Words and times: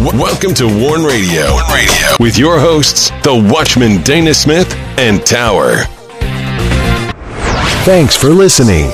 Welcome 0.00 0.54
to 0.54 0.66
Warn 0.66 1.04
Radio. 1.04 1.52
Warn 1.52 1.72
Radio 1.72 2.16
with 2.18 2.36
your 2.36 2.58
hosts, 2.58 3.10
the 3.22 3.48
Watchman 3.52 4.02
Dana 4.02 4.34
Smith 4.34 4.74
and 4.98 5.24
Tower. 5.24 5.84
Thanks 7.84 8.16
for 8.16 8.30
listening. 8.30 8.90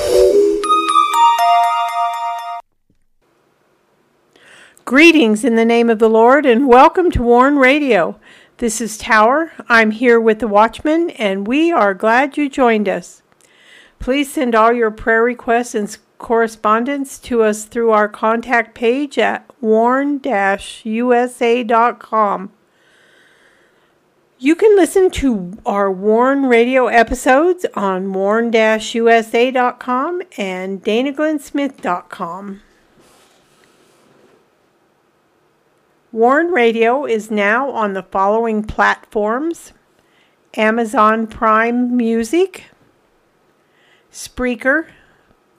Greetings 4.84 5.42
in 5.42 5.56
the 5.56 5.64
name 5.64 5.88
of 5.88 6.00
the 6.00 6.10
Lord 6.10 6.44
and 6.44 6.68
welcome 6.68 7.10
to 7.12 7.22
Warn 7.22 7.56
Radio. 7.56 8.20
This 8.58 8.82
is 8.82 8.98
Tower. 8.98 9.52
I'm 9.70 9.92
here 9.92 10.20
with 10.20 10.40
the 10.40 10.48
Watchman 10.48 11.08
and 11.12 11.46
we 11.46 11.72
are 11.72 11.94
glad 11.94 12.36
you 12.36 12.50
joined 12.50 12.90
us. 12.90 13.22
Please 14.00 14.30
send 14.30 14.54
all 14.54 14.74
your 14.74 14.90
prayer 14.90 15.22
requests 15.22 15.74
and 15.74 15.96
correspondence 16.20 17.18
to 17.18 17.42
us 17.42 17.64
through 17.64 17.90
our 17.90 18.08
contact 18.08 18.76
page 18.76 19.18
at 19.18 19.50
warn-usa.com. 19.60 20.22
You 24.38 24.54
can 24.54 24.76
listen 24.76 25.10
to 25.10 25.58
our 25.66 25.90
Warn 25.90 26.46
radio 26.46 26.86
episodes 26.86 27.66
on 27.74 28.12
warn-usa.com 28.12 28.62
and 30.38 30.82
danaglennsmith.com. 30.82 32.62
Warn 36.12 36.50
Radio 36.50 37.04
is 37.06 37.30
now 37.30 37.70
on 37.70 37.92
the 37.92 38.02
following 38.02 38.64
platforms 38.64 39.72
Amazon 40.56 41.26
Prime 41.28 41.96
Music, 41.96 42.64
Spreaker, 44.10 44.86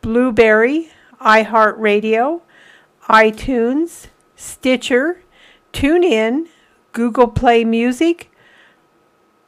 Blubrry, 0.01 0.89
iHeartRadio, 1.21 2.41
iTunes, 3.07 4.07
Stitcher, 4.35 5.21
TuneIn, 5.73 6.47
Google 6.91 7.27
Play 7.27 7.63
Music, 7.63 8.31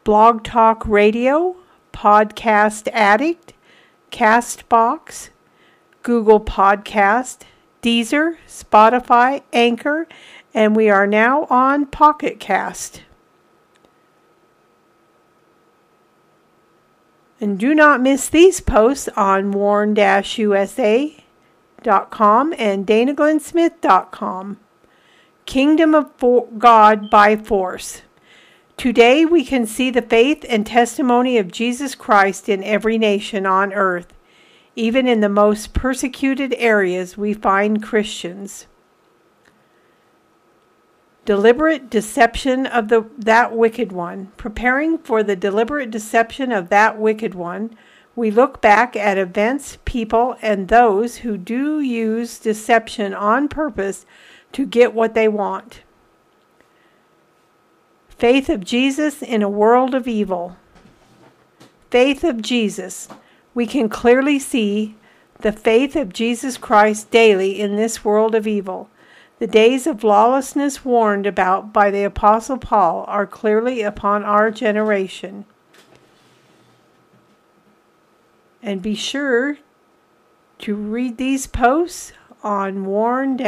Blog 0.03 0.44
Talk 0.44 0.86
Radio, 0.88 1.55
Podcast 1.91 2.88
Addict, 2.94 3.53
Castbox, 4.11 5.30
Google 6.03 6.39
Podcast, 6.39 7.41
Deezer, 7.81 8.38
Spotify, 8.47 9.41
Anchor, 9.52 10.08
and 10.53 10.75
we 10.75 10.89
are 10.89 11.08
now 11.08 11.45
on 11.50 11.85
Pocket 11.88 12.39
Cast. 12.39 13.02
And 17.44 17.59
do 17.59 17.75
not 17.75 17.99
miss 17.99 18.30
these 18.30 18.61
posts 18.61 19.09
on 19.17 19.52
warn-usa.com 19.52 19.97
and 22.58 22.88
danaglennsmith.com. 22.88 24.59
Kingdom 25.45 25.94
of 25.94 26.58
God 26.58 27.09
by 27.09 27.35
Force. 27.35 28.03
Today 28.77 29.25
we 29.25 29.44
can 29.44 29.66
see 29.66 29.89
the 29.89 30.02
faith 30.02 30.45
and 30.47 30.66
testimony 30.66 31.38
of 31.38 31.52
Jesus 31.52 31.95
Christ 31.95 32.47
in 32.47 32.63
every 32.63 32.97
nation 32.97 33.45
on 33.45 33.73
earth. 33.73 34.13
Even 34.78 35.05
in 35.05 35.19
the 35.19 35.28
most 35.28 35.73
persecuted 35.73 36.55
areas, 36.57 37.17
we 37.17 37.33
find 37.33 37.83
Christians 37.83 38.67
deliberate 41.25 41.89
deception 41.89 42.66
of 42.66 42.89
the 42.89 43.09
that 43.17 43.55
wicked 43.55 43.91
one. 43.91 44.31
Preparing 44.38 44.97
for 44.97 45.23
the 45.23 45.35
deliberate 45.35 45.91
deception 45.91 46.52
of 46.52 46.69
that 46.69 46.99
wicked 46.99 47.33
one 47.33 47.75
we 48.16 48.29
look 48.29 48.61
back 48.61 48.95
at 48.95 49.17
events 49.17 49.79
people 49.85 50.35
and 50.41 50.67
those 50.67 51.17
who 51.17 51.38
do 51.38 51.79
use 51.79 52.38
deception 52.38 53.13
on 53.13 53.47
purpose 53.47 54.05
to 54.51 54.66
get 54.66 54.94
what 54.94 55.16
they 55.16 55.27
want. 55.27 55.81
Faith 58.09 58.49
of 58.49 58.63
jesus 58.63 59.21
in 59.21 59.41
a 59.41 59.49
world 59.49 59.95
of 59.95 60.07
evil. 60.07 60.57
Faith 61.89 62.23
of 62.23 62.41
jesus. 62.41 63.09
We 63.56 63.66
can 63.66 63.89
clearly 63.89 64.38
see 64.38 64.95
the 65.39 65.51
faith 65.51 65.95
of 65.95 66.13
jesus 66.13 66.57
christ 66.57 67.09
daily 67.12 67.59
in 67.59 67.75
this 67.75 68.06
world 68.06 68.33
of 68.35 68.47
evil 68.47 68.89
the 69.44 69.48
days 69.48 69.86
of 69.86 70.06
lawlessness 70.06 70.86
warned 70.86 71.26
about 71.26 71.74
by 71.74 71.92
the 71.92 72.06
Apostle 72.06 72.58
Paul 72.58 73.04
are 73.09 73.28
clearly 73.28 73.81
upon 73.81 74.24
our 74.24 74.50
generation. 74.50 75.44
And 78.62 78.81
be 78.81 78.96
sure 78.96 79.58
to 80.59 80.76
read 80.76 81.18
these 81.18 81.46
posts 81.46 82.14
on 82.42 82.86
warn-usa.com. 82.86 83.44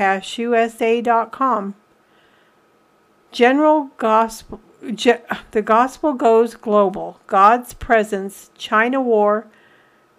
General 3.31 3.89
Gospel 3.95 4.59
The 4.81 5.61
Gospel 5.63 6.13
Goes 6.13 6.55
Global. 6.55 7.21
God's 7.25 7.73
Presence 7.73 8.51
China 8.57 8.99
War 8.99 9.47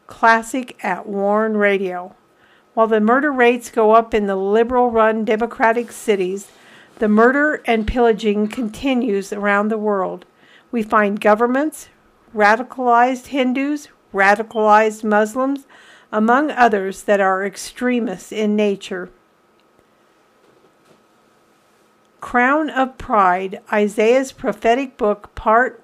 Classic 0.07 0.83
at 0.83 1.07
Warn 1.07 1.59
Radio. 1.59 2.17
While 2.77 2.89
the 2.89 3.01
murder 3.01 3.33
rates 3.33 3.71
go 3.71 3.93
up 3.93 4.13
in 4.13 4.27
the 4.27 4.37
liberal 4.37 4.91
run 4.91 5.25
democratic 5.25 5.91
cities, 5.91 6.49
the 6.99 7.09
murder 7.09 7.63
and 7.65 7.87
pillaging 7.87 8.49
continues 8.49 9.33
around 9.33 9.69
the 9.69 9.79
world. 9.79 10.27
We 10.71 10.83
find 10.83 11.19
governments, 11.19 11.89
radicalized 12.35 13.29
Hindus, 13.29 13.89
radicalized 14.13 15.05
Muslims, 15.05 15.67
among 16.13 16.51
others 16.51 17.05
that 17.05 17.19
are 17.19 17.47
extremists 17.47 18.31
in 18.31 18.55
nature. 18.55 19.09
Crown 22.21 22.69
of 22.69 22.99
Pride, 22.99 23.59
Isaiah's 23.73 24.33
prophetic 24.33 24.99
book, 24.99 25.35
part 25.35 25.83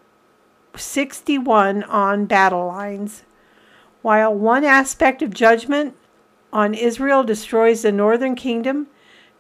61 0.77 1.85
on 1.85 2.27
battle 2.27 2.67
lines. 2.67 3.23
While 4.03 4.35
one 4.35 4.65
aspect 4.65 5.23
of 5.23 5.33
judgment 5.33 5.97
on 6.53 6.75
Israel 6.75 7.25
destroys 7.25 7.83
the 7.83 7.93
northern 7.93 8.35
kingdom, 8.35 8.89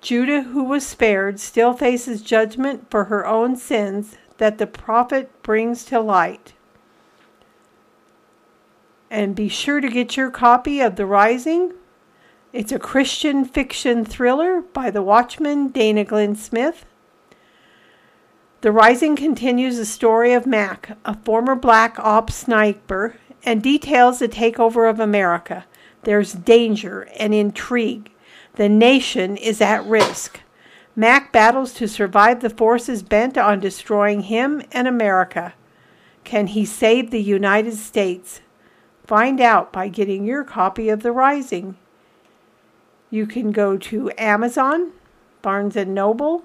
Judah, 0.01 0.43
who 0.43 0.65
was 0.65 0.87
spared, 0.87 1.39
still 1.39 1.75
faces 1.75 2.23
judgment 2.23 2.91
for 2.91 3.05
her 3.05 3.27
own 3.27 3.57
sins 3.57 4.17
that 4.39 4.59
the 4.59 4.67
prophet 4.67 5.31
brings 5.43 5.85
to 5.85 6.01
light. 6.01 6.55
And 9.11 9.37
be 9.37 9.49
sure 9.49 9.81
to 9.81 9.89
get 9.89 10.17
your 10.17 10.31
copy 10.31 10.81
of 10.81 10.97
The 10.97 11.07
Rising. 11.07 11.75
It's 12.53 12.73
a 12.73 12.79
Christian 12.79 13.45
fiction 13.45 14.05
thriller 14.05 14.63
by 14.63 14.91
the 14.91 15.03
Watchman 15.03 15.69
Dana 15.69 16.05
Glenn 16.05 16.35
Smith. 16.35 16.87
The 18.63 18.73
Rising 18.73 19.17
continues 19.17 19.77
the 19.77 19.85
story 19.85 20.33
of 20.33 20.47
Mac, 20.47 20.97
a 21.05 21.17
former 21.17 21.55
black 21.55 21.99
ops 21.99 22.35
sniper, 22.35 23.17
and 23.45 23.63
details 23.63 24.19
the 24.19 24.29
takeover 24.29 24.89
of 24.89 24.99
America. 24.99 25.67
There's 26.05 26.33
danger 26.33 27.09
and 27.19 27.33
intrigue. 27.33 28.11
The 28.55 28.69
nation 28.69 29.37
is 29.37 29.61
at 29.61 29.85
risk. 29.85 30.41
Mac 30.95 31.33
battles 31.33 31.73
to 31.75 31.89
survive 31.89 32.41
the 32.41 32.51
forces 32.51 33.03
bent 33.03 33.39
on 33.39 33.61
destroying 33.61 34.23
him 34.23 34.63
and 34.73 34.87
America. 34.87 35.55
Can 36.25 36.49
he 36.49 36.65
save 36.65 37.11
the 37.11 37.23
United 37.23 37.75
States? 37.75 38.41
Find 39.07 39.41
out 39.41 39.73
by 39.73 39.89
getting 39.89 40.25
your 40.25 40.45
copy 40.45 40.89
of 40.89 41.03
The 41.03 41.13
Rising. 41.13 41.77
You 43.11 43.27
can 43.27 43.53
go 43.53 43.77
to 43.77 44.11
Amazon, 44.19 44.93
Barnes 45.41 45.77
& 45.77 45.87
Noble, 45.87 46.45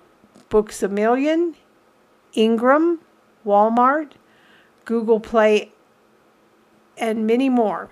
Books 0.50 0.82
A 0.82 0.88
Million, 0.88 1.56
Ingram, 2.34 3.00
Walmart, 3.46 4.12
Google 4.86 5.20
Play, 5.20 5.72
and 6.98 7.28
many 7.28 7.50
more. 7.50 7.90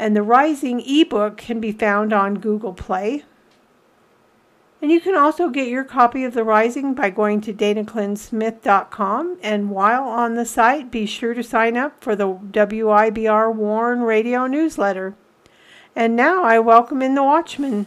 And 0.00 0.16
the 0.16 0.22
Rising 0.22 0.80
ebook 0.80 1.36
can 1.36 1.60
be 1.60 1.72
found 1.72 2.14
on 2.14 2.38
Google 2.38 2.72
Play. 2.72 3.24
And 4.80 4.90
you 4.90 4.98
can 4.98 5.14
also 5.14 5.50
get 5.50 5.68
your 5.68 5.84
copy 5.84 6.24
of 6.24 6.32
The 6.32 6.42
Rising 6.42 6.94
by 6.94 7.10
going 7.10 7.42
to 7.42 7.52
danaglennsmith.com. 7.52 9.36
And 9.42 9.70
while 9.70 10.04
on 10.04 10.36
the 10.36 10.46
site, 10.46 10.90
be 10.90 11.04
sure 11.04 11.34
to 11.34 11.42
sign 11.42 11.76
up 11.76 12.02
for 12.02 12.16
the 12.16 12.26
WIBR 12.26 13.54
Warn 13.54 14.00
radio 14.00 14.46
newsletter. 14.46 15.16
And 15.94 16.16
now 16.16 16.44
I 16.44 16.60
welcome 16.60 17.02
in 17.02 17.14
the 17.14 17.22
Watchman. 17.22 17.86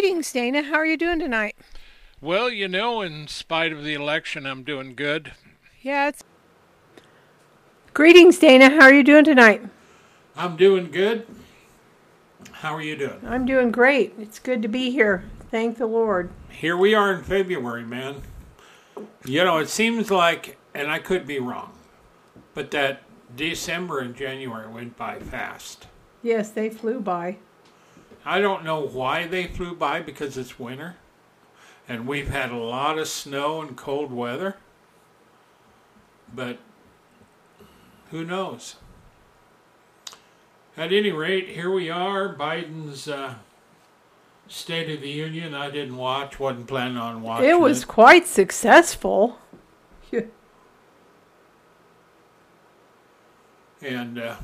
Greetings, 0.00 0.32
Dana. 0.32 0.62
How 0.62 0.76
are 0.76 0.86
you 0.86 0.96
doing 0.96 1.18
tonight? 1.18 1.54
Well, 2.22 2.48
you 2.48 2.68
know, 2.68 3.02
in 3.02 3.28
spite 3.28 3.70
of 3.70 3.84
the 3.84 3.92
election, 3.92 4.46
I'm 4.46 4.62
doing 4.62 4.94
good. 4.94 5.32
Yeah, 5.82 6.08
it's. 6.08 6.24
Greetings, 7.92 8.38
Dana. 8.38 8.70
How 8.70 8.84
are 8.84 8.94
you 8.94 9.04
doing 9.04 9.26
tonight? 9.26 9.60
I'm 10.34 10.56
doing 10.56 10.90
good. 10.90 11.26
How 12.50 12.74
are 12.74 12.80
you 12.80 12.96
doing? 12.96 13.20
I'm 13.26 13.44
doing 13.44 13.70
great. 13.70 14.14
It's 14.18 14.38
good 14.38 14.62
to 14.62 14.68
be 14.68 14.90
here. 14.90 15.24
Thank 15.50 15.76
the 15.76 15.84
Lord. 15.84 16.30
Here 16.48 16.78
we 16.78 16.94
are 16.94 17.12
in 17.12 17.22
February, 17.22 17.84
man. 17.84 18.22
You 19.26 19.44
know, 19.44 19.58
it 19.58 19.68
seems 19.68 20.10
like, 20.10 20.56
and 20.74 20.90
I 20.90 20.98
could 20.98 21.26
be 21.26 21.38
wrong, 21.38 21.72
but 22.54 22.70
that 22.70 23.02
December 23.36 23.98
and 23.98 24.16
January 24.16 24.66
went 24.66 24.96
by 24.96 25.18
fast. 25.18 25.88
Yes, 26.22 26.48
they 26.48 26.70
flew 26.70 27.00
by. 27.00 27.36
I 28.24 28.40
don't 28.40 28.64
know 28.64 28.80
why 28.80 29.26
they 29.26 29.46
flew 29.46 29.74
by 29.74 30.00
because 30.00 30.36
it's 30.36 30.58
winter 30.58 30.96
and 31.90 32.06
we've 32.06 32.28
had 32.28 32.52
a 32.52 32.56
lot 32.56 32.98
of 32.98 33.08
snow 33.08 33.60
and 33.60 33.76
cold 33.76 34.12
weather. 34.12 34.56
But 36.32 36.58
who 38.12 38.24
knows? 38.24 38.76
At 40.76 40.92
any 40.92 41.10
rate, 41.10 41.48
here 41.48 41.68
we 41.68 41.90
are. 41.90 42.32
Biden's 42.32 43.08
uh, 43.08 43.34
State 44.46 44.88
of 44.88 45.00
the 45.00 45.08
Union. 45.08 45.52
I 45.52 45.68
didn't 45.68 45.96
watch, 45.96 46.38
wasn't 46.38 46.68
planning 46.68 46.96
on 46.96 47.22
watching. 47.22 47.48
It 47.48 47.58
was 47.58 47.84
quite 47.84 48.28
successful. 48.28 49.40
and 53.82 54.16
uh, 54.16 54.36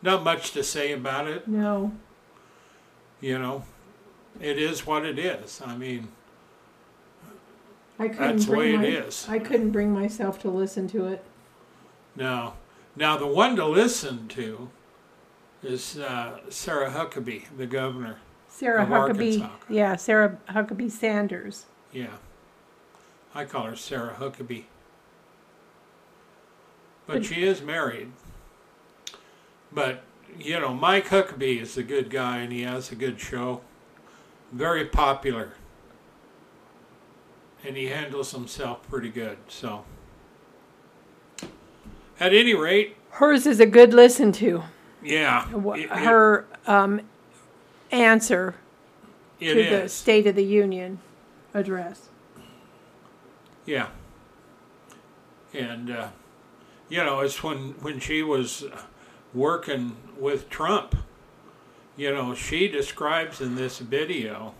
not 0.00 0.22
much 0.22 0.52
to 0.52 0.62
say 0.62 0.92
about 0.92 1.26
it. 1.26 1.48
No. 1.48 1.90
You 3.20 3.38
know, 3.38 3.64
it 4.40 4.58
is 4.58 4.86
what 4.86 5.04
it 5.04 5.18
is. 5.18 5.60
I 5.64 5.76
mean, 5.76 6.08
I 7.98 8.08
couldn't 8.08 8.36
That's 8.36 8.46
the 8.46 8.56
way 8.56 8.74
it 8.74 8.78
my- 8.78 8.84
is. 8.86 9.26
I 9.28 9.38
couldn't 9.38 9.70
bring 9.70 9.92
myself 9.92 10.38
to 10.40 10.50
listen 10.50 10.86
to 10.88 11.06
it. 11.06 11.24
no. 12.14 12.54
Now, 12.98 13.18
the 13.18 13.26
one 13.26 13.56
to 13.56 13.66
listen 13.66 14.26
to 14.28 14.70
is 15.62 15.98
uh, 15.98 16.38
Sarah 16.48 16.88
Huckabee, 16.90 17.44
the 17.58 17.66
governor. 17.66 18.20
Sarah 18.48 18.86
Huckabee. 18.86 19.42
Arkansas. 19.42 19.50
Yeah, 19.68 19.96
Sarah 19.96 20.38
Huckabee 20.48 20.90
Sanders. 20.90 21.66
Yeah. 21.92 22.14
I 23.34 23.44
call 23.44 23.64
her 23.64 23.76
Sarah 23.76 24.16
Huckabee. 24.18 24.64
But 27.06 27.12
But- 27.18 27.24
she 27.26 27.42
is 27.44 27.60
married. 27.60 28.12
But, 29.70 30.02
you 30.38 30.58
know, 30.60 30.74
Mike 30.74 31.06
Huckabee 31.08 31.60
is 31.60 31.76
a 31.76 31.82
good 31.82 32.10
guy 32.10 32.38
and 32.38 32.52
he 32.52 32.62
has 32.62 32.90
a 32.92 32.94
good 32.94 33.20
show. 33.20 33.60
Very 34.52 34.84
popular. 34.84 35.52
And 37.64 37.76
he 37.76 37.86
handles 37.86 38.30
himself 38.32 38.88
pretty 38.88 39.08
good. 39.10 39.38
So, 39.48 39.84
at 42.20 42.32
any 42.32 42.54
rate, 42.54 42.96
Hers 43.10 43.46
is 43.46 43.60
a 43.60 43.66
good 43.66 43.92
listen 43.94 44.30
to. 44.32 44.62
yeah. 45.02 45.44
Wh- 45.46 45.78
it- 45.78 45.84
it- 45.84 45.90
Her 45.90 46.46
um, 46.66 47.00
answer 47.90 48.54
it 49.40 49.54
to 49.54 49.82
the. 49.82 49.88
State 49.88 50.26
of 50.26 50.34
the 50.36 50.44
Union 50.44 50.98
address. 51.54 52.08
Yeah. 53.64 53.88
And 55.52 55.90
uh, 55.90 56.08
you 56.88 57.02
know, 57.02 57.20
it's 57.20 57.42
when 57.42 57.70
when 57.80 57.98
she 57.98 58.22
was 58.22 58.64
working 59.34 59.96
with 60.18 60.48
Trump. 60.50 60.96
You 61.96 62.12
know, 62.12 62.34
she 62.34 62.68
describes 62.68 63.40
in 63.40 63.54
this 63.54 63.78
video. 63.78 64.54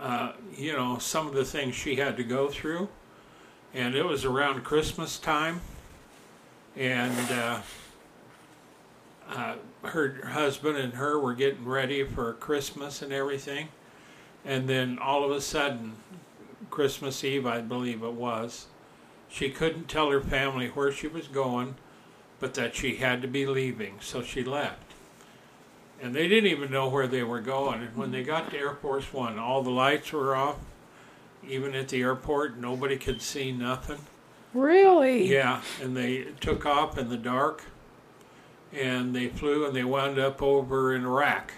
Uh, 0.00 0.32
you 0.56 0.72
know 0.72 0.98
some 0.98 1.26
of 1.26 1.34
the 1.34 1.44
things 1.44 1.74
she 1.74 1.96
had 1.96 2.16
to 2.16 2.24
go 2.24 2.48
through, 2.48 2.88
and 3.74 3.94
it 3.94 4.04
was 4.04 4.24
around 4.24 4.64
Christmas 4.64 5.18
time, 5.18 5.60
and 6.74 7.30
uh, 7.30 7.60
uh, 9.28 9.56
her 9.84 10.26
husband 10.28 10.78
and 10.78 10.94
her 10.94 11.18
were 11.18 11.34
getting 11.34 11.66
ready 11.66 12.02
for 12.02 12.32
Christmas 12.32 13.02
and 13.02 13.12
everything, 13.12 13.68
and 14.44 14.66
then 14.66 14.98
all 14.98 15.22
of 15.22 15.30
a 15.30 15.40
sudden, 15.40 15.92
Christmas 16.70 17.22
Eve, 17.22 17.46
I 17.46 17.60
believe 17.60 18.02
it 18.02 18.14
was. 18.14 18.66
She 19.28 19.50
couldn't 19.50 19.88
tell 19.88 20.10
her 20.10 20.20
family 20.20 20.68
where 20.68 20.90
she 20.90 21.08
was 21.08 21.28
going, 21.28 21.74
but 22.40 22.54
that 22.54 22.74
she 22.74 22.96
had 22.96 23.22
to 23.22 23.28
be 23.28 23.46
leaving, 23.46 23.98
so 24.00 24.22
she 24.22 24.42
left. 24.42 24.82
And 26.02 26.14
they 26.14 26.26
didn't 26.26 26.50
even 26.50 26.70
know 26.70 26.88
where 26.88 27.06
they 27.06 27.22
were 27.22 27.40
going. 27.40 27.82
And 27.82 27.96
when 27.96 28.10
they 28.10 28.22
got 28.24 28.50
to 28.50 28.56
Air 28.58 28.74
Force 28.74 29.12
One, 29.12 29.38
all 29.38 29.62
the 29.62 29.70
lights 29.70 30.12
were 30.12 30.34
off. 30.34 30.56
Even 31.46 31.74
at 31.74 31.88
the 31.88 32.00
airport, 32.00 32.56
nobody 32.58 32.96
could 32.96 33.20
see 33.20 33.52
nothing. 33.52 33.98
Really? 34.54 35.30
Yeah, 35.30 35.60
and 35.80 35.96
they 35.96 36.28
took 36.40 36.66
off 36.66 36.98
in 36.98 37.08
the 37.08 37.16
dark, 37.16 37.64
and 38.72 39.14
they 39.14 39.28
flew 39.28 39.66
and 39.66 39.76
they 39.76 39.84
wound 39.84 40.18
up 40.18 40.42
over 40.42 40.94
in 40.94 41.04
Iraq. 41.04 41.52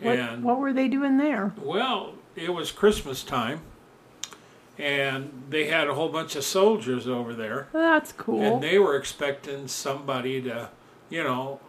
What, 0.00 0.18
and 0.18 0.42
what 0.42 0.58
were 0.58 0.72
they 0.72 0.88
doing 0.88 1.18
there? 1.18 1.52
well, 1.62 2.14
it 2.34 2.52
was 2.52 2.72
Christmas 2.72 3.22
time, 3.22 3.60
and 4.78 5.44
they 5.50 5.66
had 5.66 5.88
a 5.88 5.94
whole 5.94 6.08
bunch 6.08 6.36
of 6.36 6.44
soldiers 6.44 7.06
over 7.06 7.34
there, 7.34 7.68
That's 7.72 8.12
cool. 8.12 8.42
and 8.42 8.62
they 8.62 8.78
were 8.78 8.96
expecting 8.96 9.68
somebody 9.68 10.42
to, 10.42 10.70
you 11.08 11.22
know, 11.22 11.60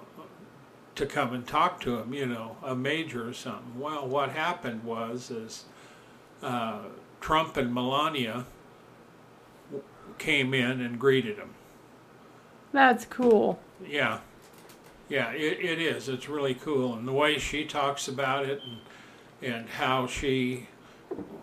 to 0.96 1.06
come 1.06 1.34
and 1.34 1.46
talk 1.46 1.80
to 1.82 1.98
him, 2.00 2.14
you 2.14 2.26
know, 2.26 2.58
a 2.64 2.76
major 2.76 3.28
or 3.28 3.34
something. 3.34 3.80
Well, 3.80 4.08
what 4.08 4.30
happened 4.32 4.84
was 4.84 5.30
is 5.30 5.66
uh, 6.42 6.80
Trump 7.22 7.58
and 7.58 7.74
Melania 7.74 8.46
came 10.18 10.54
in 10.54 10.82
and 10.82 11.00
greeted 11.00 11.38
him. 11.38 11.50
That's 12.72 13.06
cool. 13.06 13.60
Yeah, 13.86 14.20
yeah, 15.10 15.32
it, 15.32 15.60
it 15.60 15.80
is. 15.82 16.10
It's 16.10 16.28
really 16.30 16.54
cool, 16.56 16.94
and 16.94 17.08
the 17.08 17.14
way 17.14 17.38
she 17.38 17.66
talks 17.66 18.08
about 18.08 18.46
it, 18.46 18.62
and 18.64 18.80
and 19.42 19.70
how 19.70 20.08
she 20.08 20.68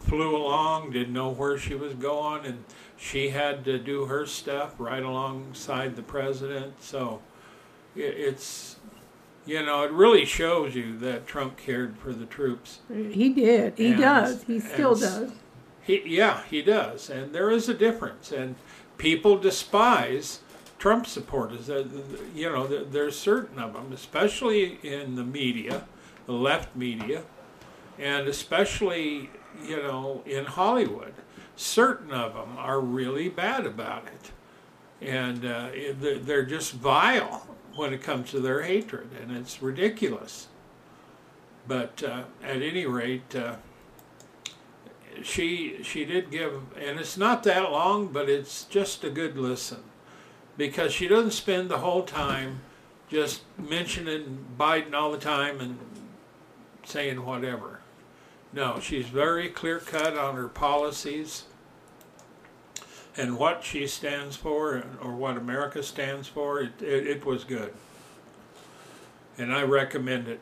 flew 0.00 0.36
along, 0.36 0.92
didn't 0.92 1.12
know 1.14 1.30
where 1.30 1.58
she 1.58 1.74
was 1.74 1.94
going, 1.94 2.44
and 2.44 2.64
she 2.96 3.30
had 3.30 3.64
to 3.64 3.78
do 3.78 4.06
her 4.06 4.26
stuff 4.26 4.74
right 4.78 5.02
alongside 5.02 5.96
the 5.96 6.02
president. 6.02 6.82
So 6.82 7.20
it, 7.96 8.14
it's, 8.16 8.76
you 9.46 9.62
know, 9.64 9.82
it 9.84 9.90
really 9.92 10.24
shows 10.24 10.74
you 10.74 10.98
that 10.98 11.26
Trump 11.26 11.56
cared 11.56 11.96
for 11.98 12.12
the 12.12 12.26
troops. 12.26 12.80
He 12.88 13.30
did. 13.30 13.74
He 13.76 13.88
And- 13.92 14.00
does. 14.00 14.42
He 14.44 14.60
still 14.60 14.94
does. 14.94 15.32
He, 15.84 16.00
yeah, 16.06 16.42
he 16.48 16.62
does, 16.62 17.10
and 17.10 17.34
there 17.34 17.50
is 17.50 17.68
a 17.68 17.74
difference, 17.74 18.30
and 18.30 18.54
people 18.98 19.36
despise 19.36 20.38
Trump 20.78 21.08
supporters. 21.08 21.68
Uh, 21.68 21.84
You 22.36 22.50
know, 22.50 22.66
there's 22.68 23.18
certain 23.18 23.58
of 23.58 23.72
them, 23.72 23.90
especially 23.92 24.78
in 24.84 25.16
the 25.16 25.24
media, 25.24 25.84
the 26.26 26.34
left 26.34 26.76
media, 26.76 27.22
and 27.98 28.28
especially 28.28 29.30
you 29.64 29.76
know 29.76 30.22
in 30.26 30.44
Hollywood. 30.44 31.14
Certain 31.54 32.12
of 32.12 32.34
them 32.34 32.56
are 32.56 32.80
really 32.80 33.28
bad 33.28 33.66
about 33.66 34.06
it, 34.06 34.32
and 35.06 35.44
uh, 35.44 35.68
they're- 36.00 36.44
just 36.44 36.72
vile 36.72 37.46
when 37.76 37.92
it 37.92 38.02
comes 38.02 38.30
to 38.30 38.40
their 38.40 38.62
hatred, 38.62 39.10
and 39.20 39.36
it's 39.36 39.62
ridiculous. 39.62 40.48
But 41.68 42.02
uh, 42.02 42.24
at 42.42 42.62
any 42.62 42.86
rate. 42.86 43.34
Uh, 43.34 43.56
she 45.22 45.82
she 45.82 46.04
did 46.06 46.30
give 46.30 46.54
and 46.80 46.98
it's 46.98 47.18
not 47.18 47.42
that 47.42 47.70
long 47.70 48.08
but 48.08 48.30
it's 48.30 48.64
just 48.64 49.04
a 49.04 49.10
good 49.10 49.36
listen 49.36 49.82
because 50.56 50.90
she 50.92 51.06
doesn't 51.06 51.32
spend 51.32 51.68
the 51.68 51.78
whole 51.78 52.02
time 52.02 52.60
just 53.10 53.42
mentioning 53.58 54.44
Biden 54.58 54.94
all 54.94 55.12
the 55.12 55.18
time 55.18 55.60
and 55.60 55.78
saying 56.84 57.24
whatever 57.24 57.71
no 58.52 58.78
she's 58.80 59.06
very 59.06 59.48
clear 59.48 59.78
cut 59.78 60.16
on 60.16 60.36
her 60.36 60.48
policies 60.48 61.44
and 63.16 63.36
what 63.36 63.62
she 63.62 63.86
stands 63.86 64.36
for 64.36 64.82
or 65.02 65.14
what 65.14 65.36
America 65.36 65.82
stands 65.82 66.26
for 66.26 66.60
it, 66.60 66.80
it, 66.80 67.06
it 67.06 67.24
was 67.24 67.44
good 67.44 67.72
and 69.38 69.52
I 69.52 69.62
recommend 69.62 70.28
it 70.28 70.40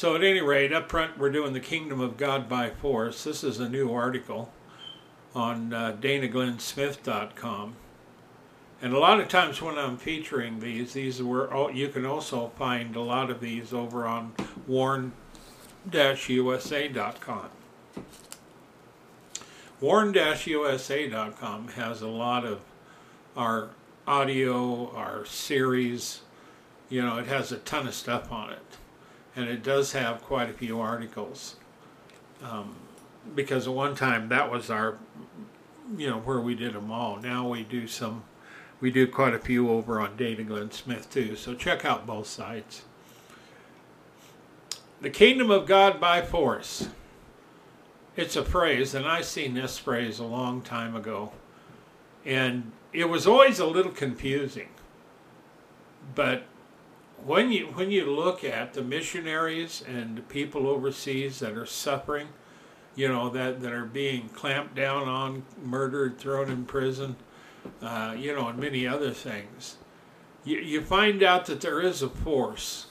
So, 0.00 0.16
at 0.16 0.24
any 0.24 0.40
rate, 0.40 0.72
up 0.72 0.88
front, 0.90 1.18
we're 1.18 1.28
doing 1.28 1.52
the 1.52 1.60
Kingdom 1.60 2.00
of 2.00 2.16
God 2.16 2.48
by 2.48 2.70
Force. 2.70 3.22
This 3.24 3.44
is 3.44 3.60
a 3.60 3.68
new 3.68 3.92
article 3.92 4.50
on 5.34 5.74
uh, 5.74 5.94
DanaGlennSmith.com. 6.00 7.76
And 8.82 8.94
a 8.94 8.98
lot 8.98 9.20
of 9.20 9.28
times 9.28 9.60
when 9.60 9.76
I'm 9.78 9.98
featuring 9.98 10.60
these, 10.60 10.94
these 10.94 11.22
were 11.22 11.52
all, 11.52 11.70
you 11.70 11.88
can 11.88 12.06
also 12.06 12.48
find 12.56 12.96
a 12.96 13.00
lot 13.00 13.30
of 13.30 13.40
these 13.40 13.74
over 13.74 14.06
on 14.06 14.32
warn-usa.com. 14.66 15.10
Warn-usa.com 19.80 21.68
has 21.68 22.00
a 22.02 22.08
lot 22.08 22.46
of 22.46 22.60
our 23.36 23.68
audio, 24.06 24.90
our 24.94 25.26
series. 25.26 26.22
You 26.88 27.02
know, 27.02 27.18
it 27.18 27.26
has 27.26 27.52
a 27.52 27.58
ton 27.58 27.86
of 27.86 27.94
stuff 27.94 28.32
on 28.32 28.50
it, 28.50 28.78
and 29.36 29.46
it 29.46 29.62
does 29.62 29.92
have 29.92 30.22
quite 30.22 30.48
a 30.48 30.54
few 30.54 30.80
articles. 30.80 31.56
Um, 32.42 32.76
because 33.34 33.66
at 33.66 33.74
one 33.74 33.94
time 33.94 34.30
that 34.30 34.50
was 34.50 34.70
our, 34.70 34.96
you 35.96 36.08
know, 36.08 36.18
where 36.20 36.40
we 36.40 36.54
did 36.54 36.72
them 36.72 36.90
all. 36.90 37.18
Now 37.18 37.46
we 37.46 37.62
do 37.62 37.86
some 37.86 38.22
we 38.80 38.90
do 38.90 39.06
quite 39.06 39.34
a 39.34 39.38
few 39.38 39.70
over 39.70 40.00
on 40.00 40.16
Dana 40.16 40.42
Glenn 40.42 40.70
Smith 40.70 41.10
too, 41.10 41.36
so 41.36 41.54
check 41.54 41.84
out 41.84 42.06
both 42.06 42.26
sites. 42.26 42.82
The 45.00 45.10
kingdom 45.10 45.50
of 45.50 45.66
God 45.66 46.00
by 46.00 46.22
force. 46.22 46.88
It's 48.16 48.36
a 48.36 48.44
phrase, 48.44 48.94
and 48.94 49.06
I 49.06 49.22
seen 49.22 49.54
this 49.54 49.78
phrase 49.78 50.18
a 50.18 50.24
long 50.24 50.62
time 50.62 50.96
ago, 50.96 51.32
and 52.24 52.72
it 52.92 53.08
was 53.08 53.26
always 53.26 53.58
a 53.58 53.66
little 53.66 53.92
confusing. 53.92 54.68
But 56.14 56.42
when 57.24 57.52
you 57.52 57.66
when 57.66 57.90
you 57.90 58.10
look 58.10 58.44
at 58.44 58.74
the 58.74 58.82
missionaries 58.82 59.82
and 59.86 60.18
the 60.18 60.22
people 60.22 60.66
overseas 60.66 61.38
that 61.38 61.56
are 61.56 61.66
suffering, 61.66 62.28
you 62.96 63.08
know 63.08 63.28
that 63.30 63.60
that 63.62 63.72
are 63.72 63.84
being 63.84 64.28
clamped 64.30 64.74
down 64.74 65.08
on, 65.08 65.44
murdered, 65.62 66.18
thrown 66.18 66.50
in 66.50 66.64
prison, 66.64 67.16
uh, 67.82 68.14
you 68.16 68.34
know, 68.34 68.48
and 68.48 68.58
many 68.58 68.86
other 68.86 69.10
things, 69.10 69.76
you, 70.44 70.58
you 70.58 70.80
find 70.80 71.22
out 71.22 71.46
that 71.46 71.60
there 71.60 71.80
is 71.80 72.02
a 72.02 72.08
force. 72.08 72.86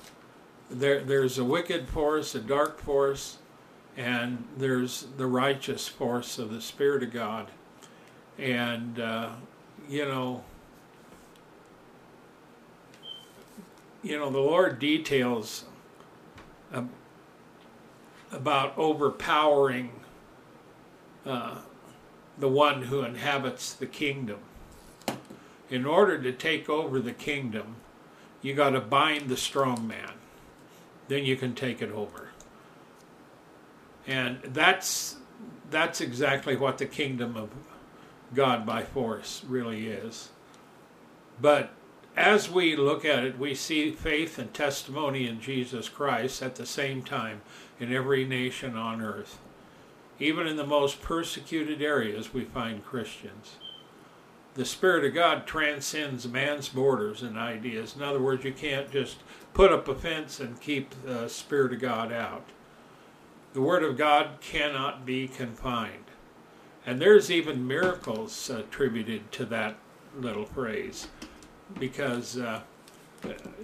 There, 0.70 1.04
there's 1.04 1.38
a 1.38 1.44
wicked 1.44 1.90
force, 1.90 2.36
a 2.36 2.40
dark 2.40 2.80
force, 2.80 3.38
and 3.98 4.46
there's 4.58 5.08
the 5.18 5.26
righteous 5.26 5.88
force 5.88 6.38
of 6.38 6.52
the 6.52 6.62
Spirit 6.62 7.04
of 7.04 7.12
God. 7.12 7.50
And, 8.38 9.00
uh, 9.00 9.32
you 9.88 10.06
know, 10.06 10.44
you 14.02 14.18
know, 14.18 14.30
the 14.30 14.40
Lord 14.40 14.80
details 14.80 15.66
um, 16.72 16.90
about 18.32 18.78
overpowering 18.78 19.92
uh, 21.26 21.58
the 22.38 22.48
one 22.48 22.84
who 22.84 23.02
inhabits 23.02 23.74
the 23.74 23.86
kingdom 23.86 24.40
in 25.70 25.86
order 25.86 26.22
to 26.22 26.32
take 26.32 26.70
over 26.70 27.00
the 27.00 27.12
kingdom, 27.12 27.76
you 28.42 28.54
got 28.54 28.72
to 28.72 28.82
bind 28.82 29.30
the 29.30 29.38
strong 29.38 29.88
man. 29.88 30.14
Then 31.08 31.26
you 31.26 31.36
can 31.36 31.56
take 31.56 31.82
it 31.82 31.92
over. 31.92 32.30
And 34.08 34.40
that's 34.44 35.18
that's 35.70 36.02
exactly 36.02 36.56
what 36.56 36.80
the 36.80 36.86
kingdom 36.88 37.38
of 37.38 37.50
God 38.34 38.66
by 38.66 38.84
force 38.84 39.44
really 39.48 39.88
is. 39.88 40.30
But 41.40 41.72
as 42.18 42.50
we 42.50 42.76
look 42.76 43.06
at 43.06 43.24
it, 43.24 43.38
we 43.38 43.54
see 43.54 43.92
faith 43.92 44.40
and 44.40 44.52
testimony 44.52 45.28
in 45.28 45.40
Jesus 45.40 45.90
Christ 45.90 46.42
at 46.42 46.56
the 46.56 46.66
same 46.66 47.04
time 47.04 47.42
in 47.80 47.94
every 47.94 48.26
nation 48.26 48.76
on 48.76 49.02
earth. 49.02 49.38
Even 50.18 50.48
in 50.48 50.58
the 50.58 50.66
most 50.66 51.02
persecuted 51.02 51.82
areas, 51.82 52.34
we 52.34 52.44
find 52.44 52.84
Christians 52.84 53.58
the 54.56 54.66
Spirit 54.66 55.06
of 55.06 55.14
God 55.14 55.46
transcends 55.46 56.28
man's 56.28 56.70
borders 56.70 57.22
and 57.22 57.38
ideas. 57.38 57.96
In 57.96 58.04
other 58.04 58.20
words, 58.20 58.44
you 58.44 58.52
can't 58.52 58.92
just 58.92 59.18
put 59.54 59.72
up 59.72 59.88
a 59.88 59.96
fence 59.96 60.40
and 60.40 60.60
keep 60.60 60.94
the 61.04 61.28
Spirit 61.28 61.74
of 61.74 61.80
God 61.80 62.12
out. 62.12 62.46
The 63.54 63.62
Word 63.62 63.84
of 63.84 63.98
God 63.98 64.42
cannot 64.42 65.06
be 65.06 65.28
confined. 65.28 66.06
And 66.86 67.02
there's 67.02 67.30
even 67.30 67.68
miracles 67.68 68.50
attributed 68.50 69.32
to 69.34 69.46
that 69.46 69.78
little 70.18 70.46
phrase 70.46 71.08
because, 71.78 72.38
uh, 72.38 72.62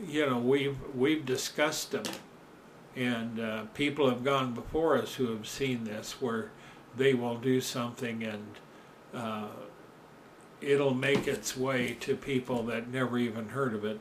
you 0.06 0.25
know, 0.25 0.38
we've, 0.38 0.77
we've 0.94 1.25
discussed 1.25 1.92
them. 1.92 2.04
And 2.96 3.39
uh, 3.39 3.63
people 3.74 4.10
have 4.10 4.24
gone 4.24 4.54
before 4.54 4.98
us 4.98 5.15
who 5.15 5.27
have 5.32 5.48
seen 5.48 5.84
this 5.84 6.22
where 6.22 6.51
they 6.96 7.13
will 7.13 7.38
do 7.38 7.60
something 7.60 8.24
and 8.24 8.46
uh, 9.13 9.48
it'll 10.62 10.94
make 10.94 11.28
its 11.28 11.56
way 11.56 11.96
to 12.02 12.16
people 12.16 12.64
that 12.64 12.88
never 12.88 13.18
even 13.18 13.50
heard 13.50 13.74
of 13.74 13.86
it. 13.86 14.00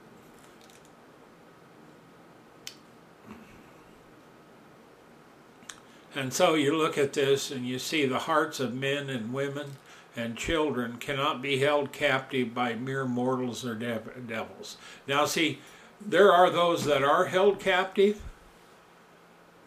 And 6.14 6.32
so 6.32 6.54
you 6.54 6.76
look 6.76 6.96
at 6.96 7.12
this 7.12 7.50
and 7.50 7.66
you 7.66 7.78
see 7.78 8.06
the 8.06 8.20
hearts 8.20 8.60
of 8.60 8.72
men 8.72 9.10
and 9.10 9.32
women 9.32 9.76
and 10.16 10.36
children 10.36 10.98
cannot 10.98 11.42
be 11.42 11.58
held 11.58 11.92
captive 11.92 12.54
by 12.54 12.74
mere 12.74 13.04
mortals 13.04 13.66
or 13.66 13.74
dev- 13.74 14.28
devils. 14.28 14.76
Now, 15.08 15.24
see, 15.24 15.58
there 16.00 16.32
are 16.32 16.50
those 16.50 16.84
that 16.84 17.02
are 17.02 17.26
held 17.26 17.58
captive, 17.58 18.22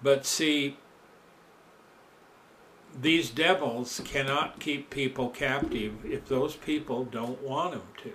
but 0.01 0.25
see, 0.25 0.77
these 2.99 3.29
devils 3.29 4.01
cannot 4.05 4.59
keep 4.59 4.89
people 4.89 5.29
captive 5.29 6.03
if 6.03 6.27
those 6.27 6.55
people 6.55 7.05
don't 7.05 7.41
want 7.41 7.73
them 7.73 7.83
to. 8.03 8.13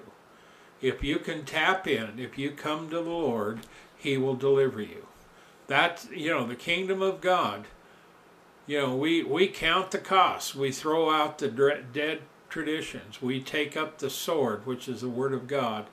If 0.80 1.04
you 1.04 1.18
can 1.18 1.44
tap 1.44 1.86
in, 1.86 2.18
if 2.18 2.36
you 2.36 2.50
come 2.50 2.90
to 2.90 2.96
the 2.96 3.02
Lord, 3.02 3.60
He 3.96 4.16
will 4.16 4.34
deliver 4.34 4.82
you. 4.82 5.06
That's, 5.68 6.08
you 6.10 6.30
know, 6.30 6.46
the 6.46 6.56
kingdom 6.56 7.00
of 7.00 7.20
God. 7.20 7.66
You 8.66 8.78
know, 8.80 8.96
we, 8.96 9.22
we 9.22 9.46
count 9.46 9.92
the 9.92 9.98
costs. 9.98 10.54
We 10.54 10.72
throw 10.72 11.10
out 11.10 11.38
the 11.38 11.48
dead 11.48 12.22
traditions. 12.48 13.22
We 13.22 13.40
take 13.40 13.76
up 13.76 13.98
the 13.98 14.10
sword, 14.10 14.66
which 14.66 14.88
is 14.88 15.00
the 15.00 15.08
Word 15.08 15.32
of 15.32 15.46
God, 15.46 15.86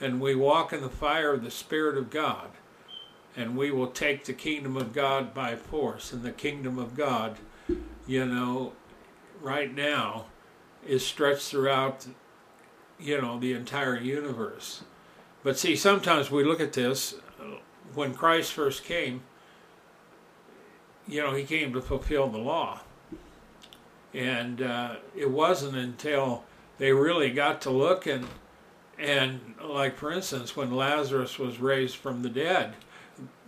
and 0.00 0.20
we 0.20 0.34
walk 0.34 0.72
in 0.72 0.80
the 0.80 0.88
fire 0.88 1.32
of 1.32 1.44
the 1.44 1.50
Spirit 1.50 1.96
of 1.96 2.10
God. 2.10 2.48
And 3.36 3.56
we 3.56 3.70
will 3.70 3.86
take 3.86 4.24
the 4.24 4.34
kingdom 4.34 4.76
of 4.76 4.92
God 4.92 5.32
by 5.32 5.56
force. 5.56 6.12
And 6.12 6.22
the 6.22 6.32
kingdom 6.32 6.78
of 6.78 6.94
God 6.94 7.38
you 8.12 8.26
know, 8.26 8.72
right 9.40 9.74
now 9.74 10.26
is 10.86 11.04
stretched 11.04 11.48
throughout, 11.48 12.06
you 13.00 13.18
know, 13.18 13.40
the 13.40 13.54
entire 13.54 13.96
universe. 13.96 14.84
But 15.42 15.58
see, 15.58 15.76
sometimes 15.76 16.30
we 16.30 16.44
look 16.44 16.60
at 16.60 16.74
this 16.74 17.14
when 17.94 18.12
Christ 18.12 18.52
first 18.52 18.84
came, 18.84 19.22
you 21.08 21.22
know, 21.22 21.34
he 21.34 21.44
came 21.44 21.72
to 21.72 21.80
fulfill 21.80 22.28
the 22.28 22.38
law. 22.38 22.80
And 24.12 24.60
uh, 24.60 24.96
it 25.16 25.30
wasn't 25.30 25.76
until 25.76 26.44
they 26.76 26.92
really 26.92 27.30
got 27.30 27.62
to 27.62 27.70
look 27.70 28.06
and, 28.06 28.26
and 28.98 29.54
like 29.64 29.96
for 29.96 30.12
instance, 30.12 30.54
when 30.54 30.76
Lazarus 30.76 31.38
was 31.38 31.60
raised 31.60 31.96
from 31.96 32.20
the 32.20 32.28
dead, 32.28 32.74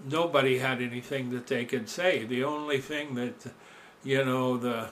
nobody 0.08 0.58
had 0.58 0.80
anything 0.80 1.28
that 1.32 1.48
they 1.48 1.66
could 1.66 1.90
say. 1.90 2.24
The 2.24 2.44
only 2.44 2.78
thing 2.78 3.14
that 3.16 3.52
you 4.04 4.24
know, 4.24 4.56
the 4.56 4.90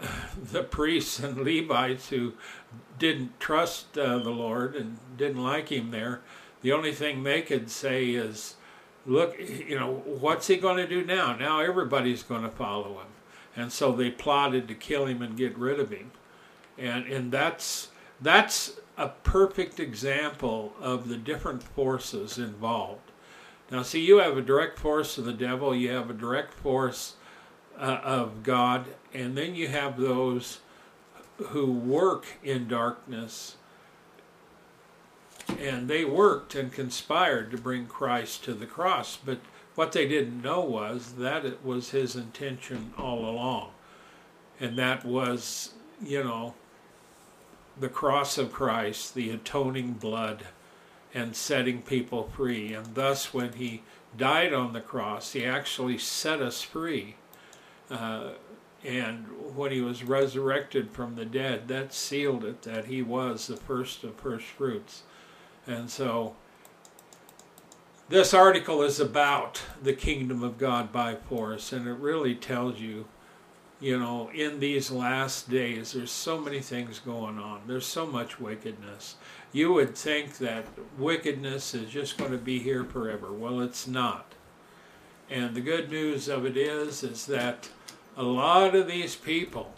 the 0.52 0.62
priests 0.62 1.18
and 1.18 1.38
Levites 1.38 2.08
who 2.10 2.34
didn't 2.98 3.38
trust 3.40 3.96
uh, 3.98 4.18
the 4.18 4.30
Lord 4.30 4.76
and 4.76 4.98
didn't 5.16 5.42
like 5.42 5.70
him 5.70 5.90
there, 5.90 6.20
the 6.62 6.72
only 6.72 6.92
thing 6.92 7.22
they 7.22 7.42
could 7.42 7.70
say 7.70 8.10
is, 8.10 8.56
look, 9.06 9.36
you 9.38 9.78
know, 9.78 10.02
what's 10.04 10.46
he 10.46 10.56
going 10.56 10.76
to 10.76 10.86
do 10.86 11.04
now? 11.04 11.34
Now 11.34 11.60
everybody's 11.60 12.22
going 12.22 12.42
to 12.42 12.50
follow 12.50 12.98
him. 13.00 13.06
And 13.56 13.72
so 13.72 13.92
they 13.92 14.10
plotted 14.10 14.68
to 14.68 14.74
kill 14.74 15.06
him 15.06 15.22
and 15.22 15.36
get 15.36 15.56
rid 15.58 15.80
of 15.80 15.90
him. 15.90 16.12
And 16.78 17.06
and 17.06 17.32
that's 17.32 17.88
that's 18.20 18.78
a 18.96 19.08
perfect 19.08 19.80
example 19.80 20.74
of 20.80 21.08
the 21.08 21.16
different 21.16 21.62
forces 21.62 22.38
involved. 22.38 23.10
Now 23.70 23.82
see 23.82 24.04
you 24.04 24.18
have 24.18 24.36
a 24.36 24.42
direct 24.42 24.78
force 24.78 25.18
of 25.18 25.24
the 25.24 25.32
devil, 25.32 25.74
you 25.74 25.90
have 25.90 26.10
a 26.10 26.14
direct 26.14 26.52
force 26.54 27.14
uh, 27.80 28.00
of 28.04 28.42
God, 28.42 28.84
and 29.14 29.36
then 29.36 29.54
you 29.54 29.68
have 29.68 29.98
those 29.98 30.60
who 31.38 31.72
work 31.72 32.26
in 32.44 32.68
darkness, 32.68 33.56
and 35.58 35.88
they 35.88 36.04
worked 36.04 36.54
and 36.54 36.70
conspired 36.70 37.50
to 37.50 37.56
bring 37.56 37.86
Christ 37.86 38.44
to 38.44 38.54
the 38.54 38.66
cross. 38.66 39.16
But 39.16 39.38
what 39.74 39.92
they 39.92 40.06
didn't 40.06 40.42
know 40.42 40.60
was 40.60 41.12
that 41.12 41.46
it 41.46 41.64
was 41.64 41.90
his 41.90 42.14
intention 42.14 42.92
all 42.98 43.24
along, 43.24 43.70
and 44.60 44.76
that 44.76 45.04
was, 45.04 45.72
you 46.02 46.22
know, 46.22 46.54
the 47.78 47.88
cross 47.88 48.36
of 48.36 48.52
Christ, 48.52 49.14
the 49.14 49.30
atoning 49.30 49.94
blood, 49.94 50.44
and 51.14 51.34
setting 51.34 51.80
people 51.80 52.30
free. 52.36 52.74
And 52.74 52.94
thus, 52.94 53.32
when 53.32 53.54
he 53.54 53.82
died 54.14 54.52
on 54.52 54.74
the 54.74 54.82
cross, 54.82 55.32
he 55.32 55.46
actually 55.46 55.96
set 55.96 56.42
us 56.42 56.60
free 56.60 57.16
uh, 57.90 58.30
And 58.82 59.26
when 59.54 59.72
he 59.72 59.80
was 59.80 60.04
resurrected 60.04 60.90
from 60.90 61.14
the 61.14 61.26
dead, 61.26 61.68
that 61.68 61.92
sealed 61.92 62.44
it 62.44 62.62
that 62.62 62.86
he 62.86 63.02
was 63.02 63.46
the 63.46 63.56
first 63.56 64.04
of 64.04 64.14
first 64.14 64.46
fruits. 64.46 65.02
And 65.66 65.90
so 65.90 66.34
this 68.08 68.32
article 68.32 68.82
is 68.82 68.98
about 68.98 69.62
the 69.82 69.92
kingdom 69.92 70.42
of 70.42 70.56
God 70.58 70.92
by 70.92 71.14
force, 71.14 71.72
and 71.72 71.86
it 71.86 71.92
really 71.92 72.34
tells 72.34 72.80
you, 72.80 73.04
you 73.80 73.98
know, 73.98 74.30
in 74.34 74.60
these 74.60 74.90
last 74.90 75.50
days, 75.50 75.92
there's 75.92 76.10
so 76.10 76.38
many 76.38 76.60
things 76.60 76.98
going 76.98 77.38
on. 77.38 77.60
There's 77.66 77.86
so 77.86 78.06
much 78.06 78.40
wickedness. 78.40 79.16
You 79.52 79.72
would 79.74 79.94
think 79.94 80.38
that 80.38 80.64
wickedness 80.98 81.74
is 81.74 81.90
just 81.90 82.18
going 82.18 82.32
to 82.32 82.38
be 82.38 82.58
here 82.58 82.84
forever. 82.84 83.32
Well, 83.32 83.60
it's 83.60 83.86
not. 83.86 84.34
And 85.30 85.54
the 85.54 85.60
good 85.60 85.90
news 85.90 86.28
of 86.28 86.44
it 86.44 86.56
is, 86.56 87.02
is 87.02 87.26
that 87.26 87.70
a 88.16 88.22
lot 88.22 88.74
of 88.74 88.86
these 88.86 89.16
people, 89.16 89.72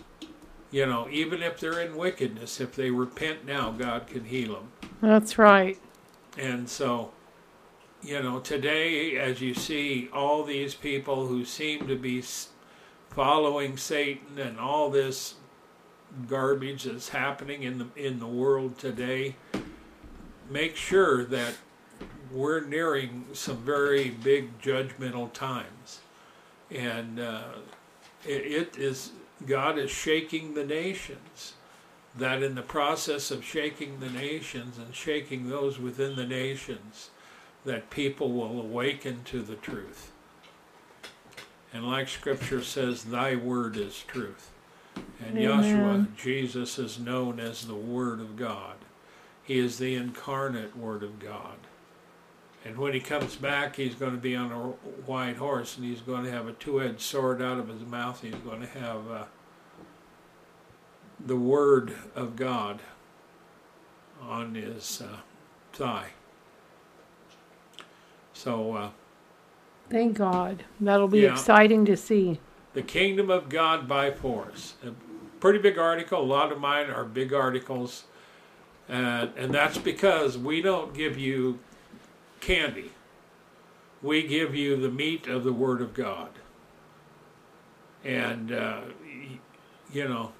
you 0.70 0.86
know, 0.86 1.08
even 1.10 1.42
if 1.42 1.60
they're 1.60 1.80
in 1.80 1.96
wickedness, 1.96 2.60
if 2.60 2.74
they 2.74 2.90
repent 2.90 3.44
now, 3.44 3.70
God 3.70 4.06
can 4.06 4.24
heal 4.24 4.54
them. 4.54 4.72
That's 5.00 5.38
right. 5.38 5.78
And 6.38 6.68
so, 6.68 7.12
you 8.02 8.22
know, 8.22 8.40
today, 8.40 9.16
as 9.16 9.40
you 9.40 9.54
see 9.54 10.08
all 10.12 10.44
these 10.44 10.74
people 10.74 11.26
who 11.26 11.44
seem 11.44 11.86
to 11.88 11.96
be 11.96 12.22
following 13.10 13.76
Satan 13.76 14.38
and 14.38 14.58
all 14.58 14.90
this 14.90 15.34
garbage 16.28 16.84
that's 16.84 17.10
happening 17.10 17.62
in 17.62 17.78
the 17.78 17.86
in 17.96 18.18
the 18.18 18.26
world 18.26 18.78
today, 18.78 19.36
make 20.50 20.76
sure 20.76 21.24
that 21.24 21.54
we're 22.30 22.60
nearing 22.60 23.26
some 23.32 23.58
very 23.58 24.10
big 24.10 24.60
judgmental 24.60 25.32
times, 25.32 26.00
and 26.70 27.20
uh, 27.20 27.44
it, 28.26 28.46
it 28.46 28.76
is 28.78 29.12
God 29.46 29.78
is 29.78 29.90
shaking 29.90 30.54
the 30.54 30.64
nations. 30.64 31.54
That 32.14 32.42
in 32.42 32.56
the 32.56 32.62
process 32.62 33.30
of 33.30 33.42
shaking 33.42 34.00
the 34.00 34.10
nations 34.10 34.76
and 34.76 34.94
shaking 34.94 35.48
those 35.48 35.78
within 35.78 36.14
the 36.14 36.26
nations, 36.26 37.08
that 37.64 37.88
people 37.88 38.32
will 38.32 38.60
awaken 38.60 39.24
to 39.24 39.40
the 39.40 39.54
truth. 39.56 40.12
And 41.72 41.86
like 41.86 42.08
Scripture 42.08 42.62
says, 42.62 43.04
Thy 43.04 43.34
word 43.34 43.78
is 43.78 44.02
truth. 44.06 44.50
And 45.24 45.38
Amen. 45.38 45.62
Yeshua, 45.62 46.16
Jesus, 46.16 46.78
is 46.78 46.98
known 46.98 47.40
as 47.40 47.66
the 47.66 47.74
Word 47.74 48.20
of 48.20 48.36
God. 48.36 48.76
He 49.42 49.58
is 49.58 49.78
the 49.78 49.94
incarnate 49.94 50.76
Word 50.76 51.02
of 51.02 51.18
God. 51.18 51.56
And 52.64 52.78
when 52.78 52.92
he 52.92 53.00
comes 53.00 53.34
back, 53.34 53.76
he's 53.76 53.94
going 53.94 54.12
to 54.12 54.20
be 54.20 54.36
on 54.36 54.52
a 54.52 54.58
white 55.06 55.36
horse 55.36 55.76
and 55.76 55.84
he's 55.84 56.00
going 56.00 56.24
to 56.24 56.30
have 56.30 56.46
a 56.46 56.52
two 56.52 56.80
edged 56.80 57.00
sword 57.00 57.42
out 57.42 57.58
of 57.58 57.68
his 57.68 57.82
mouth. 57.82 58.22
He's 58.22 58.34
going 58.36 58.60
to 58.60 58.68
have 58.68 59.10
uh, 59.10 59.24
the 61.24 61.36
Word 61.36 61.94
of 62.14 62.36
God 62.36 62.80
on 64.20 64.54
his 64.54 65.02
uh, 65.02 65.16
thigh. 65.72 66.10
So, 68.32 68.74
uh, 68.74 68.90
Thank 69.90 70.16
God. 70.16 70.64
That'll 70.80 71.08
be 71.08 71.20
Yeah. 71.20 71.32
exciting 71.32 71.84
to 71.86 71.96
see. 71.96 72.40
The 72.72 72.82
Kingdom 72.82 73.28
of 73.28 73.48
God 73.48 73.86
by 73.86 74.10
Force. 74.10 74.74
A 74.86 74.92
pretty 75.40 75.58
big 75.58 75.78
article. 75.78 76.20
A 76.20 76.24
lot 76.24 76.50
of 76.50 76.58
mine 76.60 76.88
are 76.88 77.04
big 77.04 77.34
articles. 77.34 78.04
And, 78.88 79.30
and 79.36 79.52
that's 79.52 79.76
because 79.78 80.38
we 80.38 80.62
don't 80.62 80.94
give 80.94 81.18
you 81.18 81.58
candy. 82.42 82.90
We 84.02 84.26
give 84.26 84.54
you 84.54 84.76
the 84.76 84.90
meat 84.90 85.26
of 85.26 85.44
the 85.44 85.52
Word 85.52 85.80
of 85.80 85.94
God. 85.94 86.28
And, 88.04 88.52
uh, 88.52 88.80
you 89.92 90.08
know, 90.08 90.32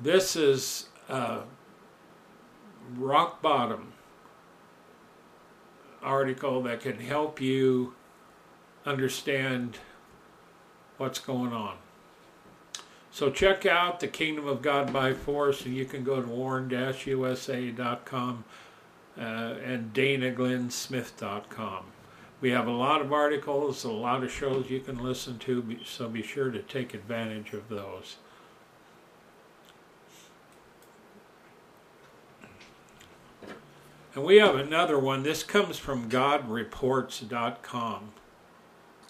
this 0.00 0.34
is 0.34 0.88
uh, 1.08 1.42
rock 2.96 3.40
bottom 3.42 3.92
article 6.02 6.62
that 6.62 6.80
can 6.80 6.98
help 6.98 7.40
you 7.40 7.94
understand 8.86 9.78
what's 10.96 11.18
going 11.18 11.52
on. 11.52 11.76
So 13.10 13.30
check 13.30 13.66
out 13.66 14.00
the 14.00 14.08
Kingdom 14.08 14.46
of 14.46 14.62
God 14.62 14.92
by 14.92 15.12
Force, 15.14 15.64
and 15.66 15.74
you 15.74 15.84
can 15.84 16.04
go 16.04 16.20
to 16.22 16.28
warn-usa.com 16.28 16.84
Uh, 19.18 19.54
and 19.64 19.94
danaglennsmith.com. 19.94 21.84
We 22.40 22.50
have 22.50 22.66
a 22.66 22.72
lot 22.72 23.00
of 23.00 23.12
articles, 23.12 23.84
a 23.84 23.90
lot 23.90 24.22
of 24.22 24.30
shows 24.30 24.68
you 24.68 24.80
can 24.80 25.02
listen 25.02 25.38
to, 25.38 25.78
so 25.86 26.08
be 26.08 26.22
sure 26.22 26.50
to 26.50 26.60
take 26.60 26.92
advantage 26.92 27.54
of 27.54 27.70
those. 27.70 28.16
And 34.14 34.24
we 34.24 34.36
have 34.36 34.56
another 34.56 34.98
one. 34.98 35.22
This 35.22 35.42
comes 35.42 35.78
from 35.78 36.10
GodReports.com. 36.10 38.12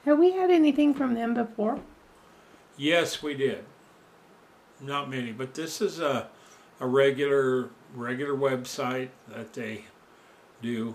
Have 0.04 0.18
we 0.18 0.32
had 0.32 0.50
anything 0.52 0.94
from 0.94 1.14
them 1.14 1.34
before? 1.34 1.80
Yes, 2.76 3.22
we 3.22 3.34
did. 3.34 3.64
Not 4.80 5.10
many, 5.10 5.32
but 5.32 5.54
this 5.54 5.80
is 5.80 5.98
a 5.98 6.28
a 6.80 6.86
regular 6.86 7.70
regular 7.94 8.34
website 8.34 9.08
that 9.28 9.54
they 9.54 9.84
do, 10.62 10.94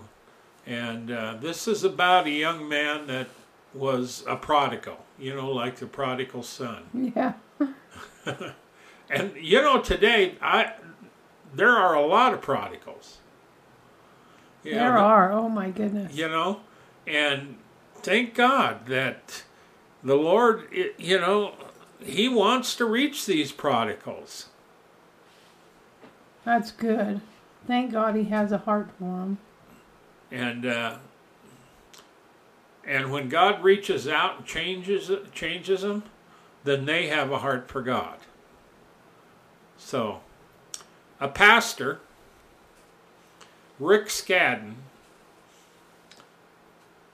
and 0.66 1.10
uh, 1.10 1.36
this 1.40 1.66
is 1.66 1.84
about 1.84 2.26
a 2.26 2.30
young 2.30 2.68
man 2.68 3.06
that 3.06 3.28
was 3.74 4.24
a 4.28 4.36
prodigal. 4.36 4.98
You 5.18 5.34
know, 5.34 5.50
like 5.50 5.76
the 5.76 5.86
prodigal 5.86 6.42
son. 6.42 6.84
Yeah. 7.16 7.34
And 9.10 9.32
you 9.36 9.60
know, 9.60 9.82
today 9.82 10.36
I 10.40 10.72
there 11.54 11.76
are 11.76 11.94
a 11.94 12.06
lot 12.06 12.32
of 12.32 12.40
prodigals. 12.40 13.18
You 14.64 14.72
there 14.74 14.94
know, 14.94 15.00
are. 15.00 15.32
Oh 15.32 15.50
my 15.50 15.68
goodness. 15.68 16.14
You 16.14 16.28
know, 16.28 16.60
and 17.06 17.58
thank 17.96 18.34
God 18.34 18.86
that 18.86 19.42
the 20.02 20.14
Lord, 20.14 20.66
you 20.96 21.20
know, 21.20 21.54
He 22.02 22.26
wants 22.26 22.74
to 22.76 22.86
reach 22.86 23.26
these 23.26 23.52
prodigals. 23.52 24.46
That's 26.44 26.72
good. 26.72 27.20
Thank 27.66 27.92
God 27.92 28.16
he 28.16 28.24
has 28.24 28.50
a 28.50 28.58
heart 28.58 28.88
for 28.98 29.04
them. 29.04 29.38
And 30.32 30.64
uh, 30.64 30.96
and 32.84 33.12
when 33.12 33.28
God 33.28 33.62
reaches 33.62 34.08
out 34.08 34.38
and 34.38 34.46
changes 34.46 35.10
changes 35.34 35.82
them, 35.82 36.04
then 36.64 36.86
they 36.86 37.08
have 37.08 37.30
a 37.30 37.38
heart 37.38 37.68
for 37.68 37.82
God. 37.82 38.16
So, 39.76 40.20
a 41.20 41.28
pastor, 41.28 42.00
Rick 43.78 44.06
Skadden, 44.06 44.76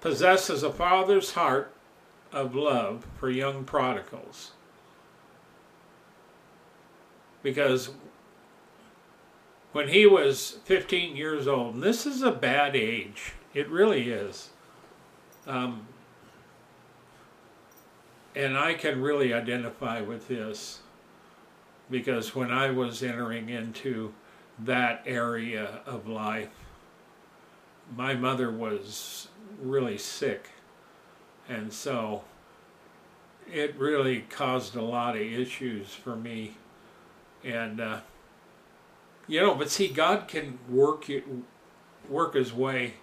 possesses 0.00 0.62
a 0.62 0.70
father's 0.70 1.33
heart 1.33 1.72
of 2.31 2.54
love 2.54 3.04
for 3.18 3.31
young 3.31 3.64
prodigals. 3.64 4.52
Because 7.42 7.90
when 9.72 9.88
he 9.88 10.07
was 10.07 10.59
15 10.64 11.16
years 11.16 11.46
old, 11.46 11.74
and 11.74 11.83
this 11.83 12.07
is 12.07 12.22
a 12.22 12.33
bad 12.33 12.74
age, 12.74 13.35
it 13.54 13.68
really 13.68 14.11
is. 14.11 14.50
Um, 15.46 15.87
and 18.35 18.57
I 18.57 18.74
can 18.74 19.00
really 19.00 19.33
identify 19.33 20.00
with 20.00 20.28
this 20.28 20.81
because 21.90 22.35
when 22.35 22.50
I 22.50 22.70
was 22.70 23.02
entering 23.02 23.48
into 23.48 24.12
that 24.61 25.02
area 25.07 25.81
of 25.87 26.07
life, 26.09 26.50
my 27.96 28.14
mother 28.14 28.50
was 28.50 29.28
really 29.61 29.98
sick. 29.98 30.50
And 31.48 31.72
so 31.72 32.24
it 33.50 33.74
really 33.76 34.20
caused 34.28 34.76
a 34.76 34.83
lot 34.83 35.16
of 35.16 35.22
issues 35.22 35.94
for 35.94 36.14
me. 36.14 36.57
And, 37.42 37.81
uh, 37.81 38.00
you 39.29 39.41
know, 39.41 39.55
but 39.55 39.71
see, 39.71 39.88
God 39.88 40.27
can 40.27 40.59
work 40.69 41.09
you, 41.09 41.45
work 42.09 42.35
His 42.35 42.53
way 42.53 42.95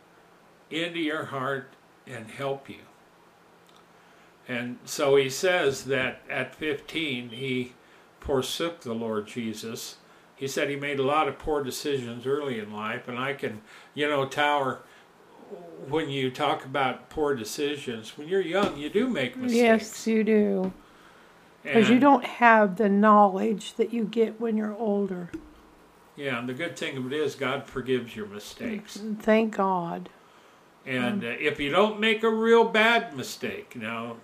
into 0.69 0.99
your 0.99 1.25
heart 1.25 1.69
and 2.05 2.29
help 2.29 2.67
you. 2.67 2.81
And 4.47 4.79
so 4.83 5.15
He 5.15 5.29
says 5.29 5.85
that 5.85 6.21
at 6.29 6.55
15 6.55 7.29
he 7.29 7.73
forsook 8.19 8.81
the 8.81 8.93
Lord 8.93 9.27
Jesus. 9.27 9.97
He 10.35 10.47
said 10.47 10.69
he 10.69 10.75
made 10.75 10.99
a 10.99 11.03
lot 11.03 11.27
of 11.27 11.39
poor 11.39 11.63
decisions 11.63 12.25
early 12.25 12.59
in 12.59 12.73
life, 12.73 13.07
and 13.07 13.17
I 13.17 13.33
can, 13.33 13.61
you 13.93 14.09
know, 14.09 14.25
Tower. 14.25 14.81
When 15.87 16.09
you 16.09 16.31
talk 16.31 16.65
about 16.65 17.09
poor 17.09 17.35
decisions, 17.35 18.17
when 18.17 18.27
you're 18.27 18.41
young, 18.41 18.77
you 18.77 18.89
do 18.89 19.07
make 19.07 19.37
mistakes. 19.37 19.61
Yes, 19.61 20.07
you 20.07 20.23
do. 20.23 20.73
Because 21.61 21.87
you 21.87 21.99
don't 21.99 22.25
have 22.25 22.77
the 22.77 22.89
knowledge 22.89 23.75
that 23.75 23.93
you 23.93 24.05
get 24.05 24.41
when 24.41 24.57
you're 24.57 24.75
older. 24.75 25.29
Yeah, 26.15 26.39
and 26.39 26.47
the 26.47 26.53
good 26.53 26.77
thing 26.77 26.97
of 26.97 27.11
it 27.11 27.13
is 27.13 27.35
God 27.35 27.65
forgives 27.65 28.15
your 28.15 28.25
mistakes. 28.27 28.99
Thank 29.19 29.57
God. 29.57 30.09
And 30.85 31.23
uh, 31.23 31.27
if 31.27 31.59
you 31.59 31.71
don't 31.71 31.99
make 31.99 32.23
a 32.23 32.29
real 32.29 32.63
bad 32.63 33.15
mistake, 33.15 33.75
now 33.75 34.17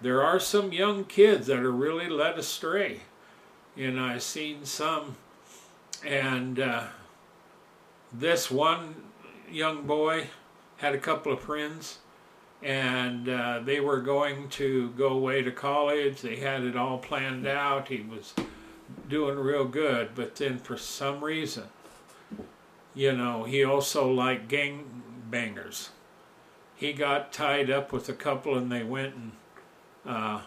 there 0.00 0.22
are 0.22 0.38
some 0.38 0.72
young 0.72 1.04
kids 1.04 1.46
that 1.46 1.58
are 1.58 1.72
really 1.72 2.08
led 2.08 2.38
astray. 2.38 3.00
And 3.76 3.98
I've 3.98 4.22
seen 4.22 4.64
some, 4.64 5.16
and 6.04 6.60
uh, 6.60 6.84
this 8.12 8.50
one 8.50 8.94
young 9.50 9.86
boy 9.86 10.28
had 10.78 10.94
a 10.94 10.98
couple 10.98 11.32
of 11.32 11.40
friends, 11.40 11.98
and 12.62 13.28
uh, 13.28 13.60
they 13.64 13.80
were 13.80 14.00
going 14.00 14.48
to 14.50 14.90
go 14.90 15.08
away 15.08 15.42
to 15.42 15.50
college. 15.50 16.22
They 16.22 16.36
had 16.36 16.62
it 16.62 16.76
all 16.76 16.98
planned 16.98 17.46
out. 17.46 17.88
He 17.88 18.00
was 18.02 18.34
doing 19.08 19.38
real 19.38 19.64
good, 19.64 20.10
but 20.14 20.36
then 20.36 20.58
for 20.58 20.76
some 20.76 21.22
reason, 21.22 21.64
you 22.94 23.12
know, 23.12 23.44
he 23.44 23.64
also 23.64 24.10
liked 24.10 24.48
gang 24.48 25.02
bangers. 25.30 25.90
He 26.74 26.92
got 26.92 27.32
tied 27.32 27.70
up 27.70 27.92
with 27.92 28.08
a 28.08 28.12
couple, 28.12 28.56
and 28.56 28.70
they 28.70 28.82
went 28.82 29.14
and 29.14 29.32
uh, 30.04 30.40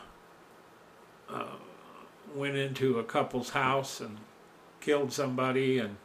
uh, 1.30 1.56
went 2.34 2.56
into 2.56 3.00
a 3.00 3.04
couple's 3.04 3.52
house 3.52 4.00
and 4.00 4.18
killed 4.82 5.12
somebody, 5.12 5.80
and 5.80 5.98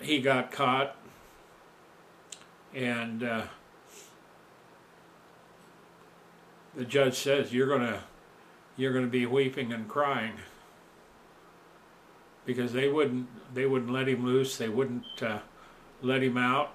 he 0.00 0.20
got 0.20 0.50
caught. 0.50 0.96
And 2.74 3.22
uh, 3.22 3.42
the 6.74 6.84
judge 6.84 7.14
says 7.14 7.52
you're 7.52 7.68
gonna 7.68 8.02
you're 8.76 8.92
gonna 8.92 9.06
be 9.06 9.26
weeping 9.26 9.72
and 9.72 9.88
crying 9.88 10.34
because 12.44 12.72
they 12.72 12.88
wouldn't 12.88 13.28
they 13.54 13.66
wouldn't 13.66 13.90
let 13.90 14.08
him 14.08 14.24
loose. 14.24 14.56
They 14.56 14.68
wouldn't 14.68 15.22
uh, 15.22 15.38
let 16.02 16.22
him 16.22 16.36
out. 16.36 16.74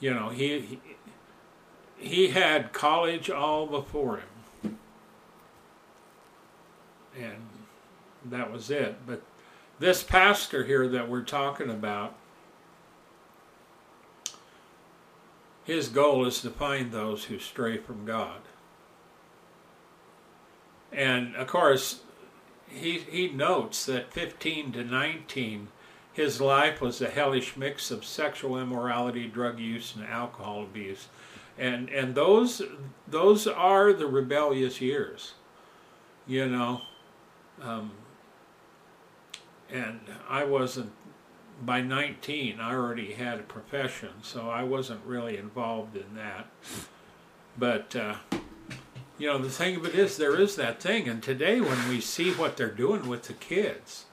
You 0.00 0.14
know 0.14 0.28
he, 0.28 0.60
he 0.60 0.80
he 1.96 2.28
had 2.28 2.72
college 2.72 3.28
all 3.28 3.66
before 3.66 4.20
him, 4.62 4.78
and 7.18 7.42
that 8.24 8.52
was 8.52 8.70
it. 8.70 8.98
But 9.06 9.22
this 9.80 10.02
pastor 10.02 10.64
here 10.64 10.88
that 10.88 11.08
we're 11.08 11.22
talking 11.22 11.70
about, 11.70 12.14
his 15.64 15.88
goal 15.88 16.24
is 16.24 16.40
to 16.42 16.50
find 16.50 16.92
those 16.92 17.24
who 17.24 17.38
stray 17.38 17.78
from 17.78 18.04
God. 18.04 18.40
And 20.92 21.36
of 21.36 21.46
course, 21.46 22.00
he, 22.68 22.98
he 22.98 23.28
notes 23.28 23.86
that 23.86 24.12
15 24.12 24.72
to 24.72 24.84
19, 24.84 25.68
his 26.12 26.40
life 26.40 26.80
was 26.80 27.00
a 27.00 27.08
hellish 27.08 27.56
mix 27.56 27.90
of 27.90 28.04
sexual 28.04 28.58
immorality, 28.58 29.26
drug 29.26 29.58
use, 29.58 29.94
and 29.94 30.04
alcohol 30.06 30.62
abuse. 30.62 31.08
And, 31.58 31.88
and 31.90 32.14
those, 32.14 32.62
those 33.06 33.46
are 33.46 33.92
the 33.92 34.06
rebellious 34.06 34.80
years, 34.80 35.34
you 36.26 36.46
know. 36.46 36.82
Um, 37.60 37.92
and 39.70 40.00
I 40.28 40.44
wasn't, 40.44 40.92
by 41.62 41.80
19, 41.80 42.60
I 42.60 42.74
already 42.74 43.12
had 43.12 43.40
a 43.40 43.42
profession, 43.42 44.10
so 44.22 44.48
I 44.48 44.62
wasn't 44.62 45.04
really 45.04 45.36
involved 45.36 45.96
in 45.96 46.14
that. 46.14 46.46
But, 47.58 47.96
uh, 47.96 48.16
you 49.18 49.26
know, 49.26 49.38
the 49.38 49.50
thing 49.50 49.76
of 49.76 49.86
it 49.86 49.94
is, 49.94 50.16
there 50.16 50.40
is 50.40 50.56
that 50.56 50.80
thing. 50.80 51.08
And 51.08 51.22
today, 51.22 51.60
when 51.60 51.88
we 51.88 52.00
see 52.00 52.32
what 52.32 52.56
they're 52.56 52.68
doing 52.68 53.08
with 53.08 53.24
the 53.24 53.32
kids, 53.32 54.04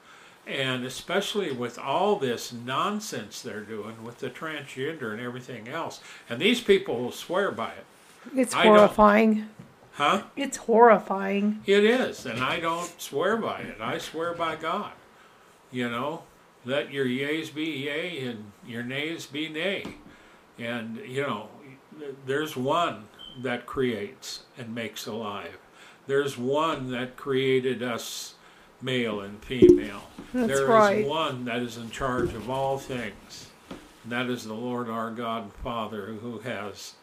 and 0.48 0.86
especially 0.86 1.52
with 1.52 1.80
all 1.80 2.18
this 2.18 2.54
nonsense 2.54 3.42
they're 3.42 3.62
doing 3.62 4.04
with 4.04 4.20
the 4.20 4.30
transgender 4.30 5.12
and 5.12 5.22
everything 5.22 5.68
else, 5.68 6.02
and 6.30 6.40
these 6.40 6.62
people 6.62 6.98
will 6.98 7.12
swear 7.12 7.52
by 7.52 7.70
it. 7.72 7.86
It's 8.36 8.54
horrifying. 8.54 9.50
Huh? 9.94 10.24
It's 10.36 10.58
horrifying. 10.58 11.62
It 11.66 11.84
is, 11.84 12.26
and 12.26 12.40
I 12.40 12.60
don't 12.60 13.00
swear 13.02 13.38
by 13.38 13.62
it. 13.62 13.80
I 13.80 13.98
swear 13.98 14.34
by 14.34 14.56
God. 14.56 14.92
You 15.72 15.90
know, 15.90 16.24
let 16.66 16.92
your 16.92 17.06
yeas 17.06 17.50
be 17.50 17.66
yea 17.66 18.26
and 18.26 18.52
your 18.68 18.84
nays 18.84 19.26
be 19.26 19.50
nay. 19.50 19.96
And, 20.58 20.98
you 21.06 21.22
know, 21.22 21.50
there's 22.26 22.58
one 22.58 23.06
that 23.42 23.66
creates 23.66 24.44
and 24.58 24.74
makes 24.74 25.06
alive. 25.06 25.58
There's 26.08 26.38
one 26.38 26.92
that 26.92 27.18
created 27.18 27.82
us 27.82 28.36
male 28.82 29.22
and 29.22 29.44
female. 29.44 30.04
That's 30.34 30.48
There 30.48 30.64
is 30.64 30.70
right. 30.70 31.08
one 31.08 31.46
that 31.46 31.62
is 31.62 31.78
in 31.78 31.90
charge 31.90 32.34
of 32.34 32.50
all 32.50 32.78
things. 32.78 33.50
And 34.04 34.12
that 34.12 34.28
is 34.28 34.46
the 34.46 34.54
Lord 34.54 34.90
our 34.90 35.10
God 35.10 35.44
and 35.44 35.54
Father 35.54 36.06
who 36.22 36.40
has 36.40 36.94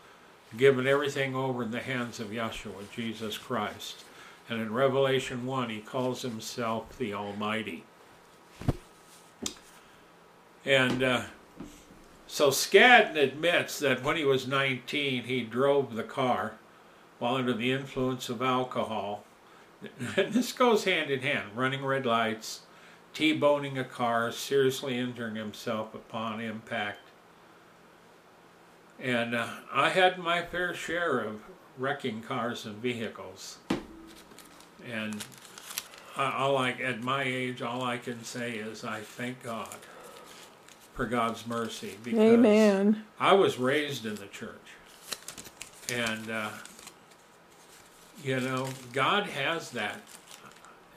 given 0.57 0.87
everything 0.87 1.35
over 1.35 1.63
in 1.63 1.71
the 1.71 1.81
hands 1.81 2.21
of 2.21 2.29
Yeshua, 2.29 2.91
Jesus 2.95 3.39
Christ. 3.39 4.05
And 4.49 4.61
in 4.61 4.73
Revelation 4.73 5.47
1, 5.47 5.71
he 5.71 5.81
calls 5.81 6.23
himself 6.23 6.97
the 6.99 7.15
Almighty. 7.15 7.85
And 10.65 11.03
uh, 11.03 11.23
so 12.33 12.49
Skadden 12.49 13.15
admits 13.15 13.79
that 13.81 14.03
when 14.03 14.17
he 14.17 14.25
was 14.25 14.47
19, 14.47 15.25
he 15.25 15.43
drove 15.43 15.95
the 15.95 16.03
car 16.03 16.55
while 17.19 17.37
under 17.37 17.53
the 17.53 17.71
influence 17.71 18.31
of 18.31 18.41
alcohol. 18.41 19.23
And 20.17 20.33
this 20.33 20.51
goes 20.53 20.85
hand 20.85 21.11
in 21.11 21.21
hand 21.21 21.51
running 21.55 21.85
red 21.85 22.07
lights, 22.07 22.63
T 23.13 23.35
boning 23.35 23.77
a 23.77 23.85
car, 23.85 24.33
seriously 24.33 24.97
injuring 24.97 25.35
himself 25.35 25.95
upon 25.95 26.41
impact. 26.41 27.11
And 28.99 29.35
uh, 29.35 29.49
I 29.71 29.91
had 29.91 30.17
my 30.17 30.41
fair 30.41 30.73
share 30.73 31.19
of 31.19 31.43
wrecking 31.77 32.23
cars 32.23 32.65
and 32.65 32.77
vehicles. 32.77 33.59
And 34.91 35.23
I, 36.17 36.33
all 36.33 36.57
I, 36.57 36.71
at 36.71 37.03
my 37.03 37.25
age, 37.25 37.61
all 37.61 37.83
I 37.83 37.99
can 37.99 38.25
say 38.25 38.53
is 38.53 38.85
I 38.85 39.01
thank 39.01 39.43
God 39.43 39.77
for 40.95 41.07
God's 41.07 41.47
mercy 41.47 41.97
because 42.03 42.21
Amen. 42.21 43.05
I 43.19 43.33
was 43.33 43.59
raised 43.59 44.05
in 44.05 44.17
the 44.17 44.27
church. 44.27 44.57
And, 45.93 46.31
uh, 46.31 46.51
you 48.23 48.41
know, 48.41 48.69
God 48.93 49.25
has 49.25 49.71
that. 49.71 50.01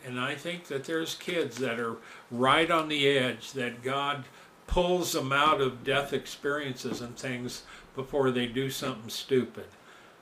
And 0.05 0.19
I 0.19 0.35
think 0.35 0.67
that 0.67 0.83
there's 0.83 1.15
kids 1.15 1.57
that 1.57 1.79
are 1.79 1.95
right 2.29 2.69
on 2.69 2.89
the 2.89 3.07
edge, 3.07 3.53
that 3.53 3.81
God 3.81 4.25
pulls 4.67 5.13
them 5.13 5.31
out 5.31 5.61
of 5.61 5.83
death 5.83 6.13
experiences 6.13 7.01
and 7.01 7.17
things 7.17 7.63
before 7.95 8.31
they 8.31 8.45
do 8.45 8.69
something 8.69 9.09
stupid. 9.09 9.65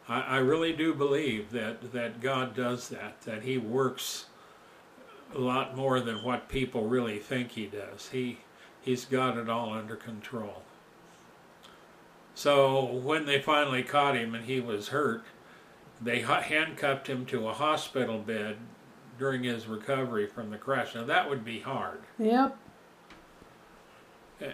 I, 0.08 0.22
I 0.22 0.38
really 0.38 0.74
do 0.74 0.94
believe 0.94 1.52
that, 1.52 1.92
that 1.94 2.22
God 2.22 2.56
does 2.56 2.90
that, 2.90 3.22
that 3.22 3.44
He 3.44 3.58
works 3.58 4.26
a 5.36 5.40
lot 5.40 5.76
more 5.76 6.00
than 6.00 6.24
what 6.24 6.50
people 6.50 6.88
really 6.88 7.20
think 7.20 7.52
He 7.52 7.66
does. 7.66 8.10
He, 8.10 8.40
he's 8.84 9.06
got 9.06 9.38
it 9.38 9.50
all 9.50 9.74
under 9.74 9.96
control. 9.96 10.62
So 12.36 12.84
when 12.84 13.26
they 13.26 13.40
finally 13.40 13.84
caught 13.84 14.16
him 14.16 14.36
and 14.36 14.46
he 14.46 14.60
was 14.60 14.90
hurt, 14.90 15.24
they 16.02 16.22
handcuffed 16.22 17.08
him 17.08 17.26
to 17.28 17.48
a 17.48 17.54
hospital 17.54 18.20
bed 18.20 18.58
during 19.18 19.44
his 19.44 19.68
recovery 19.68 20.28
from 20.28 20.50
the 20.50 20.58
crash. 20.58 20.96
Now 20.96 21.06
that 21.06 21.30
would 21.30 21.46
be 21.46 21.60
hard. 21.60 22.02
Yep. 22.20 22.58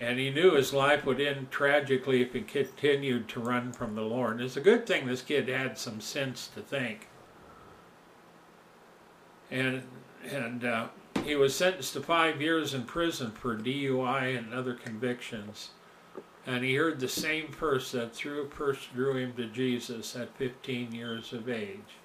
And 0.00 0.18
he 0.18 0.30
knew 0.30 0.54
his 0.54 0.72
life 0.72 1.04
would 1.04 1.20
end 1.20 1.50
tragically 1.50 2.22
if 2.22 2.32
he 2.32 2.42
continued 2.42 3.28
to 3.30 3.40
run 3.40 3.72
from 3.72 3.96
the 3.96 4.02
Lord. 4.02 4.40
It's 4.40 4.56
a 4.56 4.60
good 4.60 4.86
thing 4.86 5.06
this 5.06 5.22
kid 5.22 5.48
had 5.48 5.76
some 5.76 6.00
sense 6.00 6.48
to 6.54 6.60
think. 6.60 7.08
And 9.50 9.82
and 10.30 10.64
uh, 10.64 10.88
he 11.28 11.36
was 11.36 11.54
sentenced 11.54 11.92
to 11.92 12.00
five 12.00 12.40
years 12.40 12.72
in 12.72 12.84
prison 12.84 13.30
for 13.30 13.54
DUI 13.54 14.36
and 14.38 14.54
other 14.54 14.72
convictions. 14.72 15.72
And 16.46 16.64
he 16.64 16.74
heard 16.74 16.98
the 16.98 17.08
same 17.08 17.48
verse 17.48 17.92
that 17.92 18.14
through 18.14 18.48
first 18.48 18.94
drew 18.94 19.14
him 19.14 19.34
to 19.34 19.44
Jesus 19.44 20.16
at 20.16 20.34
15 20.38 20.92
years 20.92 21.34
of 21.34 21.46
age. 21.46 21.98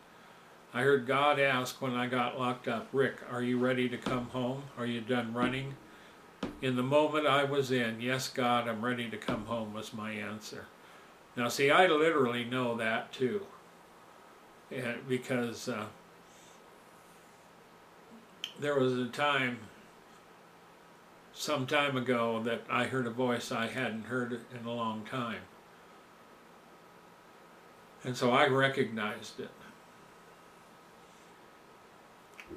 I 0.73 0.81
heard 0.81 1.07
God 1.07 1.39
ask 1.39 1.81
when 1.81 1.93
I 1.93 2.07
got 2.07 2.37
locked 2.37 2.67
up, 2.67 2.89
Rick, 2.91 3.15
are 3.31 3.41
you 3.41 3.57
ready 3.57 3.87
to 3.87 3.97
come 3.97 4.25
home? 4.25 4.63
Are 4.77 4.85
you 4.85 4.99
done 4.99 5.33
running? 5.33 5.75
In 6.61 6.75
the 6.75 6.83
moment 6.83 7.25
I 7.25 7.45
was 7.45 7.71
in, 7.71 8.01
yes, 8.01 8.27
God, 8.27 8.67
I'm 8.67 8.83
ready 8.83 9.09
to 9.09 9.15
come 9.15 9.45
home, 9.45 9.73
was 9.73 9.93
my 9.93 10.11
answer. 10.11 10.65
Now, 11.37 11.47
see, 11.47 11.71
I 11.71 11.87
literally 11.87 12.43
know 12.43 12.75
that 12.75 13.13
too. 13.13 13.45
Because 15.07 15.69
uh, 15.69 15.85
there 18.59 18.79
was 18.79 18.97
a 18.97 19.07
time, 19.07 19.59
some 21.33 21.65
time 21.65 21.97
ago, 21.97 22.41
that 22.43 22.63
I 22.69 22.85
heard 22.85 23.07
a 23.07 23.11
voice 23.11 23.51
I 23.51 23.67
hadn't 23.67 24.05
heard 24.05 24.33
in 24.33 24.65
a 24.65 24.73
long 24.73 25.03
time. 25.05 25.41
And 28.03 28.17
so 28.17 28.31
I 28.31 28.47
recognized 28.47 29.39
it. 29.39 29.49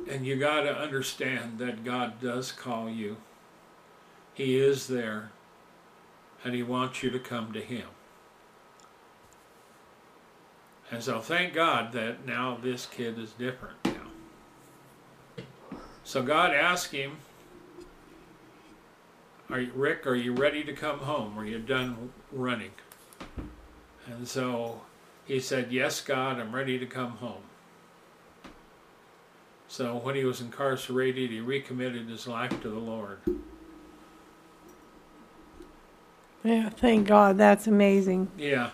And 0.09 0.27
you 0.27 0.37
got 0.37 0.63
to 0.63 0.77
understand 0.77 1.59
that 1.59 1.85
God 1.85 2.21
does 2.21 2.53
call 2.53 2.91
you. 2.91 3.17
He 4.35 4.59
is 4.59 4.89
there, 4.89 5.31
and 6.45 6.55
He 6.55 6.63
wants 6.63 7.03
you 7.03 7.11
to 7.11 7.19
come 7.19 7.53
to 7.55 7.61
Him. 7.61 7.89
And 10.91 11.03
so 11.03 11.21
thank 11.21 11.55
God 11.55 11.93
that 11.93 12.27
now 12.27 12.59
this 12.61 12.87
kid 12.87 13.19
is 13.19 13.33
different. 13.33 13.96
So 16.07 16.23
God 16.23 16.55
asked 16.55 16.93
him, 16.93 17.17
are 19.51 19.59
you, 19.59 19.73
Rick, 19.75 20.07
are 20.07 20.15
you 20.15 20.33
ready 20.33 20.63
to 20.63 20.73
come 20.73 21.01
home? 21.01 21.37
Are 21.37 21.45
you 21.45 21.59
done 21.59 22.13
running? 22.31 22.71
And 24.07 24.27
so 24.29 24.83
he 25.25 25.41
said, 25.41 25.73
Yes, 25.73 26.01
God, 26.01 26.39
I'm 26.39 26.55
ready 26.55 26.79
to 26.79 26.87
come 26.87 27.13
home. 27.13 27.43
So 29.67 29.97
when 29.97 30.15
he 30.15 30.25
was 30.25 30.41
incarcerated, 30.41 31.31
he 31.31 31.41
recommitted 31.41 32.09
his 32.09 32.29
life 32.29 32.61
to 32.63 32.69
the 32.69 32.79
Lord. 32.79 33.19
Yeah, 36.45 36.69
thank 36.69 37.09
God. 37.09 37.37
That's 37.37 37.67
amazing. 37.67 38.29
Yeah. 38.39 38.71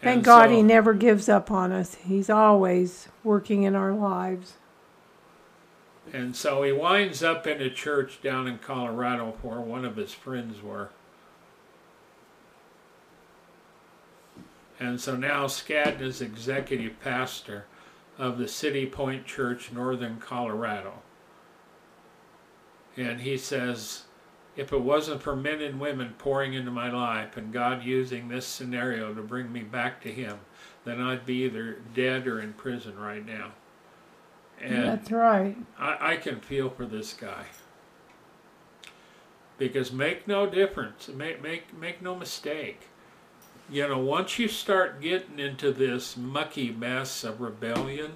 Thank 0.00 0.16
And 0.16 0.24
God 0.24 0.48
so- 0.50 0.56
He 0.56 0.62
never 0.62 0.94
gives 0.94 1.28
up 1.28 1.52
on 1.52 1.70
us. 1.70 1.94
He's 1.94 2.28
always 2.28 3.06
working 3.22 3.62
in 3.62 3.76
our 3.76 3.92
lives. 3.92 4.54
And 6.12 6.34
so 6.34 6.62
he 6.62 6.72
winds 6.72 7.22
up 7.22 7.46
in 7.46 7.60
a 7.60 7.70
church 7.70 8.22
down 8.22 8.46
in 8.46 8.58
Colorado 8.58 9.36
where 9.42 9.60
one 9.60 9.84
of 9.84 9.96
his 9.96 10.14
friends 10.14 10.62
were. 10.62 10.90
And 14.80 15.00
so 15.00 15.16
now 15.16 15.46
Skadden 15.46 16.00
is 16.00 16.20
executive 16.20 17.00
pastor 17.00 17.66
of 18.16 18.38
the 18.38 18.48
City 18.48 18.86
Point 18.86 19.26
Church, 19.26 19.72
Northern 19.72 20.18
Colorado. 20.18 20.94
And 22.96 23.20
he 23.20 23.36
says, 23.36 24.04
if 24.58 24.72
it 24.72 24.80
wasn't 24.80 25.22
for 25.22 25.36
men 25.36 25.60
and 25.60 25.78
women 25.78 26.14
pouring 26.18 26.52
into 26.52 26.72
my 26.72 26.90
life 26.90 27.36
and 27.36 27.52
God 27.52 27.84
using 27.84 28.26
this 28.26 28.44
scenario 28.44 29.14
to 29.14 29.22
bring 29.22 29.52
me 29.52 29.60
back 29.60 30.02
to 30.02 30.10
Him, 30.10 30.40
then 30.84 31.00
I'd 31.00 31.24
be 31.24 31.44
either 31.44 31.78
dead 31.94 32.26
or 32.26 32.40
in 32.40 32.54
prison 32.54 32.98
right 32.98 33.24
now. 33.24 33.52
And 34.62 34.84
That's 34.84 35.10
right. 35.10 35.56
I, 35.78 36.12
I 36.12 36.16
can 36.16 36.40
feel 36.40 36.70
for 36.70 36.86
this 36.86 37.12
guy. 37.12 37.46
Because 39.56 39.92
make 39.92 40.28
no 40.28 40.46
difference, 40.46 41.08
make, 41.08 41.42
make, 41.42 41.76
make 41.76 42.00
no 42.00 42.14
mistake. 42.14 42.82
You 43.70 43.88
know, 43.88 43.98
once 43.98 44.38
you 44.38 44.48
start 44.48 45.00
getting 45.00 45.38
into 45.38 45.72
this 45.72 46.16
mucky 46.16 46.70
mess 46.70 47.24
of 47.24 47.40
rebellion, 47.40 48.12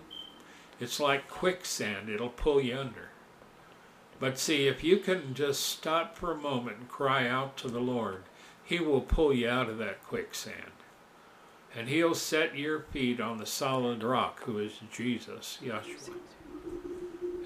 it's 0.81 0.99
like 0.99 1.29
quicksand, 1.29 2.09
it'll 2.09 2.29
pull 2.29 2.61
you 2.61 2.77
under. 2.77 3.11
But 4.19 4.39
see, 4.39 4.69
if 4.69 4.85
you 4.85 4.99
can 4.99 5.35
just 5.35 5.61
stop 5.61 6.17
for 6.17 6.31
a 6.31 6.37
moment 6.37 6.79
and 6.79 6.89
cry 6.89 7.27
out 7.27 7.57
to 7.59 7.69
the 7.69 7.81
Lord, 7.81 8.23
He 8.65 8.79
will 8.79 9.01
pull 9.01 9.35
you 9.35 9.49
out 9.49 9.69
of 9.69 9.79
that 9.79 10.03
quicksand. 10.05 10.73
And 11.75 11.89
He'll 11.89 12.15
set 12.15 12.57
your 12.57 12.81
feet 12.81 13.21
on 13.21 13.39
the 13.39 13.47
solid 13.47 14.03
rock, 14.03 14.43
who 14.45 14.59
is 14.59 14.73
Jesus, 14.91 15.59
Yeshua 15.63 16.11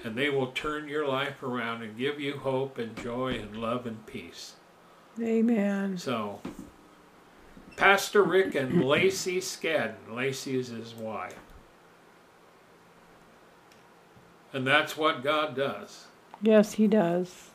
and 0.03 0.15
they 0.15 0.29
will 0.29 0.47
turn 0.47 0.87
your 0.87 1.07
life 1.07 1.43
around 1.43 1.81
and 1.81 1.97
give 1.97 2.19
you 2.19 2.37
hope 2.37 2.77
and 2.77 2.95
joy 2.95 3.33
and 3.33 3.55
love 3.57 3.85
and 3.85 4.05
peace. 4.05 4.53
Amen. 5.21 5.97
So, 5.97 6.39
Pastor 7.75 8.23
Rick 8.23 8.55
and 8.55 8.83
Lacey 8.85 9.39
Skadden, 9.39 10.13
Lacey 10.13 10.57
is 10.57 10.69
his 10.69 10.93
wife. 10.93 11.37
And 14.53 14.65
that's 14.65 14.95
what 14.95 15.23
God 15.23 15.55
does. 15.55 16.05
Yes, 16.41 16.73
He 16.73 16.87
does. 16.87 17.49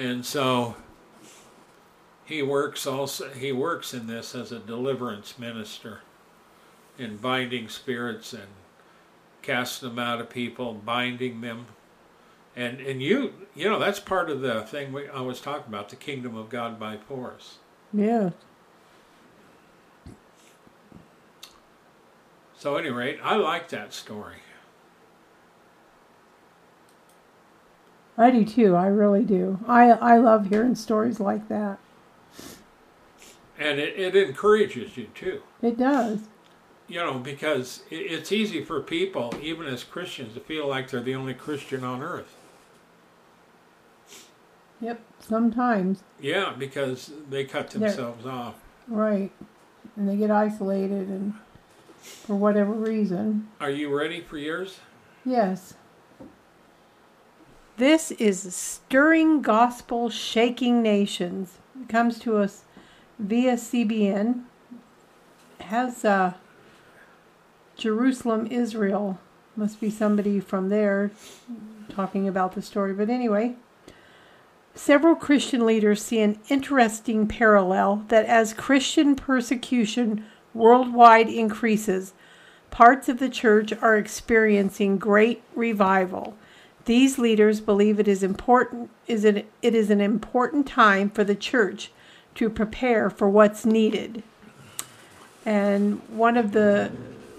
And 0.00 0.24
so 0.24 0.76
he 2.24 2.42
works 2.42 2.86
also 2.86 3.28
he 3.28 3.52
works 3.52 3.92
in 3.92 4.06
this 4.06 4.34
as 4.34 4.50
a 4.50 4.58
deliverance 4.58 5.38
minister 5.38 6.00
in 6.96 7.18
binding 7.18 7.68
spirits 7.68 8.32
and 8.32 8.46
casting 9.42 9.90
them 9.90 9.98
out 9.98 10.18
of 10.18 10.30
people, 10.30 10.72
binding 10.72 11.42
them. 11.42 11.66
And 12.56 12.80
and 12.80 13.02
you 13.02 13.34
you 13.54 13.68
know 13.68 13.78
that's 13.78 14.00
part 14.00 14.30
of 14.30 14.40
the 14.40 14.62
thing 14.62 14.90
we 14.94 15.06
I 15.06 15.20
was 15.20 15.38
talking 15.38 15.68
about, 15.68 15.90
the 15.90 15.96
kingdom 15.96 16.34
of 16.34 16.48
God 16.48 16.80
by 16.80 16.96
force. 16.96 17.58
Yeah. 17.92 18.30
So 22.56 22.76
at 22.76 22.86
any 22.86 22.90
rate, 22.90 23.18
I 23.22 23.36
like 23.36 23.68
that 23.68 23.92
story. 23.92 24.36
I 28.20 28.30
do 28.30 28.44
too. 28.44 28.76
I 28.76 28.86
really 28.86 29.24
do. 29.24 29.58
I 29.66 29.90
I 29.90 30.18
love 30.18 30.48
hearing 30.50 30.74
stories 30.74 31.18
like 31.20 31.48
that. 31.48 31.78
And 33.58 33.78
it, 33.80 33.98
it 33.98 34.14
encourages 34.16 34.96
you 34.96 35.06
too. 35.14 35.42
It 35.62 35.76
does. 35.78 36.20
You 36.86 37.00
know, 37.00 37.18
because 37.18 37.82
it, 37.90 37.96
it's 37.96 38.30
easy 38.32 38.64
for 38.64 38.80
people, 38.80 39.34
even 39.40 39.66
as 39.66 39.84
Christians, 39.84 40.34
to 40.34 40.40
feel 40.40 40.68
like 40.68 40.90
they're 40.90 41.00
the 41.00 41.14
only 41.14 41.34
Christian 41.34 41.82
on 41.84 42.02
earth. 42.02 42.36
Yep. 44.80 45.00
Sometimes. 45.20 46.02
Yeah, 46.20 46.54
because 46.58 47.12
they 47.28 47.44
cut 47.44 47.70
They're- 47.70 47.80
themselves 47.88 48.26
off. 48.26 48.54
Right. 48.88 49.30
And 49.96 50.08
they 50.08 50.16
get 50.16 50.30
isolated 50.30 51.08
and 51.08 51.34
for 52.02 52.34
whatever 52.34 52.72
reason. 52.72 53.48
Are 53.60 53.70
you 53.70 53.94
ready 53.96 54.20
for 54.20 54.38
yours? 54.38 54.78
Yes. 55.24 55.74
This 57.80 58.10
is 58.10 58.54
Stirring 58.54 59.40
Gospel 59.40 60.10
Shaking 60.10 60.82
Nations. 60.82 61.56
It 61.80 61.88
comes 61.88 62.18
to 62.18 62.36
us 62.36 62.64
via 63.18 63.54
CBN. 63.54 64.42
Has 65.60 66.04
uh, 66.04 66.34
Jerusalem, 67.78 68.46
Israel. 68.50 69.18
Must 69.56 69.80
be 69.80 69.88
somebody 69.88 70.40
from 70.40 70.68
there 70.68 71.10
talking 71.88 72.28
about 72.28 72.52
the 72.52 72.60
story. 72.60 72.92
But 72.92 73.08
anyway, 73.08 73.54
several 74.74 75.14
Christian 75.14 75.64
leaders 75.64 76.02
see 76.02 76.20
an 76.20 76.38
interesting 76.50 77.26
parallel 77.26 78.04
that 78.08 78.26
as 78.26 78.52
Christian 78.52 79.16
persecution 79.16 80.26
worldwide 80.52 81.30
increases, 81.30 82.12
parts 82.70 83.08
of 83.08 83.18
the 83.18 83.30
church 83.30 83.72
are 83.80 83.96
experiencing 83.96 84.98
great 84.98 85.42
revival. 85.54 86.36
These 86.90 87.20
leaders 87.20 87.60
believe 87.60 88.00
it 88.00 88.08
is 88.08 88.24
important 88.24 88.90
is 89.06 89.24
it, 89.24 89.48
it 89.62 89.76
is 89.76 89.90
an 89.90 90.00
important 90.00 90.66
time 90.66 91.08
for 91.08 91.22
the 91.22 91.36
church 91.36 91.92
to 92.34 92.50
prepare 92.50 93.08
for 93.08 93.30
what's 93.30 93.64
needed. 93.64 94.24
And 95.46 96.00
one 96.08 96.36
of 96.36 96.50
the 96.50 96.90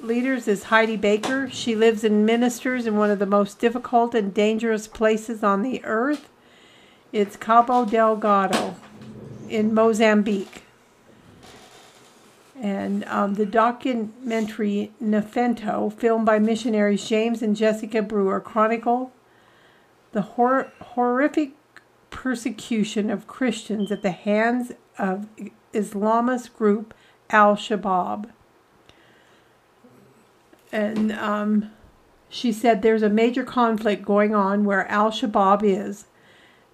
leaders 0.01 0.47
is 0.47 0.63
Heidi 0.63 0.95
Baker. 0.95 1.49
She 1.49 1.75
lives 1.75 2.05
and 2.05 2.25
ministers 2.25 2.87
in 2.87 2.95
one 2.95 3.11
of 3.11 3.19
the 3.19 3.25
most 3.25 3.59
difficult 3.59 4.15
and 4.15 4.33
dangerous 4.33 4.87
places 4.87 5.43
on 5.43 5.63
the 5.63 5.83
earth. 5.83 6.29
It's 7.11 7.35
Cabo 7.35 7.83
Delgado 7.83 8.77
in 9.49 9.73
Mozambique. 9.73 10.63
And 12.55 13.03
um, 13.03 13.33
the 13.33 13.45
documentary 13.45 14.93
Nefento, 15.03 15.91
filmed 15.91 16.25
by 16.25 16.39
missionaries 16.39 17.05
James 17.05 17.41
and 17.41 17.53
Jessica 17.53 18.01
Brewer, 18.01 18.39
chronicle 18.39 19.11
the 20.11 20.21
hor- 20.21 20.71
horrific 20.81 21.51
persecution 22.09 23.09
of 23.09 23.27
Christians 23.27 23.91
at 23.91 24.01
the 24.01 24.11
hands 24.11 24.73
of 24.97 25.27
Islamist 25.73 26.53
group 26.53 26.93
Al 27.29 27.55
Shabaab. 27.55 28.29
And 30.71 31.11
um, 31.13 31.71
she 32.29 32.51
said 32.51 32.81
there's 32.81 33.03
a 33.03 33.09
major 33.09 33.43
conflict 33.43 34.05
going 34.05 34.35
on 34.35 34.63
where 34.63 34.87
Al 34.87 35.11
Shabaab 35.11 35.63
is. 35.63 36.05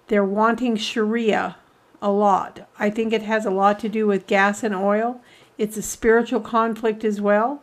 They're 0.08 0.24
wanting 0.24 0.76
Sharia 0.76 1.56
a 2.00 2.10
lot. 2.10 2.68
I 2.78 2.90
think 2.90 3.12
it 3.12 3.22
has 3.22 3.44
a 3.44 3.50
lot 3.50 3.78
to 3.80 3.88
do 3.88 4.06
with 4.06 4.26
gas 4.26 4.62
and 4.62 4.74
oil. 4.74 5.20
It's 5.56 5.76
a 5.76 5.82
spiritual 5.82 6.40
conflict 6.40 7.04
as 7.04 7.20
well. 7.20 7.62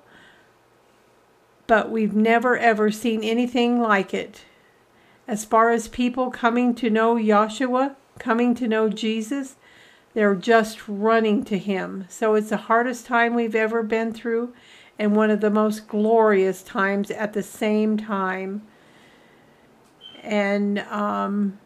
But 1.67 1.89
we've 1.89 2.13
never 2.13 2.57
ever 2.57 2.91
seen 2.91 3.23
anything 3.23 3.81
like 3.81 4.13
it. 4.13 4.41
As 5.27 5.43
far 5.43 5.71
as 5.71 5.87
people 5.87 6.29
coming 6.29 6.75
to 6.75 6.89
know 6.89 7.15
Yahshua, 7.15 7.95
coming 8.19 8.53
to 8.55 8.67
know 8.67 8.89
Jesus, 8.89 9.55
they're 10.13 10.35
just 10.35 10.87
running 10.87 11.43
to 11.45 11.57
him. 11.57 12.05
So 12.09 12.35
it's 12.35 12.49
the 12.49 12.57
hardest 12.57 13.05
time 13.05 13.33
we've 13.33 13.55
ever 13.55 13.83
been 13.83 14.13
through 14.13 14.53
and 14.97 15.15
one 15.15 15.29
of 15.29 15.41
the 15.41 15.49
most 15.49 15.87
glorious 15.87 16.63
times 16.63 17.11
at 17.11 17.33
the 17.33 17.43
same 17.43 17.97
time. 17.97 18.61
And 20.23 20.79
um, 20.79 21.59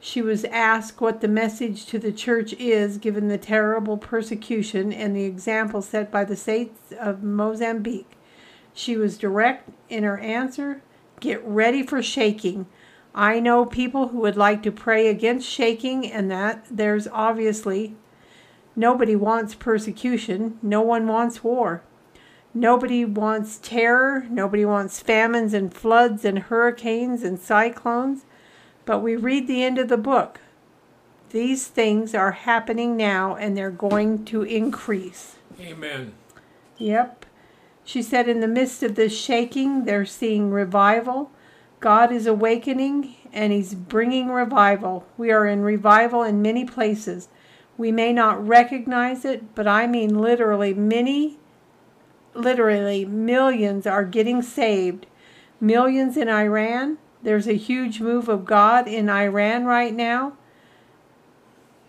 she 0.00 0.22
was 0.22 0.44
asked 0.46 1.00
what 1.00 1.20
the 1.20 1.28
message 1.28 1.86
to 1.86 1.98
the 1.98 2.12
church 2.12 2.52
is 2.54 2.98
given 2.98 3.28
the 3.28 3.38
terrible 3.38 3.96
persecution 3.96 4.92
and 4.92 5.14
the 5.14 5.24
example 5.24 5.82
set 5.82 6.10
by 6.10 6.24
the 6.24 6.36
saints 6.36 6.92
of 6.98 7.22
Mozambique. 7.22 8.12
She 8.72 8.96
was 8.96 9.16
direct 9.16 9.70
in 9.88 10.02
her 10.02 10.18
answer 10.18 10.82
get 11.20 11.44
ready 11.44 11.82
for 11.82 12.02
shaking. 12.02 12.66
I 13.14 13.40
know 13.40 13.64
people 13.64 14.08
who 14.08 14.18
would 14.18 14.36
like 14.36 14.62
to 14.64 14.72
pray 14.72 15.08
against 15.08 15.48
shaking, 15.48 16.10
and 16.10 16.30
that 16.30 16.66
there's 16.70 17.06
obviously 17.08 17.94
nobody 18.74 19.14
wants 19.14 19.54
persecution, 19.54 20.58
no 20.62 20.80
one 20.80 21.06
wants 21.06 21.44
war. 21.44 21.82
Nobody 22.56 23.04
wants 23.04 23.58
terror, 23.58 24.26
nobody 24.30 24.64
wants 24.64 25.00
famines 25.00 25.52
and 25.54 25.74
floods 25.74 26.24
and 26.24 26.38
hurricanes 26.38 27.24
and 27.24 27.38
cyclones. 27.40 28.24
But 28.84 29.00
we 29.00 29.16
read 29.16 29.48
the 29.48 29.64
end 29.64 29.78
of 29.78 29.88
the 29.88 29.96
book. 29.96 30.40
These 31.30 31.66
things 31.66 32.14
are 32.14 32.30
happening 32.30 32.96
now 32.96 33.34
and 33.34 33.56
they're 33.56 33.70
going 33.72 34.24
to 34.26 34.42
increase. 34.42 35.36
Amen. 35.58 36.12
Yep. 36.78 37.23
She 37.84 38.02
said, 38.02 38.28
in 38.28 38.40
the 38.40 38.48
midst 38.48 38.82
of 38.82 38.94
this 38.94 39.16
shaking, 39.16 39.84
they're 39.84 40.06
seeing 40.06 40.50
revival. 40.50 41.30
God 41.80 42.10
is 42.10 42.26
awakening 42.26 43.14
and 43.32 43.52
He's 43.52 43.74
bringing 43.74 44.28
revival. 44.28 45.06
We 45.18 45.30
are 45.30 45.46
in 45.46 45.60
revival 45.60 46.22
in 46.22 46.40
many 46.40 46.64
places. 46.64 47.28
We 47.76 47.92
may 47.92 48.12
not 48.12 48.46
recognize 48.46 49.24
it, 49.24 49.54
but 49.54 49.66
I 49.66 49.86
mean 49.86 50.18
literally 50.18 50.72
many, 50.72 51.38
literally 52.32 53.04
millions 53.04 53.86
are 53.86 54.04
getting 54.04 54.40
saved. 54.40 55.06
Millions 55.60 56.16
in 56.16 56.28
Iran. 56.28 56.98
There's 57.22 57.48
a 57.48 57.54
huge 57.54 58.00
move 58.00 58.28
of 58.28 58.44
God 58.44 58.86
in 58.86 59.10
Iran 59.10 59.64
right 59.64 59.94
now. 59.94 60.36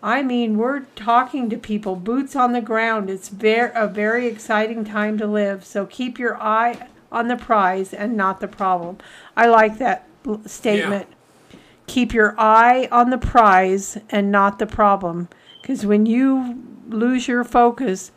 I 0.06 0.22
mean, 0.22 0.56
we're 0.56 0.82
talking 0.94 1.50
to 1.50 1.56
people, 1.58 1.96
boots 1.96 2.36
on 2.36 2.52
the 2.52 2.60
ground. 2.60 3.10
It's 3.10 3.28
very, 3.28 3.72
a 3.74 3.88
very 3.88 4.28
exciting 4.28 4.84
time 4.84 5.18
to 5.18 5.26
live. 5.26 5.64
So 5.64 5.84
keep 5.84 6.16
your 6.16 6.40
eye 6.40 6.86
on 7.10 7.26
the 7.26 7.34
prize 7.34 7.92
and 7.92 8.16
not 8.16 8.38
the 8.38 8.46
problem. 8.46 8.98
I 9.36 9.48
like 9.48 9.78
that 9.78 10.06
statement. 10.44 11.08
Yeah. 11.10 11.58
Keep 11.88 12.14
your 12.14 12.36
eye 12.38 12.88
on 12.92 13.10
the 13.10 13.18
prize 13.18 13.98
and 14.08 14.30
not 14.30 14.60
the 14.60 14.66
problem. 14.66 15.28
Because 15.60 15.84
when 15.84 16.06
you 16.06 16.62
lose 16.88 17.26
your 17.26 17.42
focus 17.42 18.12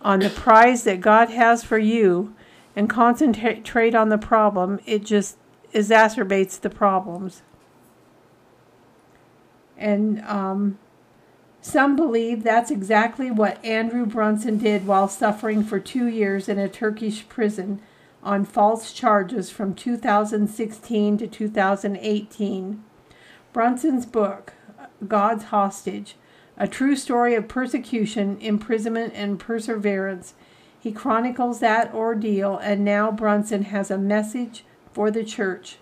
on 0.00 0.20
the 0.20 0.30
prize 0.30 0.84
that 0.84 1.02
God 1.02 1.28
has 1.28 1.62
for 1.62 1.76
you 1.76 2.34
and 2.74 2.88
concentrate 2.88 3.94
on 3.94 4.08
the 4.08 4.16
problem, 4.16 4.80
it 4.86 5.04
just 5.04 5.36
exacerbates 5.74 6.58
the 6.58 6.70
problems. 6.70 7.42
And 9.76 10.22
um, 10.22 10.78
some 11.64 11.96
believe 11.96 12.42
that's 12.42 12.70
exactly 12.70 13.30
what 13.30 13.64
Andrew 13.64 14.04
Brunson 14.04 14.58
did 14.58 14.86
while 14.86 15.08
suffering 15.08 15.64
for 15.64 15.80
two 15.80 16.06
years 16.06 16.46
in 16.46 16.58
a 16.58 16.68
Turkish 16.68 17.26
prison 17.26 17.80
on 18.22 18.44
false 18.44 18.92
charges 18.92 19.48
from 19.48 19.74
2016 19.74 21.16
to 21.16 21.26
2018. 21.26 22.84
Brunson's 23.54 24.04
book, 24.04 24.52
God's 25.08 25.44
Hostage, 25.44 26.16
a 26.58 26.68
true 26.68 26.94
story 26.96 27.34
of 27.34 27.48
persecution, 27.48 28.36
imprisonment, 28.42 29.14
and 29.16 29.40
perseverance. 29.40 30.34
He 30.78 30.92
chronicles 30.92 31.60
that 31.60 31.94
ordeal, 31.94 32.58
and 32.58 32.84
now 32.84 33.10
Brunson 33.10 33.62
has 33.64 33.90
a 33.90 33.96
message 33.96 34.66
for 34.92 35.10
the 35.10 35.24
church. 35.24 35.78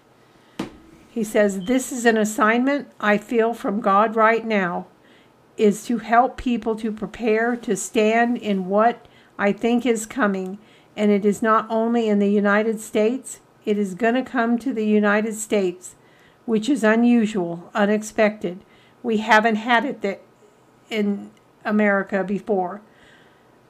He 1.11 1.25
says, 1.25 1.62
This 1.62 1.90
is 1.90 2.07
an 2.07 2.16
assignment 2.16 2.87
I 3.01 3.18
feel 3.18 3.53
from 3.53 3.81
God 3.81 4.14
right 4.14 4.47
now, 4.47 4.87
is 5.57 5.85
to 5.87 5.99
help 5.99 6.37
people 6.37 6.75
to 6.77 6.91
prepare 6.91 7.57
to 7.57 7.77
stand 7.77 8.38
in 8.38 8.67
what 8.67 9.07
I 9.38 9.53
think 9.53 9.85
is 9.85 10.07
coming 10.07 10.59
and 10.97 11.11
it 11.11 11.25
is 11.25 11.43
not 11.43 11.67
only 11.71 12.09
in 12.09 12.19
the 12.19 12.31
United 12.31 12.81
States, 12.81 13.41
it 13.65 13.79
is 13.79 13.95
going 13.95 14.15
to 14.15 14.23
come 14.23 14.59
to 14.59 14.73
the 14.73 14.87
United 14.87 15.35
States, 15.35 15.95
which 16.45 16.69
is 16.69 16.85
unusual, 16.85 17.71
unexpected. 17.75 18.65
We 19.03 19.19
haven't 19.19 19.57
had 19.57 19.85
it 19.85 20.03
that 20.03 20.23
in 20.91 21.31
America 21.65 22.23
before. 22.25 22.83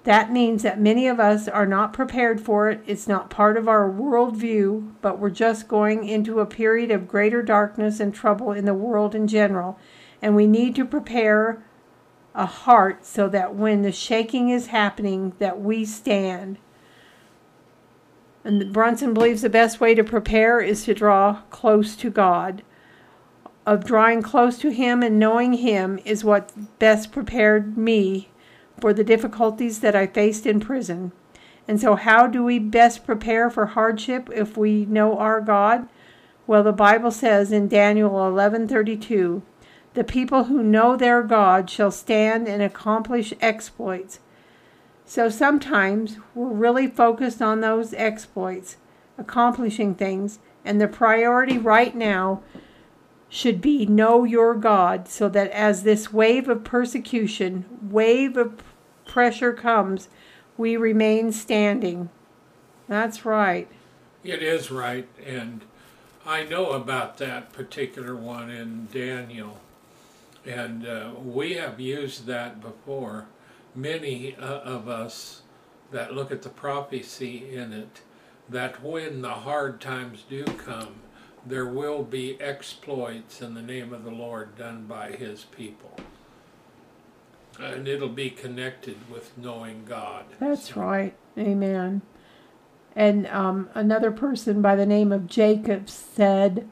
That 0.05 0.33
means 0.33 0.65
that 0.65 0.81
many 0.81 1.07
of 1.07 1.21
us 1.21 1.47
are 1.47 1.67
not 1.67 1.93
prepared 1.93 2.41
for 2.41 2.69
it. 2.69 2.83
It's 2.87 3.07
not 3.07 3.31
part 3.31 3.57
of 3.57 3.69
our 3.69 3.89
worldview, 3.89 4.95
but 5.01 5.21
we're 5.21 5.31
just 5.31 5.69
going 5.69 6.09
into 6.09 6.41
a 6.41 6.47
period 6.47 6.91
of 6.91 7.07
greater 7.07 7.41
darkness 7.41 8.01
and 8.01 8.13
trouble 8.13 8.51
in 8.51 8.65
the 8.65 8.75
world 8.75 9.15
in 9.15 9.29
general. 9.29 9.79
And 10.21 10.35
we 10.35 10.49
need 10.49 10.75
to 10.75 10.85
prepare 10.85 11.63
a 12.35 12.47
heart 12.47 13.05
so 13.05 13.29
that 13.29 13.55
when 13.55 13.83
the 13.83 13.93
shaking 13.93 14.49
is 14.49 14.69
happening, 14.69 15.33
that 15.39 15.61
we 15.61 15.85
stand. 15.85 16.59
And 18.45 18.73
Brunson 18.73 19.15
believes 19.15 19.43
the 19.43 19.51
best 19.51 19.81
way 19.81 19.95
to 19.95 20.03
prepare 20.03 20.61
is 20.61 20.85
to 20.85 20.95
draw 20.95 21.43
close 21.51 21.95
to 21.97 22.11
God. 22.11 22.63
Of 23.65 23.85
drawing 23.85 24.23
close 24.23 24.59
to 24.59 24.71
Him 24.71 25.03
and 25.03 25.19
knowing 25.19 25.53
Him 25.55 26.01
is 26.05 26.25
what 26.25 26.53
best 26.79 27.13
prepared 27.13 27.77
me 27.79 28.29
for 28.81 28.93
the 28.93 29.05
difficulties 29.05 29.79
that 29.81 29.95
I 29.95 30.09
faced 30.09 30.47
in 30.47 30.59
prison. 30.59 31.13
And 31.69 31.81
so, 31.81 31.95
how 31.95 32.27
do 32.27 32.43
we 32.43 32.59
best 32.59 33.07
prepare 33.07 33.49
for 33.49 33.67
hardship 33.67 34.29
if 34.35 34.57
we 34.57 34.85
know 34.87 35.17
our 35.17 35.41
God? 35.41 35.89
Well, 36.47 36.65
the 36.65 36.73
Bible 36.73 37.13
says 37.13 37.53
in 37.53 37.69
Daniel 37.69 38.11
11:32, 38.11 39.43
"The 39.95 40.05
people 40.05 40.45
who 40.45 40.63
know 40.63 40.97
their 40.97 41.23
God 41.23 41.69
shall 41.69 41.91
stand 41.91 42.49
and 42.49 42.63
accomplish 42.63 43.35
exploits." 43.41 44.21
So 45.05 45.29
sometimes 45.29 46.19
we're 46.35 46.47
really 46.47 46.87
focused 46.87 47.43
on 47.43 47.61
those 47.61 47.93
exploits, 47.95 48.79
accomplishing 49.19 49.95
things, 49.95 50.39
and 50.65 50.81
the 50.81 50.89
priority 50.89 51.59
right 51.59 51.95
now 51.95 52.41
should 53.29 53.61
be 53.61 53.85
know 53.87 54.25
your 54.25 54.55
God 54.55 55.09
so 55.09 55.29
that 55.29 55.51
as 55.51 55.83
this 55.83 56.13
wave 56.13 56.49
of 56.49 56.65
persecution, 56.65 57.65
wave 57.91 58.37
of 58.37 58.63
pressure 59.07 59.53
comes, 59.53 60.09
we 60.57 60.77
remain 60.77 61.33
standing. 61.33 62.09
That's 62.89 63.25
right. 63.25 63.69
It 64.23 64.43
is 64.43 64.71
right. 64.71 65.09
And 65.27 65.63
I 66.27 66.45
know 66.45 66.71
about 66.71 67.19
that 67.19 67.53
particular 67.53 68.15
one 68.15 68.51
in 68.51 68.89
Daniel. 68.93 69.59
And 70.45 70.87
uh, 70.87 71.13
we 71.23 71.55
have 71.55 71.79
used 71.79 72.27
that 72.27 72.61
before 72.61 73.27
many 73.75 74.35
uh, 74.37 74.59
of 74.61 74.89
us 74.89 75.43
that 75.93 76.15
look 76.15 76.33
at 76.33 76.43
the 76.43 76.49
prophecy 76.49 77.55
in 77.55 77.73
it 77.73 78.01
that 78.49 78.83
when 78.83 79.23
the 79.23 79.31
hard 79.31 79.81
times 79.81 80.25
do 80.29 80.45
come, 80.45 80.97
there 81.45 81.67
will 81.67 82.03
be 82.03 82.41
exploits 82.41 83.41
in 83.41 83.55
the 83.55 83.63
name 83.63 83.93
of 83.93 84.05
the 84.05 84.11
Lord 84.11 84.57
done 84.57 84.87
by 84.87 85.13
his 85.13 85.45
people. 85.45 85.97
And 87.61 87.87
it'll 87.87 88.09
be 88.09 88.31
connected 88.31 88.97
with 89.11 89.37
knowing 89.37 89.85
God. 89.85 90.25
That's 90.39 90.75
so. 90.75 90.81
right. 90.81 91.15
Amen. 91.39 92.03
And 92.95 93.27
um, 93.29 93.71
another 93.75 94.11
person 94.11 94.63
by 94.63 94.77
the 94.77 94.87
name 94.87 95.13
of 95.13 95.27
Jacob 95.27 95.89
said, 95.89 96.69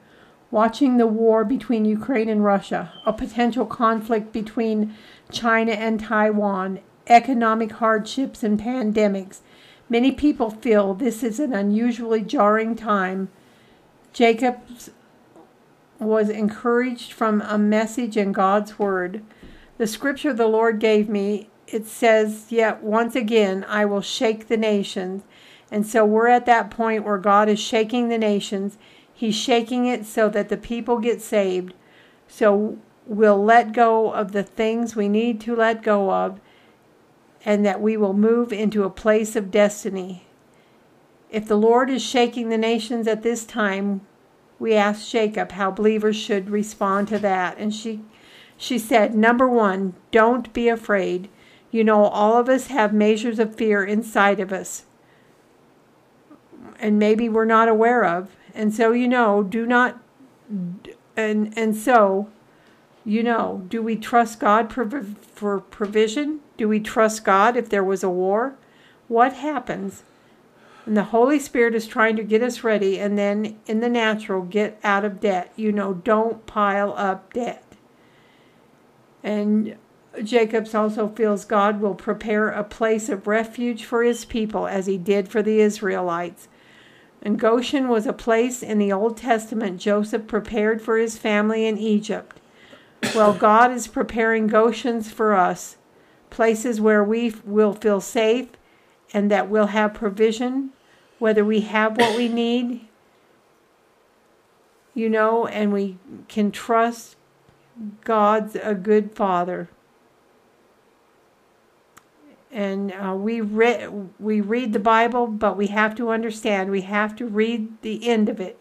watching 0.51 0.97
the 0.97 1.07
war 1.07 1.45
between 1.45 1.85
Ukraine 1.85 2.29
and 2.29 2.45
Russia, 2.45 2.93
a 3.07 3.13
potential 3.13 3.67
conflict 3.67 4.33
between 4.33 4.95
China 5.31 5.73
and 5.73 6.01
Taiwan, 6.01 6.81
economic 7.07 7.73
hardships, 7.73 8.43
and 8.43 8.61
pandemics. 8.61 9.41
Many 9.89 10.13
people 10.13 10.51
feel 10.51 10.95
this 10.95 11.23
is 11.23 11.41
an 11.41 11.53
unusually 11.53 12.23
jarring 12.23 12.77
time. 12.77 13.29
Jacobs 14.13 14.91
was 15.99 16.29
encouraged 16.29 17.13
from 17.13 17.43
a 17.43 17.59
message 17.59 18.17
in 18.17 18.33
God's 18.33 18.79
Word. 18.79 19.23
The 19.79 19.87
scripture 19.87 20.33
the 20.33 20.47
Lord 20.47 20.79
gave 20.79 21.09
me, 21.09 21.49
it 21.67 21.87
says, 21.87 22.47
Yet 22.51 22.83
once 22.83 23.15
again 23.15 23.65
I 23.69 23.85
will 23.85 24.01
shake 24.01 24.49
the 24.49 24.57
nations. 24.57 25.23
And 25.71 25.87
so 25.87 26.05
we're 26.05 26.29
at 26.29 26.47
that 26.47 26.71
point 26.71 27.05
where 27.05 27.19
God 27.19 27.49
is 27.49 27.61
shaking 27.61 28.09
the 28.09 28.19
nations. 28.19 28.77
He's 29.21 29.37
shaking 29.37 29.85
it 29.85 30.07
so 30.07 30.31
that 30.31 30.49
the 30.49 30.57
people 30.57 30.97
get 30.97 31.21
saved. 31.21 31.75
So 32.27 32.79
we'll 33.05 33.45
let 33.45 33.75
go 33.75 34.11
of 34.13 34.33
the 34.33 34.43
things 34.43 34.97
we 34.97 35.11
need 35.11 35.43
to 35.43 35.55
let 35.55 35.83
go 35.83 36.11
of 36.11 36.41
and 37.45 37.63
that 37.67 37.83
we 37.83 37.99
will 37.99 38.15
move 38.15 38.51
into 38.51 38.83
a 38.83 38.89
place 38.89 39.37
of 39.37 39.51
destiny. 39.51 40.25
If 41.31 41.47
the 41.47 41.59
Lord 41.59 41.91
is 41.91 42.03
shaking 42.03 42.49
the 42.49 42.57
nations 42.57 43.07
at 43.07 43.23
this 43.23 43.45
time, 43.45 44.01
we 44.59 44.73
asked 44.73 45.13
Jacob 45.13 45.53
how 45.53 45.71
believers 45.71 46.17
should 46.17 46.49
respond 46.49 47.09
to 47.09 47.19
that. 47.19 47.59
And 47.59 47.75
she, 47.75 48.01
she 48.57 48.79
said, 48.79 49.15
Number 49.15 49.47
one, 49.47 49.93
don't 50.13 50.51
be 50.55 50.67
afraid. 50.67 51.29
You 51.71 51.85
know, 51.85 52.05
all 52.05 52.39
of 52.39 52.49
us 52.49 52.69
have 52.69 52.95
measures 52.95 53.39
of 53.39 53.55
fear 53.55 53.85
inside 53.85 54.41
of 54.41 54.51
us, 54.51 54.85
and 56.79 56.99
maybe 56.99 57.29
we're 57.29 57.45
not 57.45 57.69
aware 57.69 58.07
of. 58.07 58.35
And 58.55 58.75
so, 58.75 58.93
you 58.93 59.09
know, 59.09 59.43
do 59.43 59.67
not, 59.67 60.01
and, 61.17 61.57
and 61.57 61.77
so, 61.77 62.29
you 63.05 63.23
know, 63.23 63.65
do 63.69 63.83
we 63.83 63.97
trust 63.97 64.41
God 64.41 64.73
for 64.73 65.61
provision? 65.61 66.41
Do 66.57 66.69
we 66.69 66.81
trust 66.81 67.25
God 67.25 67.57
if 67.57 67.69
there 67.69 67.85
was 67.85 68.03
a 68.03 68.11
war? 68.11 68.55
What 69.09 69.35
happens? 69.35 70.05
And 70.87 70.97
the 70.97 71.05
Holy 71.05 71.39
Spirit 71.39 71.75
is 71.75 71.87
trying 71.87 72.17
to 72.17 72.25
get 72.25 72.43
us 72.43 72.65
ready 72.65 72.99
and 72.99 73.19
then 73.19 73.59
in 73.67 73.81
the 73.81 73.89
natural 73.89 74.43
get 74.43 74.79
out 74.83 75.05
of 75.05 75.21
debt. 75.21 75.53
You 75.57 75.73
know, 75.73 75.95
don't 75.95 76.47
pile 76.47 76.95
up 76.97 77.33
debt. 77.33 77.65
And 79.23 79.77
Jacobs 80.23 80.75
also 80.75 81.09
feels 81.09 81.45
God 81.45 81.81
will 81.81 81.95
prepare 81.95 82.49
a 82.49 82.65
place 82.65 83.09
of 83.09 83.27
refuge 83.27 83.85
for 83.85 84.03
his 84.03 84.25
people 84.25 84.67
as 84.67 84.87
he 84.87 84.99
did 84.99 85.29
for 85.29 85.43
the 85.43 85.61
Israelites. 85.61 86.49
And 87.23 87.39
Goshen 87.39 87.89
was 87.89 88.07
a 88.07 88.13
place 88.13 88.63
in 88.63 88.79
the 88.79 88.93
Old 88.93 89.17
Testament 89.17 89.81
Joseph 89.81 90.27
prepared 90.27 90.81
for 90.81 90.97
his 90.97 91.19
family 91.19 91.67
in 91.67 91.77
Egypt. 91.77 92.41
Well, 93.15 93.35
God 93.35 93.73
is 93.73 93.89
preparing 93.89 94.49
Goshens 94.49 95.11
for 95.11 95.35
us, 95.35 95.77
places 96.31 96.81
where 96.81 97.05
we 97.05 97.35
will 97.45 97.75
feel 97.75 98.01
safe 98.01 98.49
and 99.13 99.31
that 99.31 99.49
we'll 99.49 99.67
have 99.67 99.95
provision, 99.95 100.71
whether 101.19 101.45
we 101.45 101.61
have 101.61 101.99
what 101.99 102.17
we 102.17 102.29
need, 102.29 102.87
you 104.95 105.09
know, 105.09 105.47
and 105.47 105.73
we 105.73 105.99
can 106.29 106.51
trust 106.51 107.17
God's 108.05 108.57
a 108.57 108.75
good 108.75 109.15
father. 109.15 109.69
And 112.53 112.93
uh, 112.93 113.15
we 113.15 113.41
read 113.41 114.11
we 114.19 114.41
read 114.41 114.73
the 114.73 114.81
Bible, 114.81 115.27
but 115.29 115.57
we 115.57 115.69
have 115.69 115.95
to 115.97 116.11
understand. 116.11 116.71
We 116.71 116.83
have 116.83 117.15
to 117.17 117.27
read 117.27 117.81
the 117.83 118.09
end 118.09 118.29
of 118.29 118.41
it. 118.41 118.59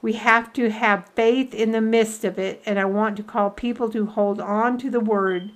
We 0.00 0.14
have 0.14 0.52
to 0.54 0.70
have 0.70 1.10
faith 1.14 1.54
in 1.54 1.70
the 1.72 1.80
midst 1.80 2.24
of 2.24 2.38
it. 2.38 2.62
And 2.66 2.78
I 2.78 2.86
want 2.86 3.16
to 3.18 3.22
call 3.22 3.50
people 3.50 3.88
to 3.90 4.06
hold 4.06 4.40
on 4.40 4.78
to 4.78 4.90
the 4.90 5.00
Word, 5.00 5.52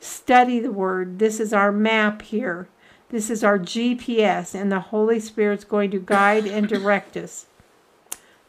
study 0.00 0.58
the 0.58 0.72
Word. 0.72 1.18
This 1.18 1.38
is 1.38 1.52
our 1.52 1.70
map 1.70 2.22
here. 2.22 2.68
This 3.10 3.30
is 3.30 3.44
our 3.44 3.60
GPS, 3.60 4.54
and 4.60 4.72
the 4.72 4.80
Holy 4.80 5.20
Spirit's 5.20 5.62
going 5.62 5.92
to 5.92 6.00
guide 6.00 6.46
and 6.46 6.66
direct 6.66 7.16
us. 7.16 7.46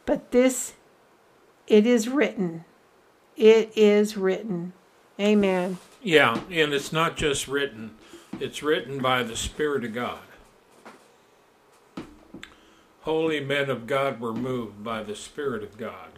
But 0.06 0.32
this, 0.32 0.72
it 1.68 1.86
is 1.86 2.08
written. 2.08 2.64
It 3.36 3.70
is 3.76 4.16
written. 4.16 4.72
Amen. 5.20 5.78
Yeah, 6.02 6.40
and 6.50 6.72
it's 6.72 6.92
not 6.92 7.16
just 7.16 7.46
written, 7.46 7.96
it's 8.40 8.62
written 8.62 8.98
by 9.00 9.22
the 9.22 9.36
Spirit 9.36 9.84
of 9.84 9.94
God. 9.94 10.18
Holy 13.02 13.40
men 13.40 13.70
of 13.70 13.86
God 13.86 14.20
were 14.20 14.34
moved 14.34 14.82
by 14.82 15.02
the 15.02 15.14
Spirit 15.14 15.62
of 15.62 15.78
God. 15.78 16.10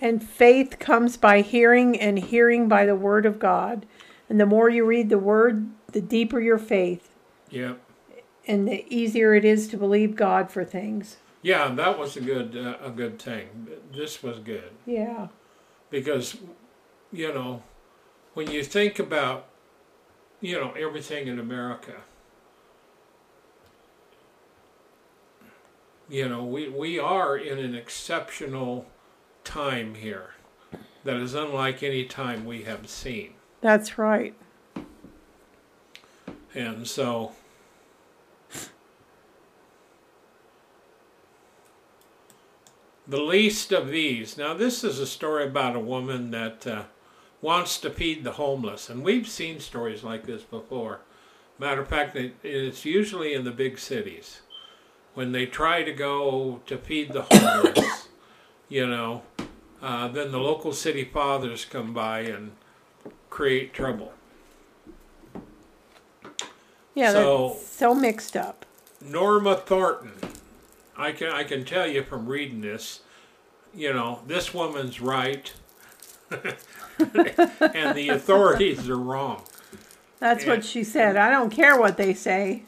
And 0.00 0.22
faith 0.22 0.78
comes 0.78 1.16
by 1.16 1.42
hearing, 1.42 1.98
and 1.98 2.18
hearing 2.18 2.68
by 2.68 2.86
the 2.86 2.96
Word 2.96 3.26
of 3.26 3.38
God. 3.38 3.86
And 4.28 4.40
the 4.40 4.46
more 4.46 4.68
you 4.68 4.84
read 4.84 5.10
the 5.10 5.18
Word, 5.18 5.68
the 5.92 6.00
deeper 6.00 6.40
your 6.40 6.58
faith, 6.58 7.14
Yep. 7.50 7.80
and 8.46 8.66
the 8.66 8.84
easier 8.94 9.34
it 9.34 9.44
is 9.44 9.68
to 9.68 9.76
believe 9.76 10.16
God 10.16 10.50
for 10.50 10.64
things. 10.64 11.18
Yeah, 11.42 11.68
that 11.68 11.98
was 11.98 12.16
a 12.16 12.20
good 12.20 12.56
uh, 12.56 12.76
a 12.84 12.90
good 12.90 13.18
thing. 13.18 13.66
This 13.92 14.22
was 14.22 14.38
good 14.38 14.70
Yeah. 14.86 15.28
because 15.88 16.36
you 17.12 17.32
know 17.32 17.62
when 18.34 18.50
you 18.50 18.62
think 18.62 18.98
about 18.98 19.46
you 20.40 20.58
know 20.58 20.72
everything 20.72 21.26
in 21.28 21.38
America, 21.38 21.94
you 26.08 26.28
know 26.28 26.44
we 26.44 26.68
we 26.68 26.98
are 26.98 27.36
in 27.36 27.58
an 27.58 27.74
exceptional 27.74 28.86
time 29.44 29.94
here 29.94 30.34
that 31.04 31.16
is 31.16 31.34
unlike 31.34 31.82
any 31.82 32.04
time 32.04 32.44
we 32.44 32.62
have 32.62 32.88
seen, 32.88 33.34
That's 33.60 33.98
right. 33.98 34.34
and 36.54 36.86
so. 36.86 37.32
The 43.08 43.20
least 43.20 43.72
of 43.72 43.88
these. 43.88 44.38
Now, 44.38 44.54
this 44.54 44.84
is 44.84 45.00
a 45.00 45.06
story 45.06 45.44
about 45.44 45.74
a 45.74 45.80
woman 45.80 46.30
that 46.30 46.64
uh, 46.64 46.84
wants 47.42 47.78
to 47.78 47.90
feed 47.90 48.22
the 48.24 48.32
homeless, 48.32 48.88
and 48.90 49.02
we've 49.02 49.28
seen 49.28 49.60
stories 49.60 50.02
like 50.04 50.26
this 50.26 50.42
before. 50.42 51.00
Matter 51.58 51.82
of 51.82 51.88
fact, 51.88 52.16
it's 52.42 52.84
usually 52.84 53.34
in 53.34 53.44
the 53.44 53.50
big 53.50 53.78
cities 53.78 54.40
when 55.14 55.32
they 55.32 55.46
try 55.46 55.82
to 55.82 55.92
go 55.92 56.60
to 56.66 56.76
feed 56.78 57.12
the 57.12 57.22
homeless. 57.30 58.08
you 58.68 58.86
know, 58.86 59.22
uh, 59.82 60.08
then 60.08 60.30
the 60.32 60.38
local 60.38 60.72
city 60.72 61.04
fathers 61.04 61.64
come 61.64 61.92
by 61.94 62.20
and 62.20 62.52
create 63.30 63.72
trouble. 63.72 64.12
Yeah, 66.94 67.12
So- 67.12 67.56
so 67.64 67.94
mixed 67.94 68.36
up. 68.36 68.66
Norma 69.00 69.56
Thornton. 69.56 70.12
I 70.96 71.12
can 71.12 71.30
I 71.32 71.44
can 71.44 71.64
tell 71.64 71.86
you 71.86 72.02
from 72.02 72.26
reading 72.26 72.60
this, 72.60 73.00
you 73.74 73.90
know, 73.92 74.20
this 74.26 74.52
woman's 74.52 75.00
right, 75.00 75.50
and 77.00 77.96
the 77.96 78.08
authorities 78.10 78.88
are 78.88 78.96
wrong. 78.96 79.42
That's 80.18 80.44
Yeah. 80.44 80.50
what 80.50 80.64
she 80.64 80.84
said. 80.84 81.16
I 81.16 81.30
don't 81.30 81.50
care 81.50 81.78
what 81.78 81.96
they 81.96 82.14
say. 82.14 82.64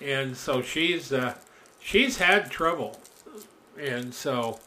And 0.00 0.36
so 0.36 0.62
she's 0.62 1.12
uh, 1.12 1.34
she's 1.80 2.18
had 2.18 2.50
trouble, 2.50 3.00
and 3.80 4.14
so, 4.14 4.60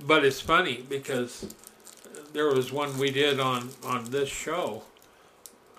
but 0.00 0.24
it's 0.24 0.40
funny 0.40 0.84
because 0.88 1.54
there 2.32 2.46
was 2.46 2.72
one 2.72 2.98
we 2.98 3.10
did 3.10 3.38
on 3.38 3.70
on 3.84 4.06
this 4.10 4.28
show 4.28 4.82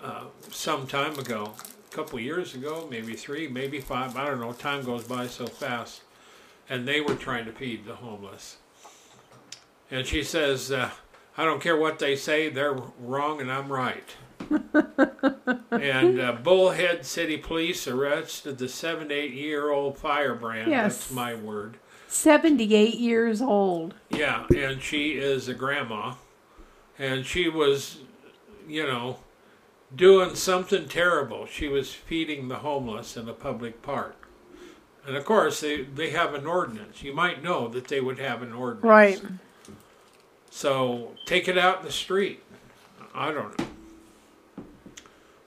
uh, 0.02 0.24
some 0.50 0.86
time 0.86 1.18
ago, 1.18 1.52
a 1.90 1.94
couple 1.94 2.18
years 2.20 2.54
ago, 2.54 2.86
maybe 2.90 3.14
three, 3.14 3.46
maybe 3.48 3.80
five. 3.80 4.16
I 4.16 4.26
don't 4.26 4.40
know. 4.40 4.52
Time 4.52 4.84
goes 4.84 5.04
by 5.04 5.26
so 5.26 5.46
fast, 5.46 6.02
and 6.68 6.86
they 6.88 7.00
were 7.02 7.14
trying 7.14 7.44
to 7.46 7.52
feed 7.52 7.84
the 7.84 7.96
homeless. 7.96 8.56
And 9.90 10.06
she 10.06 10.22
says, 10.22 10.72
uh, 10.72 10.90
"I 11.36 11.44
don't 11.44 11.62
care 11.62 11.76
what 11.76 11.98
they 11.98 12.16
say; 12.16 12.48
they're 12.48 12.76
wrong, 13.00 13.40
and 13.40 13.50
I'm 13.50 13.72
right." 13.72 14.16
and 15.70 16.20
uh, 16.20 16.32
Bullhead 16.42 17.06
City 17.06 17.36
Police 17.36 17.86
arrested 17.86 18.58
the 18.58 18.68
78 18.68 19.32
year 19.32 19.70
old 19.70 19.98
firebrand. 19.98 20.70
Yes. 20.70 20.98
That's 20.98 21.12
my 21.12 21.34
word. 21.34 21.78
78 22.08 22.94
years 22.94 23.40
old. 23.40 23.94
Yeah, 24.10 24.46
and 24.54 24.82
she 24.82 25.12
is 25.12 25.48
a 25.48 25.54
grandma. 25.54 26.14
And 26.98 27.24
she 27.24 27.48
was, 27.48 27.98
you 28.68 28.86
know, 28.86 29.18
doing 29.94 30.34
something 30.34 30.88
terrible. 30.88 31.46
She 31.46 31.68
was 31.68 31.94
feeding 31.94 32.48
the 32.48 32.56
homeless 32.56 33.16
in 33.16 33.28
a 33.28 33.32
public 33.32 33.82
park. 33.82 34.28
And 35.06 35.16
of 35.16 35.24
course, 35.24 35.60
they, 35.60 35.82
they 35.82 36.10
have 36.10 36.34
an 36.34 36.46
ordinance. 36.46 37.02
You 37.02 37.14
might 37.14 37.42
know 37.42 37.66
that 37.68 37.88
they 37.88 38.00
would 38.00 38.18
have 38.18 38.42
an 38.42 38.52
ordinance. 38.52 38.84
Right. 38.84 39.22
So 40.52 41.12
take 41.24 41.48
it 41.48 41.56
out 41.56 41.78
in 41.78 41.86
the 41.86 41.90
street. 41.90 42.42
I 43.14 43.32
don't 43.32 43.58
know. 43.58 43.66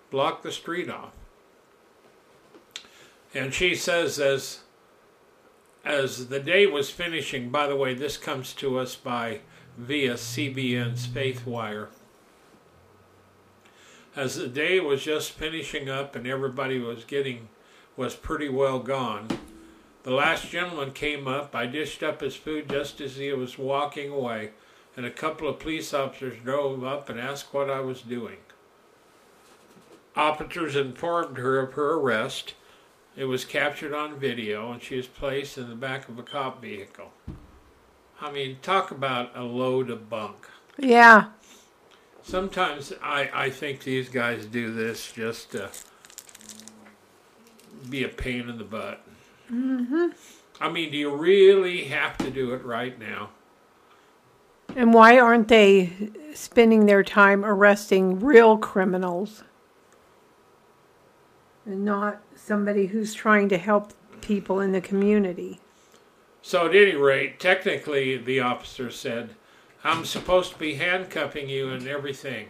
Block 0.09 0.41
the 0.41 0.51
street 0.51 0.89
off. 0.89 1.11
And 3.31 3.53
she 3.53 3.75
says 3.75 4.19
as 4.19 4.61
as 5.85 6.29
the 6.29 6.39
day 6.39 6.65
was 6.65 6.89
finishing, 6.89 7.51
by 7.51 7.67
the 7.67 7.75
way, 7.75 7.93
this 7.93 8.17
comes 8.17 8.51
to 8.55 8.79
us 8.79 8.95
by 8.95 9.41
via 9.77 10.15
CBN's 10.15 11.05
Faith 11.05 11.45
Wire. 11.45 11.89
As 14.15 14.37
the 14.37 14.47
day 14.47 14.79
was 14.79 15.03
just 15.03 15.33
finishing 15.33 15.87
up 15.87 16.15
and 16.15 16.25
everybody 16.25 16.79
was 16.79 17.03
getting 17.03 17.49
was 17.95 18.15
pretty 18.15 18.49
well 18.49 18.79
gone, 18.79 19.27
the 20.01 20.11
last 20.11 20.49
gentleman 20.49 20.93
came 20.93 21.27
up. 21.27 21.55
I 21.55 21.67
dished 21.67 22.01
up 22.01 22.21
his 22.21 22.35
food 22.35 22.67
just 22.67 22.99
as 22.99 23.17
he 23.17 23.31
was 23.33 23.59
walking 23.59 24.09
away, 24.09 24.51
and 24.95 25.05
a 25.05 25.11
couple 25.11 25.47
of 25.47 25.59
police 25.59 25.93
officers 25.93 26.37
drove 26.43 26.83
up 26.83 27.09
and 27.09 27.19
asked 27.19 27.53
what 27.53 27.69
I 27.69 27.81
was 27.81 28.01
doing. 28.01 28.37
Officers 30.15 30.75
informed 30.75 31.37
her 31.37 31.59
of 31.59 31.73
her 31.73 31.93
arrest. 31.95 32.53
It 33.17 33.25
was 33.25 33.43
captured 33.43 33.93
on 33.93 34.19
video, 34.19 34.71
and 34.71 34.81
she 34.81 34.95
was 34.95 35.07
placed 35.07 35.57
in 35.57 35.69
the 35.69 35.75
back 35.75 36.07
of 36.07 36.17
a 36.17 36.23
cop 36.23 36.61
vehicle. 36.61 37.11
I 38.21 38.31
mean, 38.31 38.57
talk 38.61 38.91
about 38.91 39.35
a 39.35 39.43
load 39.43 39.89
of 39.89 40.09
bunk. 40.09 40.47
Yeah. 40.77 41.27
Sometimes 42.23 42.93
I, 43.03 43.29
I 43.33 43.49
think 43.49 43.83
these 43.83 44.09
guys 44.09 44.45
do 44.45 44.73
this 44.73 45.11
just 45.11 45.51
to 45.51 45.69
be 47.89 48.03
a 48.03 48.09
pain 48.09 48.49
in 48.49 48.57
the 48.57 48.63
butt. 48.63 49.01
Mm-hmm. 49.51 50.07
I 50.59 50.69
mean, 50.69 50.91
do 50.91 50.97
you 50.97 51.13
really 51.13 51.85
have 51.85 52.17
to 52.19 52.31
do 52.31 52.53
it 52.53 52.63
right 52.63 52.97
now? 52.97 53.29
And 54.75 54.93
why 54.93 55.19
aren't 55.19 55.47
they 55.47 55.91
spending 56.33 56.85
their 56.85 57.03
time 57.03 57.43
arresting 57.45 58.19
real 58.19 58.57
criminals? 58.57 59.43
And 61.65 61.83
not 61.83 62.21
somebody 62.35 62.87
who's 62.87 63.13
trying 63.13 63.49
to 63.49 63.57
help 63.57 63.93
people 64.21 64.59
in 64.59 64.71
the 64.71 64.81
community. 64.81 65.59
So, 66.41 66.67
at 66.67 66.75
any 66.75 66.95
rate, 66.95 67.39
technically, 67.39 68.17
the 68.17 68.39
officer 68.39 68.91
said, 68.91 69.35
I'm 69.83 70.05
supposed 70.05 70.53
to 70.53 70.59
be 70.59 70.75
handcuffing 70.75 71.49
you 71.49 71.69
and 71.69 71.87
everything. 71.87 72.49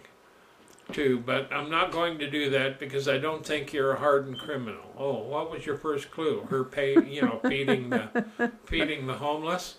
too, 0.92 1.22
but 1.26 1.52
I'm 1.52 1.70
not 1.70 1.92
going 1.92 2.20
to 2.20 2.30
do 2.30 2.50
that 2.52 2.80
because 2.80 3.08
I 3.08 3.18
don't 3.18 3.46
think 3.46 3.74
you're 3.74 3.94
a 3.94 4.00
hardened 4.00 4.40
criminal. 4.40 4.94
Oh, 4.98 5.24
what 5.24 5.50
was 5.50 5.66
your 5.66 5.78
first 5.78 6.12
clue? 6.12 6.42
Her 6.50 6.64
pay, 6.64 6.94
you 7.08 7.22
know, 7.24 7.40
feeding 7.48 7.90
the 7.90 8.52
feeding 8.66 9.08
the 9.08 9.16
homeless. 9.16 9.78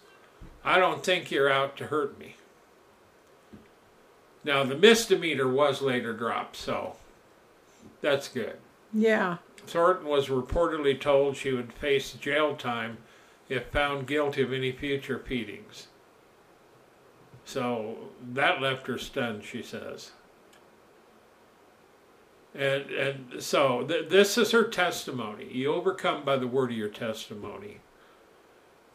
I 0.66 0.80
don't 0.80 1.04
think 1.04 1.30
you're 1.30 1.48
out 1.48 1.76
to 1.76 1.86
hurt 1.86 2.18
me. 2.18 2.34
Now 4.42 4.64
the 4.64 4.76
misdemeanor 4.76 5.48
was 5.48 5.80
later 5.80 6.12
dropped, 6.12 6.56
so 6.56 6.96
that's 8.00 8.26
good. 8.26 8.56
Yeah. 8.92 9.38
Thornton 9.58 10.08
was 10.08 10.26
reportedly 10.26 11.00
told 11.00 11.36
she 11.36 11.52
would 11.52 11.72
face 11.72 12.12
jail 12.14 12.56
time 12.56 12.98
if 13.48 13.66
found 13.66 14.08
guilty 14.08 14.42
of 14.42 14.52
any 14.52 14.72
future 14.72 15.18
beatings. 15.18 15.86
So 17.44 17.96
that 18.32 18.60
left 18.60 18.88
her 18.88 18.98
stunned, 18.98 19.44
she 19.44 19.62
says. 19.62 20.10
And, 22.54 22.90
and 22.90 23.42
so 23.42 23.84
th- 23.84 24.08
this 24.08 24.36
is 24.36 24.50
her 24.50 24.64
testimony. 24.64 25.48
You 25.52 25.72
overcome 25.72 26.24
by 26.24 26.36
the 26.38 26.48
word 26.48 26.72
of 26.72 26.76
your 26.76 26.88
testimony. 26.88 27.78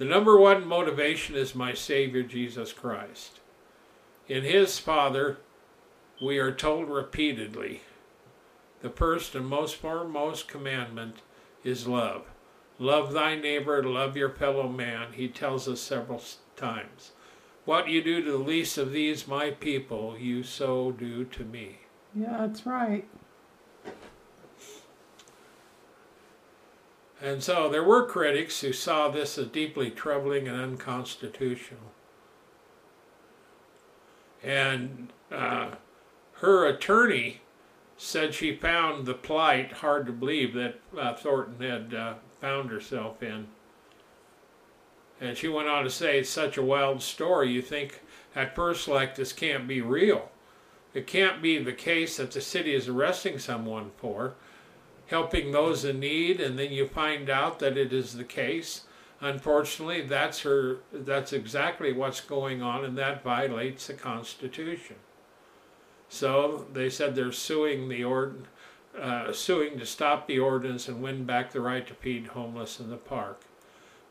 The 0.02 0.08
number 0.08 0.36
one 0.36 0.66
motivation 0.66 1.36
is 1.36 1.54
my 1.54 1.76
Savior 1.76 2.24
Jesus 2.24 2.74
Christ. 2.74 3.40
In 4.28 4.44
His 4.44 4.80
Father, 4.80 5.38
we 6.20 6.40
are 6.40 6.52
told 6.52 6.90
repeatedly 6.90 7.82
the 8.82 8.90
first 8.90 9.36
and 9.36 9.46
most 9.46 9.76
foremost 9.76 10.48
commandment 10.48 11.18
is 11.64 11.86
love. 11.86 12.24
Love 12.80 13.14
thy 13.14 13.36
neighbor, 13.36 13.84
love 13.84 14.18
your 14.18 14.32
fellow 14.32 14.68
man, 14.68 15.14
he 15.14 15.28
tells 15.28 15.68
us 15.68 15.80
several 15.80 16.24
times. 16.56 17.12
What 17.66 17.88
you 17.88 18.04
do 18.04 18.24
to 18.24 18.32
the 18.32 18.38
least 18.40 18.80
of 18.80 18.94
these, 18.94 19.28
my 19.28 19.52
people, 19.52 20.18
you 20.18 20.42
so 20.42 20.92
do 20.92 21.26
to 21.26 21.46
me. 21.46 21.82
Yeah, 22.16 22.38
that's 22.40 22.66
right. 22.66 23.08
And 27.22 27.44
so 27.44 27.70
there 27.70 27.84
were 27.84 28.06
critics 28.06 28.62
who 28.62 28.74
saw 28.74 29.08
this 29.08 29.38
as 29.38 29.48
deeply 29.48 29.92
troubling 29.92 30.48
and 30.48 30.60
unconstitutional. 30.60 31.92
And 34.44 35.14
uh, 35.32 35.76
her 36.36 36.66
attorney 36.66 37.42
said 37.96 38.34
she 38.34 38.56
found 38.56 39.06
the 39.06 39.14
plight 39.14 39.72
hard 39.74 40.08
to 40.08 40.12
believe 40.12 40.56
that 40.56 40.80
uh, 40.98 41.14
Thornton 41.14 41.62
had 41.62 41.94
uh, 41.94 42.14
found 42.40 42.72
herself 42.72 43.22
in. 43.22 43.48
And 45.20 45.38
she 45.38 45.48
went 45.48 45.70
on 45.70 45.84
to 45.84 45.92
say, 45.92 46.18
it's 46.18 46.30
such 46.32 46.58
a 46.58 46.64
wild 46.64 47.04
story. 47.04 47.52
You 47.52 47.62
think 47.62 48.02
at 48.36 48.56
first, 48.56 48.88
like, 48.88 49.16
this 49.16 49.32
can't 49.32 49.68
be 49.68 49.80
real. 49.80 50.32
It 50.96 51.06
can't 51.06 51.44
be 51.44 51.60
the 51.60 51.74
case 51.74 52.18
that 52.18 52.32
the 52.32 52.42
city 52.42 52.74
is 52.74 52.88
arresting 52.88 53.38
someone 53.38 53.92
for 53.98 54.34
helping 55.12 55.52
those 55.52 55.86
in 55.86 56.00
need, 56.00 56.42
and 56.42 56.58
then 56.58 56.72
you 56.72 56.88
find 56.88 57.30
out 57.30 57.60
that 57.60 57.78
it 57.78 57.94
is 57.94 58.14
the 58.14 58.24
case. 58.24 58.86
Unfortunately, 59.20 60.02
that's 60.02 60.42
her. 60.42 60.78
That's 60.92 61.32
exactly 61.32 61.94
what's 61.94 62.22
going 62.22 62.64
on, 62.64 62.84
and 62.84 62.98
that 62.98 63.24
violates 63.24 63.88
the 63.88 63.94
Constitution. 63.94 64.96
So 66.10 66.66
they 66.74 66.90
said 66.90 67.14
they're 67.14 67.32
suing 67.32 67.88
the 67.88 68.04
ord, 68.04 68.48
uh, 69.00 69.32
suing 69.32 69.78
to 69.78 69.86
stop 69.86 70.28
the 70.28 70.40
ordinance 70.40 70.88
and 70.88 71.02
win 71.02 71.26
back 71.26 71.52
the 71.52 71.62
right 71.62 71.86
to 71.86 71.94
feed 71.94 72.28
homeless 72.28 72.80
in 72.80 72.90
the 72.90 72.98
park. 72.98 73.42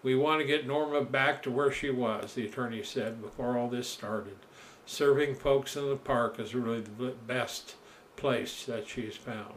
We 0.02 0.14
want 0.14 0.40
to 0.40 0.46
get 0.46 0.66
Norma 0.66 1.02
back 1.02 1.42
to 1.42 1.50
where 1.50 1.72
she 1.72 1.90
was, 1.90 2.34
the 2.34 2.46
attorney 2.46 2.82
said 2.82 3.20
before 3.20 3.58
all 3.58 3.68
this 3.68 3.88
started. 3.88 4.36
Serving 4.86 5.34
folks 5.34 5.76
in 5.76 5.88
the 5.88 5.96
park 5.96 6.38
is 6.38 6.54
really 6.54 6.80
the 6.80 7.14
best 7.26 7.74
place 8.16 8.64
that 8.64 8.88
she's 8.88 9.16
found. 9.16 9.54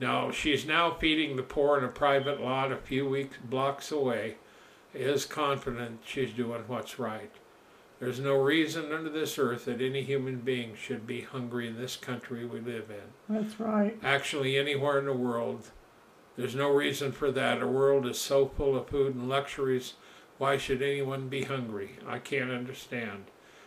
Now, 0.00 0.30
she's 0.30 0.64
now 0.66 0.92
feeding 0.92 1.36
the 1.36 1.42
poor 1.42 1.76
in 1.76 1.84
a 1.84 1.88
private 1.88 2.40
lot 2.40 2.72
a 2.72 2.76
few 2.76 3.06
weeks 3.06 3.36
blocks 3.44 3.92
away, 3.92 4.36
is 4.94 5.26
confident 5.26 6.00
she's 6.04 6.32
doing 6.32 6.64
what's 6.66 6.98
right. 6.98 7.30
There's 8.00 8.18
no 8.18 8.34
reason 8.34 8.92
under 8.92 9.10
this 9.10 9.38
earth 9.38 9.66
that 9.66 9.82
any 9.82 10.02
human 10.02 10.38
being 10.38 10.74
should 10.74 11.06
be 11.06 11.20
hungry 11.20 11.68
in 11.68 11.76
this 11.76 11.96
country 11.96 12.46
we 12.46 12.58
live 12.60 12.90
in. 12.90 13.12
That's 13.28 13.60
right. 13.60 13.98
Actually, 14.02 14.56
anywhere 14.56 14.98
in 14.98 15.04
the 15.04 15.12
world, 15.12 15.70
there's 16.34 16.54
no 16.54 16.70
reason 16.70 17.12
for 17.12 17.30
that. 17.32 17.58
Our 17.58 17.68
world 17.68 18.06
is 18.06 18.18
so 18.18 18.46
full 18.48 18.78
of 18.78 18.88
food 18.88 19.14
and 19.14 19.28
luxuries. 19.28 19.94
Why 20.38 20.56
should 20.56 20.80
anyone 20.80 21.28
be 21.28 21.42
hungry? 21.42 21.98
I 22.08 22.18
can't 22.18 22.50
understand. 22.50 23.24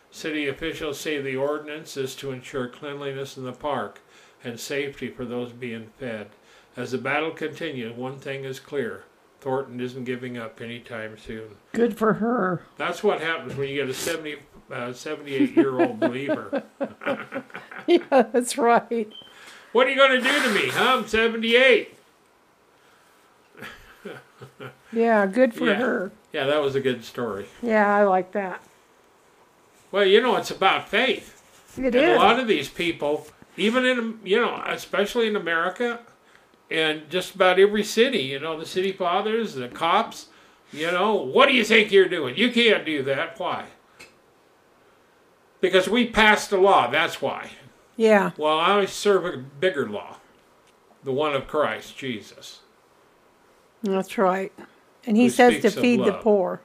City 0.09 0.47
officials 0.47 0.99
say 0.99 1.21
the 1.21 1.35
ordinance 1.35 1.95
is 1.95 2.15
to 2.15 2.31
ensure 2.31 2.67
cleanliness 2.67 3.37
in 3.37 3.43
the 3.43 3.51
park 3.51 4.01
and 4.43 4.59
safety 4.59 5.09
for 5.09 5.25
those 5.25 5.51
being 5.51 5.89
fed. 5.99 6.29
As 6.75 6.91
the 6.91 6.97
battle 6.97 7.31
continues, 7.31 7.95
one 7.95 8.17
thing 8.19 8.43
is 8.45 8.59
clear 8.59 9.03
Thornton 9.43 9.81
isn't 9.81 10.05
giving 10.05 10.37
up 10.37 10.61
anytime 10.61 11.17
soon. 11.17 11.57
Good 11.73 11.97
for 11.97 12.13
her. 12.13 12.63
That's 12.77 13.03
what 13.03 13.19
happens 13.19 13.55
when 13.55 13.67
you 13.67 13.75
get 13.75 13.89
a 13.89 13.93
70, 13.93 14.37
uh, 14.71 14.93
78 14.93 15.55
year 15.55 15.81
old 15.81 15.99
believer. 15.99 16.63
yeah, 17.87 17.99
that's 18.09 18.57
right. 18.57 19.11
What 19.73 19.87
are 19.87 19.89
you 19.89 19.97
going 19.97 20.21
to 20.21 20.21
do 20.21 20.43
to 20.43 20.53
me? 20.53 20.69
Huh? 20.69 20.97
I'm 20.99 21.07
78. 21.07 21.97
yeah, 24.93 25.25
good 25.25 25.53
for 25.53 25.65
yeah. 25.65 25.75
her. 25.75 26.11
Yeah, 26.31 26.45
that 26.45 26.61
was 26.61 26.75
a 26.75 26.79
good 26.79 27.03
story. 27.03 27.47
Yeah, 27.61 27.93
I 27.93 28.03
like 28.03 28.31
that. 28.31 28.63
Well, 29.91 30.05
you 30.05 30.21
know, 30.21 30.37
it's 30.37 30.51
about 30.51 30.87
faith. 30.87 31.41
It 31.77 31.87
and 31.87 31.95
is. 31.95 32.17
A 32.17 32.19
lot 32.19 32.39
of 32.39 32.47
these 32.47 32.69
people, 32.69 33.27
even 33.57 33.85
in, 33.85 34.19
you 34.23 34.39
know, 34.39 34.61
especially 34.65 35.27
in 35.27 35.35
America, 35.35 35.99
and 36.71 37.09
just 37.09 37.35
about 37.35 37.59
every 37.59 37.83
city, 37.83 38.19
you 38.23 38.39
know, 38.39 38.59
the 38.59 38.65
city 38.65 38.91
fathers, 38.91 39.53
the 39.55 39.67
cops, 39.67 40.27
you 40.71 40.91
know, 40.91 41.13
what 41.13 41.47
do 41.47 41.53
you 41.53 41.63
think 41.63 41.91
you're 41.91 42.07
doing? 42.09 42.35
You 42.35 42.51
can't 42.51 42.85
do 42.85 43.03
that. 43.03 43.39
Why? 43.39 43.65
Because 45.61 45.87
we 45.87 46.07
passed 46.07 46.51
a 46.51 46.57
law, 46.57 46.89
that's 46.89 47.21
why. 47.21 47.51
Yeah. 47.95 48.31
Well, 48.37 48.59
I 48.59 48.85
serve 48.85 49.25
a 49.25 49.37
bigger 49.37 49.87
law, 49.87 50.17
the 51.03 51.11
one 51.13 51.35
of 51.35 51.47
Christ 51.47 51.95
Jesus. 51.97 52.61
That's 53.83 54.17
right. 54.17 54.51
And 55.05 55.15
he 55.15 55.29
says 55.29 55.61
to 55.61 55.69
feed 55.69 56.03
the 56.03 56.13
poor. 56.13 56.61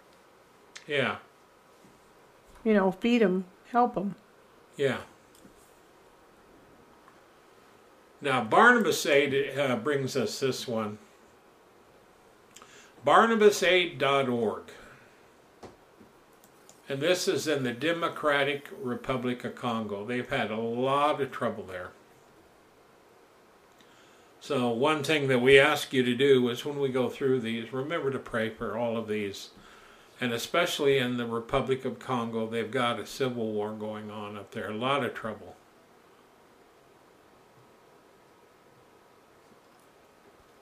Yeah, 0.87 1.17
You 2.65 2.73
know, 2.73 2.93
feed 2.93 3.21
them, 3.21 3.45
help 3.73 3.95
them. 3.95 4.15
yeah. 4.77 4.99
Now, 8.21 8.43
Barnabas 8.43 9.07
Aid 9.07 9.57
uh, 9.57 9.77
brings 9.77 10.17
us 10.17 10.41
this 10.41 10.67
one. 10.67 10.99
BarnabasAid.org. 13.07 14.63
And 16.89 17.01
this 17.01 17.29
is 17.29 17.47
in 17.47 17.63
the 17.63 17.73
Democratic 17.73 18.71
Republic 18.83 19.45
of 19.45 19.55
Congo. 19.55 20.05
They've 20.05 20.29
had 20.29 20.51
a 20.51 20.57
lot 20.57 21.21
of 21.21 21.31
trouble 21.31 21.65
there. 21.65 21.91
So, 24.41 24.71
one 24.71 25.03
thing 25.03 25.29
that 25.29 25.41
we 25.41 25.59
ask 25.59 25.93
you 25.93 26.03
to 26.03 26.15
do 26.15 26.49
is 26.49 26.65
when 26.65 26.81
we 26.81 26.89
go 26.89 27.09
through 27.09 27.41
these, 27.41 27.73
remember 27.73 28.11
to 28.11 28.19
pray 28.19 28.49
for 28.49 28.77
all 28.77 28.97
of 28.97 29.07
these. 29.07 29.51
And 30.21 30.33
especially 30.33 30.99
in 30.99 31.19
the 31.19 31.27
Republic 31.27 31.85
of 31.85 31.99
Congo, 31.99 32.49
they've 32.49 32.71
got 32.71 32.99
a 32.99 33.07
civil 33.07 33.53
war 33.53 33.73
going 33.73 34.11
on 34.11 34.37
up 34.37 34.53
there, 34.53 34.71
a 34.71 34.75
lot 34.75 35.05
of 35.05 35.15
trouble. 35.15 35.58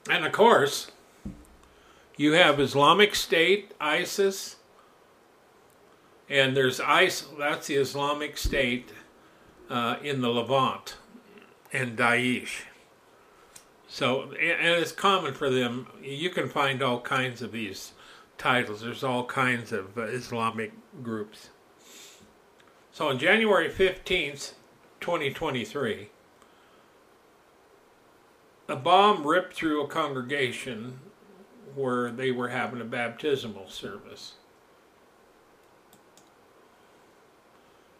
And 0.09 0.25
of 0.25 0.31
course, 0.31 0.91
you 2.15 2.33
have 2.33 2.59
Islamic 2.59 3.13
State, 3.13 3.73
ISIS, 3.79 4.57
and 6.29 6.55
there's 6.55 6.79
ISIS, 6.79 7.27
that's 7.37 7.67
the 7.67 7.75
Islamic 7.75 8.37
State 8.37 8.89
uh, 9.69 9.97
in 10.01 10.21
the 10.21 10.29
Levant, 10.29 10.97
and 11.71 11.97
Daesh. 11.97 12.63
So, 13.87 14.23
and 14.23 14.33
and 14.33 14.81
it's 14.81 14.91
common 14.91 15.33
for 15.33 15.49
them, 15.49 15.87
you 16.01 16.29
can 16.29 16.49
find 16.49 16.81
all 16.81 16.99
kinds 16.99 17.41
of 17.41 17.51
these 17.51 17.93
titles. 18.37 18.81
There's 18.81 19.03
all 19.03 19.25
kinds 19.25 19.71
of 19.71 19.97
uh, 19.97 20.03
Islamic 20.03 20.71
groups. 21.01 21.49
So 22.91 23.09
on 23.09 23.19
January 23.19 23.69
15th, 23.69 24.53
2023, 24.99 26.09
a 28.67 28.75
bomb 28.75 29.25
ripped 29.25 29.53
through 29.53 29.83
a 29.83 29.87
congregation 29.87 30.99
where 31.75 32.11
they 32.11 32.31
were 32.31 32.49
having 32.49 32.81
a 32.81 32.85
baptismal 32.85 33.69
service. 33.69 34.33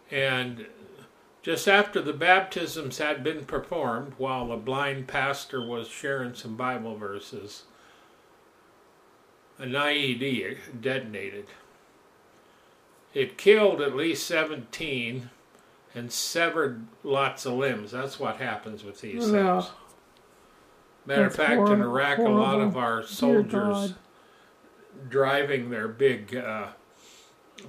And 0.09 0.67
just 1.41 1.67
after 1.67 2.01
the 2.01 2.13
baptisms 2.13 2.97
had 2.97 3.23
been 3.23 3.45
performed, 3.45 4.13
while 4.17 4.47
the 4.47 4.57
blind 4.57 5.07
pastor 5.07 5.65
was 5.65 5.87
sharing 5.87 6.33
some 6.33 6.55
Bible 6.57 6.97
verses, 6.97 7.63
an 9.59 9.71
IED 9.71 10.57
detonated. 10.81 11.47
It 13.13 13.37
killed 13.37 13.81
at 13.81 13.95
least 13.95 14.27
17 14.27 15.29
and 15.95 16.11
severed 16.11 16.85
lots 17.03 17.45
of 17.45 17.53
limbs. 17.53 17.91
That's 17.91 18.19
what 18.19 18.37
happens 18.37 18.83
with 18.83 19.01
these 19.01 19.29
Yeah. 19.31 19.61
things. 19.61 19.71
Matter 21.07 21.25
of 21.25 21.35
fact, 21.35 21.53
in 21.53 21.57
hor- 21.57 21.73
Iraq, 21.73 22.17
a 22.19 22.23
lot 22.23 22.59
of 22.59 22.75
our 22.75 23.01
soldiers 23.01 23.93
driving 25.09 25.69
their 25.69 25.87
big 25.87 26.35
uh, 26.35 26.67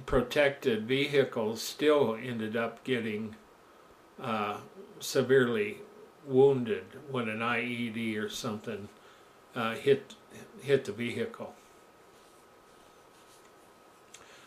protected 0.05 0.85
vehicles 0.85 1.61
still 1.61 2.17
ended 2.21 2.57
up 2.57 2.83
getting 2.83 3.37
uh, 4.21 4.57
severely 4.99 5.77
wounded 6.25 6.83
when 7.09 7.29
an 7.29 7.39
IED 7.39 8.17
or 8.21 8.27
something 8.27 8.89
uh, 9.55 9.73
hit 9.75 10.15
hit 10.61 10.83
the 10.83 10.91
vehicle. 10.91 11.53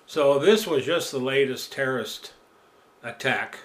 So 0.06 0.38
this 0.38 0.66
was 0.66 0.84
just 0.84 1.10
the 1.10 1.18
latest 1.18 1.72
terrorist 1.72 2.34
attack, 3.02 3.60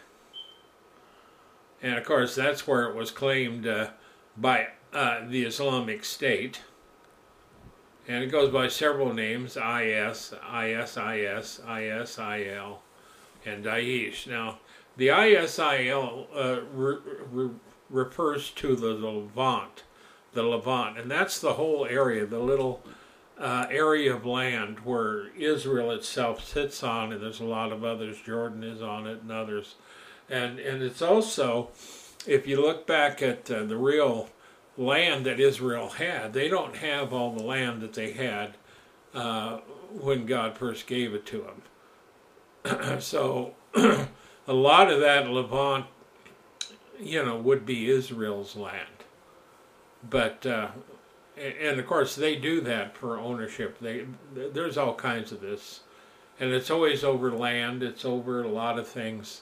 and 1.81 1.95
of 1.97 2.05
course 2.05 2.33
that's 2.33 2.65
where 2.65 2.85
it 2.87 2.95
was 2.95 3.11
claimed 3.11 3.67
uh, 3.67 3.89
by 4.37 4.69
uh, 4.97 5.27
the 5.27 5.43
Islamic 5.43 6.03
State 6.03 6.61
and 8.07 8.23
it 8.23 8.31
goes 8.31 8.51
by 8.51 8.67
several 8.67 9.13
names 9.13 9.57
IS, 9.57 10.33
ISIS, 10.49 11.59
ISIL, 11.67 12.77
and 13.45 13.65
Daesh. 13.65 14.27
Now, 14.27 14.59
the 14.95 15.09
ISIL 15.09 16.27
uh, 16.33 16.61
re- 16.73 16.97
re- 17.31 17.49
refers 17.89 18.49
to 18.51 18.75
the 18.75 18.93
Levant, 18.93 19.83
the 20.33 20.43
Levant, 20.43 20.97
and 20.97 21.11
that's 21.11 21.39
the 21.39 21.53
whole 21.53 21.85
area, 21.85 22.25
the 22.25 22.39
little 22.39 22.81
uh, 23.37 23.67
area 23.69 24.15
of 24.15 24.25
land 24.25 24.79
where 24.79 25.27
Israel 25.35 25.91
itself 25.91 26.47
sits 26.47 26.81
on, 26.83 27.11
and 27.11 27.21
there's 27.21 27.41
a 27.41 27.45
lot 27.45 27.71
of 27.71 27.83
others. 27.83 28.17
Jordan 28.25 28.63
is 28.63 28.81
on 28.81 29.05
it, 29.05 29.21
and 29.21 29.31
others, 29.31 29.75
and 30.29 30.59
and 30.59 30.81
it's 30.81 31.01
also, 31.01 31.69
if 32.25 32.47
you 32.47 32.59
look 32.59 32.87
back 32.87 33.21
at 33.21 33.51
uh, 33.51 33.63
the 33.63 33.77
real 33.77 34.29
land 34.77 35.25
that 35.25 35.39
Israel 35.39 35.89
had. 35.89 36.33
They 36.33 36.47
don't 36.47 36.75
have 36.77 37.11
all 37.13 37.33
the 37.33 37.43
land 37.43 37.81
that 37.81 37.93
they 37.93 38.11
had 38.11 38.55
uh, 39.13 39.57
when 39.91 40.25
God 40.25 40.57
first 40.57 40.87
gave 40.87 41.13
it 41.13 41.25
to 41.27 41.45
them. 42.63 42.99
so 42.99 43.55
a 43.75 44.53
lot 44.53 44.91
of 44.91 44.99
that 44.99 45.29
Levant, 45.29 45.85
you 46.99 47.23
know, 47.23 47.37
would 47.37 47.65
be 47.65 47.89
Israel's 47.89 48.55
land. 48.55 48.87
But 50.07 50.45
uh, 50.45 50.69
and 51.37 51.79
of 51.79 51.85
course 51.85 52.15
they 52.15 52.35
do 52.35 52.61
that 52.61 52.95
for 52.95 53.17
ownership. 53.17 53.79
They 53.79 54.05
there's 54.33 54.77
all 54.77 54.93
kinds 54.93 55.31
of 55.31 55.41
this, 55.41 55.81
and 56.39 56.51
it's 56.51 56.71
always 56.71 57.03
over 57.03 57.31
land. 57.31 57.83
It's 57.83 58.05
over 58.05 58.43
a 58.43 58.47
lot 58.47 58.79
of 58.79 58.87
things, 58.87 59.41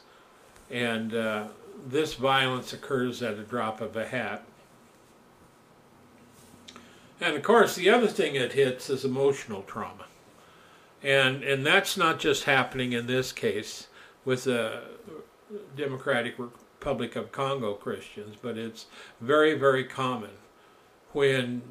and 0.70 1.14
uh, 1.14 1.48
this 1.86 2.14
violence 2.14 2.74
occurs 2.74 3.22
at 3.22 3.36
a 3.36 3.44
drop 3.44 3.82
of 3.82 3.96
a 3.96 4.08
hat. 4.08 4.46
And 7.26 7.36
of 7.36 7.42
course, 7.42 7.74
the 7.74 7.90
other 7.90 8.06
thing 8.06 8.36
it 8.36 8.54
hits 8.54 8.88
is 8.88 9.04
emotional 9.04 9.64
trauma. 9.64 10.06
And, 11.02 11.44
and 11.44 11.66
that's 11.66 11.98
not 11.98 12.20
just 12.20 12.44
happening 12.44 12.94
in 12.94 13.08
this 13.08 13.32
case 13.32 13.88
with 14.26 14.44
the 14.44 14.84
Democratic 15.76 16.38
Republic 16.38 17.16
of 17.16 17.32
Congo 17.32 17.74
Christians, 17.74 18.36
but 18.40 18.60
it's 18.60 18.86
very, 19.20 19.56
very 19.56 19.86
common 19.86 20.30
when, 21.14 21.64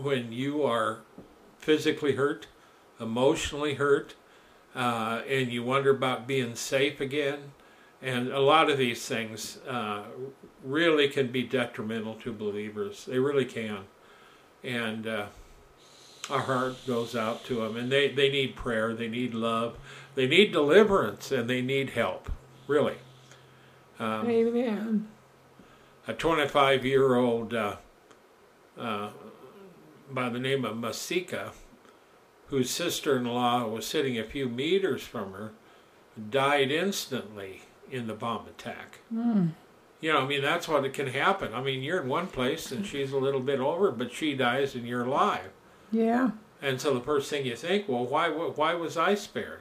when 0.00 0.30
you 0.30 0.62
are 0.62 1.00
physically 1.58 2.12
hurt, 2.14 2.46
emotionally 3.00 3.74
hurt, 3.74 4.14
uh, 4.76 5.22
and 5.28 5.50
you 5.50 5.64
wonder 5.64 5.90
about 5.90 6.28
being 6.28 6.54
safe 6.54 7.00
again. 7.00 7.50
And 8.00 8.28
a 8.28 8.40
lot 8.40 8.70
of 8.70 8.78
these 8.78 9.04
things 9.04 9.58
uh, 9.68 10.04
really 10.62 11.08
can 11.08 11.32
be 11.32 11.42
detrimental 11.42 12.14
to 12.16 12.32
believers. 12.32 13.06
They 13.06 13.18
really 13.18 13.44
can 13.44 13.86
and 14.64 15.06
uh, 15.06 15.26
our 16.30 16.40
heart 16.40 16.86
goes 16.86 17.14
out 17.14 17.44
to 17.44 17.56
them. 17.56 17.76
And 17.76 17.92
they, 17.92 18.08
they 18.08 18.30
need 18.30 18.56
prayer, 18.56 18.94
they 18.94 19.08
need 19.08 19.34
love, 19.34 19.78
they 20.14 20.26
need 20.26 20.52
deliverance, 20.52 21.30
and 21.30 21.48
they 21.48 21.62
need 21.62 21.90
help, 21.90 22.30
really. 22.66 22.96
Um, 23.98 24.28
Amen. 24.28 25.08
a 26.08 26.14
25 26.14 26.84
year 26.84 27.14
old 27.14 27.54
uh, 27.54 27.76
uh, 28.78 29.10
by 30.10 30.28
the 30.28 30.40
name 30.40 30.64
of 30.64 30.76
Masika, 30.76 31.52
whose 32.48 32.70
sister 32.70 33.16
in 33.16 33.24
law 33.24 33.66
was 33.66 33.86
sitting 33.86 34.18
a 34.18 34.24
few 34.24 34.48
meters 34.48 35.02
from 35.02 35.32
her, 35.32 35.52
died 36.30 36.70
instantly 36.70 37.62
in 37.90 38.06
the 38.06 38.14
bomb 38.14 38.46
attack. 38.46 39.00
You 40.04 40.12
know, 40.12 40.18
I 40.20 40.26
mean, 40.26 40.42
that's 40.42 40.68
what 40.68 40.84
it 40.84 40.92
can 40.92 41.06
happen. 41.06 41.54
I 41.54 41.62
mean, 41.62 41.82
you're 41.82 42.02
in 42.02 42.08
one 42.10 42.26
place 42.26 42.70
and 42.70 42.84
she's 42.84 43.10
a 43.12 43.16
little 43.16 43.40
bit 43.40 43.58
over, 43.58 43.90
but 43.90 44.12
she 44.12 44.34
dies 44.34 44.74
and 44.74 44.86
you're 44.86 45.04
alive. 45.06 45.48
Yeah. 45.90 46.32
And 46.60 46.78
so 46.78 46.92
the 46.92 47.00
first 47.00 47.30
thing 47.30 47.46
you 47.46 47.56
think, 47.56 47.88
well, 47.88 48.04
why 48.04 48.28
why 48.28 48.74
was 48.74 48.98
I 48.98 49.14
spared? 49.14 49.60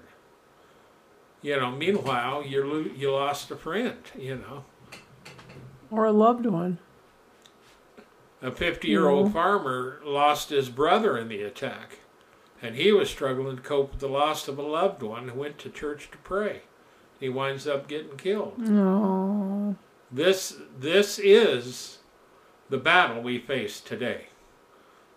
You 1.41 1.55
know, 1.57 1.71
meanwhile, 1.71 2.43
you 2.45 2.61
lo- 2.65 2.91
you 2.93 3.09
lost 3.13 3.51
a 3.51 3.55
friend. 3.55 3.99
You 4.19 4.35
know, 4.35 4.65
Or 5.89 6.03
a 6.03 6.11
loved 6.11 6.45
one. 6.45 6.77
a 8.41 8.51
50 8.51 8.89
year 8.89 9.07
old 9.07 9.29
Mhm. 9.29 9.33
farmer 9.33 10.01
lost 10.03 10.49
his 10.49 10.67
brother 10.67 11.17
in 11.17 11.29
the 11.29 11.41
attack, 11.41 11.99
and 12.61 12.75
he 12.75 12.91
was 12.91 13.09
struggling 13.09 13.55
to 13.55 13.61
cope 13.61 13.91
with 13.91 14.01
the 14.01 14.09
loss 14.09 14.49
of 14.49 14.59
a 14.59 14.61
loved 14.61 15.03
one. 15.03 15.29
and 15.29 15.37
Went 15.37 15.57
to 15.59 15.69
church 15.69 16.11
to 16.11 16.17
pray. 16.17 16.63
He 17.17 17.29
winds 17.29 17.65
up 17.65 17.87
getting 17.87 18.17
killed. 18.17 18.57
No. 18.59 19.77
This 20.13 20.57
this 20.79 21.17
is 21.17 21.97
the 22.69 22.77
battle 22.77 23.23
we 23.23 23.39
face 23.39 23.81
today. 23.81 24.27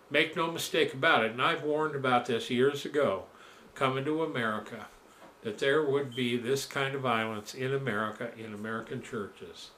Make 0.09 0.35
no 0.35 0.51
mistake 0.51 0.91
about 0.91 1.23
it, 1.23 1.33
and 1.33 1.41
I've 1.41 1.61
warned 1.61 1.95
about 1.95 2.25
this 2.25 2.49
years 2.49 2.83
ago, 2.83 3.25
coming 3.75 4.05
to 4.05 4.23
America, 4.23 4.87
that 5.43 5.59
there 5.59 5.83
would 5.83 6.15
be 6.15 6.35
this 6.35 6.65
kind 6.65 6.95
of 6.95 7.01
violence 7.01 7.53
in 7.53 7.75
America, 7.75 8.31
in 8.39 8.55
American 8.55 9.03
churches. 9.03 9.69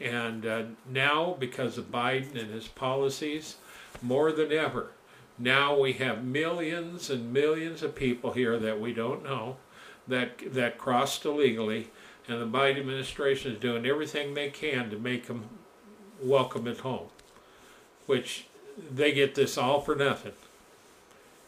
And 0.00 0.46
uh, 0.46 0.62
now, 0.88 1.36
because 1.38 1.76
of 1.76 1.92
Biden 1.92 2.40
and 2.40 2.50
his 2.50 2.68
policies, 2.68 3.56
more 4.00 4.32
than 4.32 4.50
ever, 4.50 4.92
now 5.38 5.78
we 5.78 5.92
have 5.94 6.24
millions 6.24 7.10
and 7.10 7.34
millions 7.34 7.82
of 7.82 7.94
people 7.94 8.32
here 8.32 8.58
that 8.58 8.80
we 8.80 8.94
don't 8.94 9.24
know 9.24 9.58
that 10.08 10.54
that 10.54 10.78
crossed 10.78 11.26
illegally 11.26 11.90
and 12.26 12.40
the 12.40 12.58
Biden 12.58 12.78
administration 12.80 13.52
is 13.52 13.58
doing 13.58 13.86
everything 13.86 14.34
they 14.34 14.50
can 14.50 14.90
to 14.90 14.98
make 14.98 15.26
them 15.26 15.44
welcome 16.22 16.66
at 16.66 16.78
home, 16.78 17.08
which 18.06 18.46
they 18.90 19.12
get 19.12 19.34
this 19.34 19.58
all 19.58 19.80
for 19.80 19.94
nothing. 19.94 20.32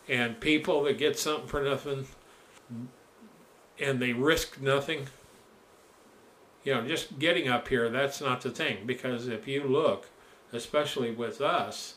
And 0.09 0.41
people 0.41 0.85
that 0.85 0.99
get 0.99 1.19
something 1.19 1.49
for 1.49 1.63
nothing 1.63 2.07
and 3.79 4.01
they 4.01 4.13
risk 4.13 4.61
nothing, 4.61 5.09
you 6.63 6.75
know, 6.75 6.87
just 6.87 7.19
getting 7.19 7.49
up 7.49 7.69
here, 7.69 7.89
that's 7.89 8.21
not 8.21 8.43
the 8.43 8.51
thing. 8.51 8.87
Because 8.87 9.29
if 9.29 9.49
you 9.49 9.65
look, 9.65 10.09
especially 10.53 11.11
with 11.11 11.41
us 11.41 11.95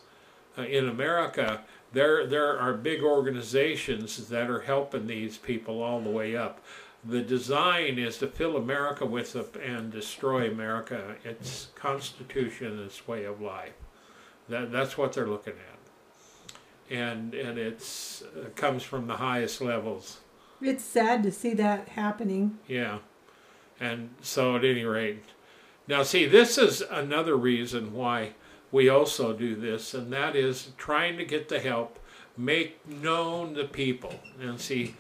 uh, 0.58 0.64
in 0.64 0.88
America, 0.88 1.62
there, 1.92 2.26
there 2.26 2.60
are 2.60 2.74
big 2.74 3.04
organizations 3.04 4.28
that 4.30 4.50
are 4.50 4.62
helping 4.62 5.08
these 5.08 5.38
people 5.38 5.84
all 5.84 6.02
the 6.02 6.10
way 6.10 6.36
up 6.36 6.64
the 7.04 7.22
design 7.22 7.98
is 7.98 8.18
to 8.18 8.28
fill 8.28 8.58
America 8.58 9.06
with 9.06 9.36
a, 9.36 9.46
and 9.64 9.92
destroy 9.92 10.50
America, 10.50 11.16
its 11.24 11.70
constitution, 11.76 12.80
its 12.84 13.08
way 13.08 13.24
of 13.24 13.42
life. 13.42 13.74
That, 14.50 14.72
that's 14.72 14.98
what 14.98 15.14
they're 15.14 15.28
looking 15.28 15.54
at, 15.54 16.96
and 16.96 17.34
and 17.34 17.58
it's 17.58 18.24
uh, 18.24 18.50
comes 18.56 18.84
from 18.84 19.08
the 19.08 19.18
highest 19.18 19.62
levels. 19.62 20.20
It's 20.62 20.84
sad 20.84 21.24
to 21.24 21.32
see 21.32 21.54
that 21.54 21.90
happening. 21.90 22.58
Yeah, 22.68 23.00
and 23.80 24.10
so 24.22 24.56
at 24.56 24.66
any 24.66 24.84
rate, 24.84 25.24
now 25.88 26.04
see 26.04 26.26
this 26.26 26.58
is 26.58 26.82
another 26.82 27.38
reason 27.38 27.94
why 27.94 28.34
we 28.72 28.90
also 28.90 29.34
do 29.34 29.56
this, 29.56 29.94
and 29.94 30.12
that 30.12 30.36
is 30.36 30.72
trying 30.78 31.18
to 31.18 31.26
get 31.26 31.48
the 31.48 31.60
help, 31.60 32.00
make 32.36 32.86
known 32.88 33.54
the 33.54 33.66
people, 33.66 34.16
and 34.42 34.60
see 34.60 34.96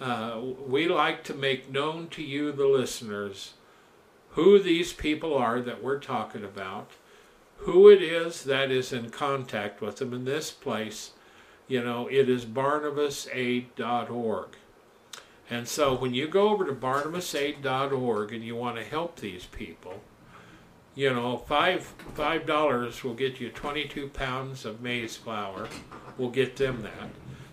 uh, 0.00 0.40
we 0.66 0.88
like 0.88 1.22
to 1.24 1.34
make 1.34 1.70
known 1.70 2.08
to 2.08 2.22
you, 2.22 2.52
the 2.52 2.66
listeners, 2.66 3.54
who 4.30 4.58
these 4.58 4.92
people 4.92 5.34
are 5.34 5.60
that 5.60 5.82
we're 5.82 5.98
talking 5.98 6.44
about, 6.44 6.90
who 7.58 7.88
it 7.88 8.02
is 8.02 8.44
that 8.44 8.70
is 8.70 8.92
in 8.92 9.08
contact 9.10 9.80
with 9.80 9.96
them 9.96 10.12
in 10.12 10.26
this 10.26 10.50
place. 10.50 11.12
You 11.68 11.82
know, 11.82 12.06
it 12.08 12.28
is 12.28 12.44
barnabasaid.org. 12.44 14.48
And 15.48 15.68
so 15.68 15.94
when 15.94 16.12
you 16.12 16.26
go 16.28 16.50
over 16.50 16.66
to 16.66 16.72
barnabasaid.org 16.72 18.32
and 18.32 18.44
you 18.44 18.56
want 18.56 18.76
to 18.76 18.84
help 18.84 19.16
these 19.16 19.46
people, 19.46 20.02
you 20.94 21.10
know, 21.12 21.38
five 21.38 21.84
five 22.14 22.46
dollars 22.46 23.02
will 23.04 23.14
get 23.14 23.38
you 23.38 23.50
22 23.50 24.08
pounds 24.08 24.64
of 24.64 24.80
maize 24.80 25.16
flour. 25.16 25.68
We'll 26.18 26.30
get 26.30 26.56
them 26.56 26.82
that. 26.82 27.10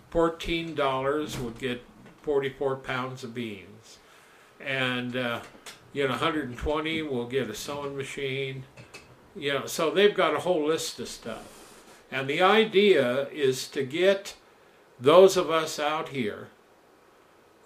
Fourteen 0.10 0.74
dollars 0.76 1.38
would 1.38 1.60
get 1.60 1.84
44 2.24 2.78
pounds 2.78 3.24
of 3.24 3.34
beans, 3.34 4.00
and 4.60 5.16
uh, 5.16 5.42
you 5.92 6.04
know, 6.04 6.12
120 6.12 7.02
will 7.04 7.28
get 7.28 7.50
a 7.50 7.56
sewing 7.56 7.96
machine. 7.96 8.64
You 9.36 9.54
know, 9.54 9.66
so 9.66 9.92
they've 9.92 10.14
got 10.14 10.36
a 10.36 10.40
whole 10.40 10.66
list 10.68 11.00
of 11.00 11.08
stuff. 11.08 11.64
And 12.12 12.28
the 12.28 12.42
idea 12.42 13.28
is 13.30 13.68
to 13.70 13.84
get 13.84 14.36
those 15.00 15.38
of 15.38 15.50
us 15.50 15.80
out 15.80 16.10
here 16.10 16.50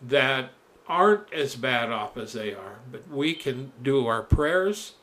that 0.01 0.51
aren't 0.87 1.31
as 1.33 1.55
bad 1.55 1.91
off 1.91 2.15
as 2.17 2.33
they 2.33 2.53
are, 2.53 2.79
but 2.89 3.09
we 3.09 3.33
can 3.33 3.73
do 3.81 4.07
our 4.07 4.21
prayers, 4.21 4.93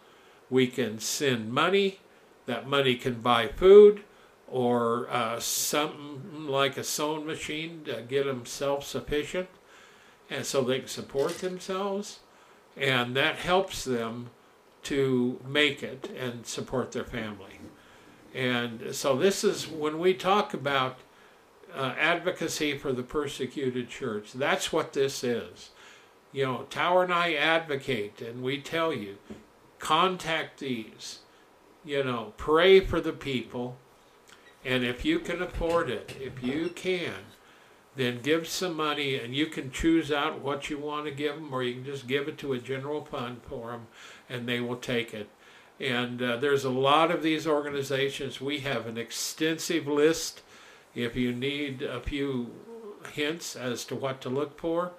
we 0.48 0.66
can 0.66 0.98
send 0.98 1.52
money, 1.52 2.00
that 2.46 2.66
money 2.66 2.94
can 2.94 3.20
buy 3.20 3.48
food 3.48 4.02
or 4.54 5.10
uh, 5.10 5.40
something 5.40 6.46
like 6.46 6.76
a 6.76 6.84
sewing 6.84 7.26
machine 7.26 7.82
to 7.84 8.00
get 8.02 8.24
them 8.24 8.46
self 8.46 8.84
sufficient 8.84 9.48
and 10.30 10.46
so 10.46 10.62
they 10.62 10.78
can 10.78 10.86
support 10.86 11.38
themselves 11.38 12.20
and 12.76 13.16
that 13.16 13.34
helps 13.34 13.84
them 13.84 14.30
to 14.84 15.40
make 15.44 15.82
it 15.82 16.08
and 16.16 16.46
support 16.46 16.92
their 16.92 17.04
family. 17.04 17.58
And 18.32 18.94
so 18.94 19.16
this 19.16 19.42
is 19.42 19.66
when 19.66 19.98
we 19.98 20.14
talk 20.14 20.54
about 20.54 20.98
uh, 21.74 21.94
advocacy 21.98 22.78
for 22.78 22.92
the 22.92 23.02
persecuted 23.02 23.88
church. 23.88 24.34
That's 24.34 24.72
what 24.72 24.92
this 24.92 25.24
is. 25.24 25.70
You 26.30 26.44
know, 26.44 26.62
Tower 26.70 27.02
and 27.02 27.12
I 27.12 27.34
advocate, 27.34 28.20
and 28.20 28.40
we 28.40 28.60
tell 28.60 28.92
you, 28.92 29.16
contact 29.80 30.60
these. 30.60 31.20
You 31.84 32.04
know, 32.04 32.34
pray 32.36 32.78
for 32.78 33.00
the 33.00 33.12
people, 33.12 33.78
and 34.64 34.84
if 34.84 35.04
you 35.04 35.18
can 35.18 35.42
afford 35.42 35.90
it, 35.90 36.16
if 36.20 36.42
you 36.42 36.68
can, 36.68 37.14
then 37.96 38.20
give 38.22 38.48
some 38.48 38.74
money, 38.74 39.16
and 39.16 39.34
you 39.34 39.46
can 39.46 39.70
choose 39.70 40.10
out 40.10 40.40
what 40.40 40.68
you 40.68 40.78
want 40.78 41.04
to 41.06 41.12
give 41.12 41.36
them, 41.36 41.52
or 41.52 41.62
you 41.62 41.74
can 41.74 41.84
just 41.84 42.06
give 42.06 42.26
it 42.28 42.38
to 42.38 42.52
a 42.52 42.58
general 42.58 43.04
fund 43.04 43.40
for 43.48 43.70
them, 43.70 43.86
and 44.28 44.48
they 44.48 44.60
will 44.60 44.76
take 44.76 45.14
it. 45.14 45.28
And 45.78 46.20
uh, 46.20 46.36
there's 46.36 46.64
a 46.64 46.70
lot 46.70 47.10
of 47.10 47.22
these 47.22 47.46
organizations. 47.46 48.40
We 48.40 48.60
have 48.60 48.86
an 48.86 48.98
extensive 48.98 49.86
list 49.86 50.42
if 50.94 51.16
you 51.16 51.32
need 51.32 51.82
a 51.82 52.00
few 52.00 52.52
hints 53.12 53.56
as 53.56 53.84
to 53.86 53.94
what 53.94 54.20
to 54.22 54.28
look 54.28 54.58
for, 54.58 54.92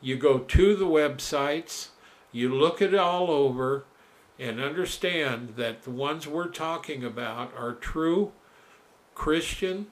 you 0.00 0.16
go 0.16 0.38
to 0.38 0.76
the 0.76 0.86
websites, 0.86 1.88
you 2.30 2.52
look 2.52 2.80
it 2.80 2.94
all 2.94 3.30
over, 3.30 3.84
and 4.38 4.60
understand 4.60 5.54
that 5.56 5.82
the 5.82 5.90
ones 5.90 6.26
we're 6.26 6.48
talking 6.48 7.04
about 7.04 7.52
are 7.56 7.74
true 7.74 8.32
Christian, 9.14 9.86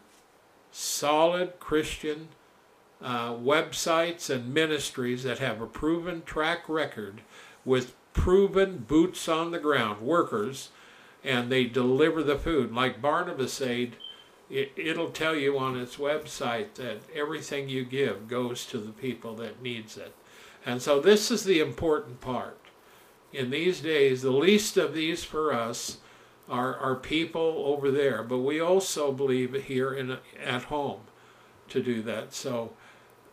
solid 0.70 1.58
Christian 1.60 2.28
uh, 3.02 3.32
websites 3.32 4.28
and 4.30 4.52
ministries 4.52 5.22
that 5.22 5.38
have 5.38 5.60
a 5.60 5.66
proven 5.66 6.22
track 6.22 6.68
record 6.68 7.22
with 7.64 7.94
proven 8.12 8.78
boots 8.78 9.28
on 9.28 9.50
the 9.50 9.58
ground 9.58 10.00
workers, 10.00 10.70
and 11.22 11.50
they 11.50 11.64
deliver 11.64 12.22
the 12.22 12.38
food. 12.38 12.72
Like 12.72 13.02
Barnabas 13.02 13.60
Aid 13.60 13.96
it, 14.50 14.72
it'll 14.76 15.10
tell 15.10 15.36
you 15.36 15.58
on 15.58 15.78
its 15.78 15.96
website 15.96 16.74
that 16.74 16.98
everything 17.14 17.68
you 17.68 17.84
give 17.84 18.28
goes 18.28 18.66
to 18.66 18.78
the 18.78 18.90
people 18.90 19.34
that 19.36 19.62
needs 19.62 19.96
it. 19.96 20.14
And 20.66 20.82
so 20.82 21.00
this 21.00 21.30
is 21.30 21.44
the 21.44 21.60
important 21.60 22.20
part. 22.20 22.58
In 23.32 23.50
these 23.50 23.80
days, 23.80 24.22
the 24.22 24.32
least 24.32 24.76
of 24.76 24.92
these 24.92 25.22
for 25.22 25.54
us 25.54 25.98
are, 26.51 26.76
are 26.76 26.96
people 26.96 27.62
over 27.64 27.90
there, 27.90 28.22
but 28.22 28.38
we 28.38 28.61
also 28.61 29.12
believe 29.12 29.55
here 29.64 29.94
in, 29.94 30.18
at 30.44 30.64
home 30.64 31.03
to 31.68 31.82
do 31.82 32.03
that. 32.03 32.34
So 32.34 32.72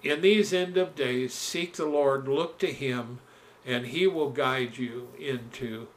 in 0.04 0.22
these 0.22 0.54
end 0.54 0.78
of 0.78 0.96
days, 0.96 1.34
seek 1.34 1.76
the 1.76 1.88
Lord, 1.88 2.28
look 2.28 2.60
to 2.60 2.68
Him, 2.72 3.20
and 3.66 3.88
He 3.88 4.08
will 4.08 4.30
guide 4.30 4.78
you 4.78 5.10
into 5.20 5.88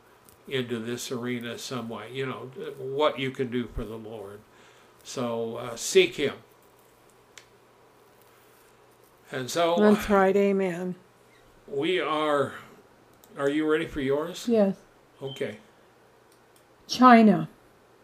into 0.49 0.81
this 0.81 1.13
arena 1.13 1.57
some 1.59 1.89
way. 1.89 2.09
You 2.13 2.27
know 2.27 2.51
what 2.79 3.21
you 3.21 3.31
can 3.31 3.51
do 3.51 3.69
for 3.69 3.85
the 3.85 3.97
Lord. 3.97 4.41
So 5.05 5.57
uh, 5.57 5.77
seek 5.77 6.17
Him. 6.17 6.35
And 9.31 9.49
so 9.49 9.77
That's 9.79 10.11
right, 10.11 10.35
amen. 10.35 10.97
we 11.69 12.01
are. 12.01 12.55
Are 13.39 13.49
you 13.49 13.71
ready 13.71 13.87
for 13.87 14.01
yours? 14.01 14.47
Yes. 14.49 14.75
Okay. 15.23 15.59
China, 16.91 17.49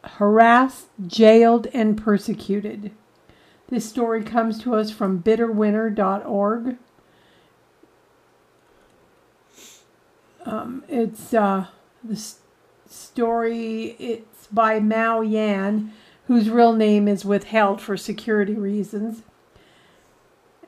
harassed, 0.04 0.86
jailed, 1.04 1.66
and 1.74 2.00
persecuted. 2.00 2.92
This 3.68 3.84
story 3.84 4.22
comes 4.22 4.62
to 4.62 4.76
us 4.76 4.92
from 4.92 5.24
bitterwinter.org. 5.24 6.76
Um, 10.44 10.84
it's 10.88 11.34
uh, 11.34 11.66
the 12.04 12.32
story. 12.88 13.96
It's 13.98 14.46
by 14.52 14.78
Mao 14.78 15.20
Yan, 15.20 15.92
whose 16.28 16.48
real 16.48 16.72
name 16.72 17.08
is 17.08 17.24
withheld 17.24 17.80
for 17.80 17.96
security 17.96 18.54
reasons. 18.54 19.24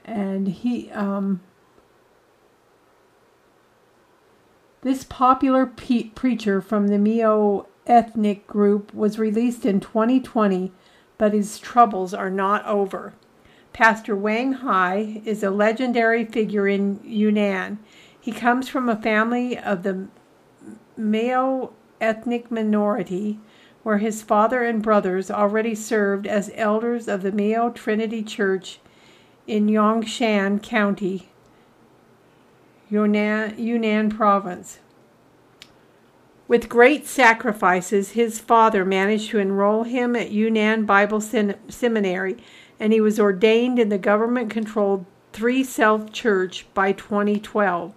And 0.05 0.49
he, 0.49 0.91
um, 0.91 1.41
this 4.83 5.05
popular 5.05 5.67
pe- 5.67 6.09
preacher 6.09 6.61
from 6.61 6.89
the 6.89 6.99
Miao 6.99 7.68
ethnic 7.89 8.47
group 8.47 8.93
was 8.95 9.19
released 9.19 9.67
in 9.67 9.81
2020, 9.81 10.73
but 11.17 11.33
his 11.33 11.59
troubles 11.59 12.15
are 12.15 12.31
not 12.31 12.65
over. 12.67 13.15
Pastor 13.73 14.15
Wang 14.15 14.55
Hai 14.55 15.23
is 15.25 15.43
a 15.43 15.51
legendary 15.51 16.25
figure 16.25 16.69
in 16.69 17.01
Yunnan. 17.05 17.79
He 18.21 18.33
comes 18.33 18.69
from 18.69 18.89
a 18.89 19.01
family 19.01 19.59
of 19.59 19.83
the 19.83 20.09
Mao 20.97 21.71
ethnic 22.01 22.51
minority 22.51 23.39
where 23.83 23.99
his 23.99 24.23
father 24.23 24.65
and 24.65 24.83
brothers 24.83 25.31
already 25.31 25.75
served 25.75 26.27
as 26.27 26.51
elders 26.55 27.09
of 27.09 27.23
the 27.23 27.33
Mao 27.33 27.71
Trinity 27.71 28.23
Church 28.23 28.81
in 29.47 29.67
Yongshan 29.67 30.63
County, 30.63 31.31
Yunnan, 32.91 33.59
Yunnan 33.59 34.11
Province. 34.11 34.81
With 36.49 36.71
great 36.71 37.07
sacrifices, 37.07 38.13
his 38.13 38.41
father 38.41 38.83
managed 38.83 39.29
to 39.31 39.39
enroll 39.39 39.83
him 39.83 40.17
at 40.17 40.31
Yunnan 40.31 40.87
Bible 40.87 41.21
Seminary, 41.21 42.39
and 42.81 42.91
he 42.91 43.03
was 43.03 43.21
ordained 43.21 43.79
in 43.79 43.91
the 43.91 43.99
government 43.99 44.49
controlled 44.49 45.05
Three 45.35 45.63
Self 45.63 46.11
Church 46.11 46.67
by 46.73 46.93
2012. 46.93 47.93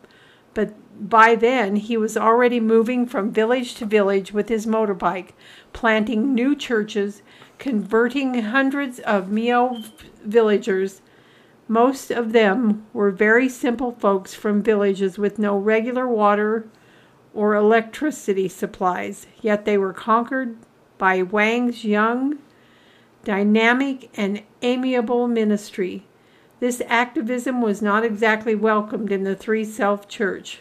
But 0.53 0.73
by 1.09 1.35
then, 1.35 1.77
he 1.77 1.95
was 1.95 2.17
already 2.17 2.59
moving 2.59 3.05
from 3.05 3.31
village 3.31 3.73
to 3.75 3.85
village 3.85 4.33
with 4.33 4.49
his 4.49 4.65
motorbike, 4.65 5.29
planting 5.71 6.35
new 6.35 6.53
churches, 6.53 7.21
converting 7.57 8.33
hundreds 8.33 8.99
of 8.99 9.31
Miao 9.31 9.81
villagers. 10.25 11.01
Most 11.69 12.11
of 12.11 12.33
them 12.33 12.85
were 12.91 13.11
very 13.11 13.47
simple 13.47 13.93
folks 13.93 14.33
from 14.33 14.61
villages 14.61 15.17
with 15.17 15.39
no 15.39 15.57
regular 15.57 16.05
water 16.05 16.65
or 17.33 17.55
electricity 17.55 18.47
supplies, 18.47 19.27
yet 19.41 19.65
they 19.65 19.77
were 19.77 19.93
conquered 19.93 20.57
by 20.97 21.21
Wang's 21.21 21.85
young, 21.85 22.39
dynamic, 23.23 24.09
and 24.15 24.41
amiable 24.61 25.27
ministry. 25.27 26.05
This 26.59 26.81
activism 26.87 27.61
was 27.61 27.81
not 27.81 28.03
exactly 28.03 28.53
welcomed 28.53 29.11
in 29.11 29.23
the 29.23 29.35
Three 29.35 29.65
Self 29.65 30.07
Church. 30.07 30.59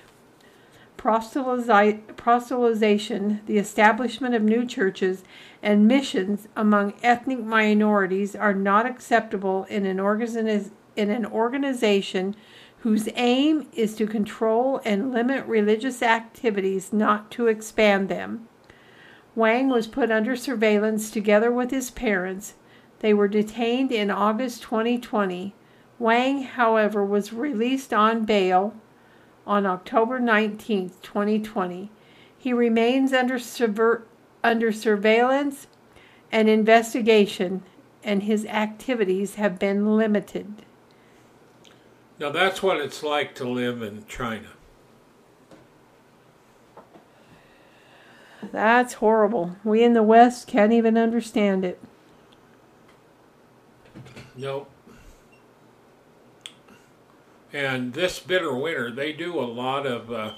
Proselytization, 0.97 3.45
the 3.47 3.59
establishment 3.59 4.35
of 4.35 4.43
new 4.43 4.67
churches, 4.67 5.25
and 5.63 5.89
missions 5.89 6.47
among 6.57 6.95
ethnic 7.03 7.41
minorities 7.41 8.37
are 8.37 8.55
not 8.55 8.87
acceptable 8.87 9.65
in 9.65 9.87
an, 9.87 9.97
organiz- 9.97 10.71
in 10.97 11.11
an 11.11 11.27
organization 11.27 12.37
whose 12.81 13.09
aim 13.15 13.67
is 13.75 13.95
to 13.95 14.07
control 14.07 14.81
and 14.85 15.13
limit 15.13 15.45
religious 15.47 16.03
activities, 16.03 16.93
not 16.93 17.31
to 17.31 17.47
expand 17.47 18.09
them. 18.09 18.49
Wang 19.35 19.69
was 19.69 19.87
put 19.87 20.11
under 20.11 20.35
surveillance 20.35 21.11
together 21.11 21.53
with 21.53 21.71
his 21.71 21.91
parents. 21.91 22.55
They 23.01 23.13
were 23.13 23.29
detained 23.29 23.93
in 23.93 24.11
August 24.11 24.63
2020. 24.63 25.55
Wang, 25.99 26.43
however, 26.43 27.05
was 27.05 27.33
released 27.33 27.93
on 27.93 28.25
bail 28.25 28.75
on 29.47 29.67
October 29.67 30.19
19, 30.19 30.91
2020. 31.03 31.91
He 32.37 32.53
remains 32.53 33.13
under, 33.13 33.39
subver- 33.39 34.03
under 34.43 34.73
surveillance 34.73 35.67
and 36.33 36.49
investigation, 36.49 37.63
and 38.03 38.23
his 38.23 38.47
activities 38.47 39.35
have 39.35 39.59
been 39.59 39.97
limited. 39.97 40.65
Now 42.21 42.31
that's 42.31 42.63
what 42.63 42.77
it's 42.77 43.03
like 43.03 43.35
to 43.37 43.49
live 43.49 43.81
in 43.81 44.05
China. 44.07 44.51
That's 48.53 48.95
horrible. 48.95 49.57
We 49.65 49.83
in 49.83 49.95
the 49.95 50.03
West 50.03 50.47
can't 50.47 50.73
even 50.73 50.99
understand 50.99 51.65
it. 51.65 51.81
Nope. 54.37 54.71
And 57.55 57.95
this 57.95 58.19
bitter 58.19 58.55
winter, 58.55 58.91
they 58.91 59.13
do 59.15 59.41
a 59.41 59.43
lot 59.43 59.87
of 59.87 60.13
uh, 60.13 60.35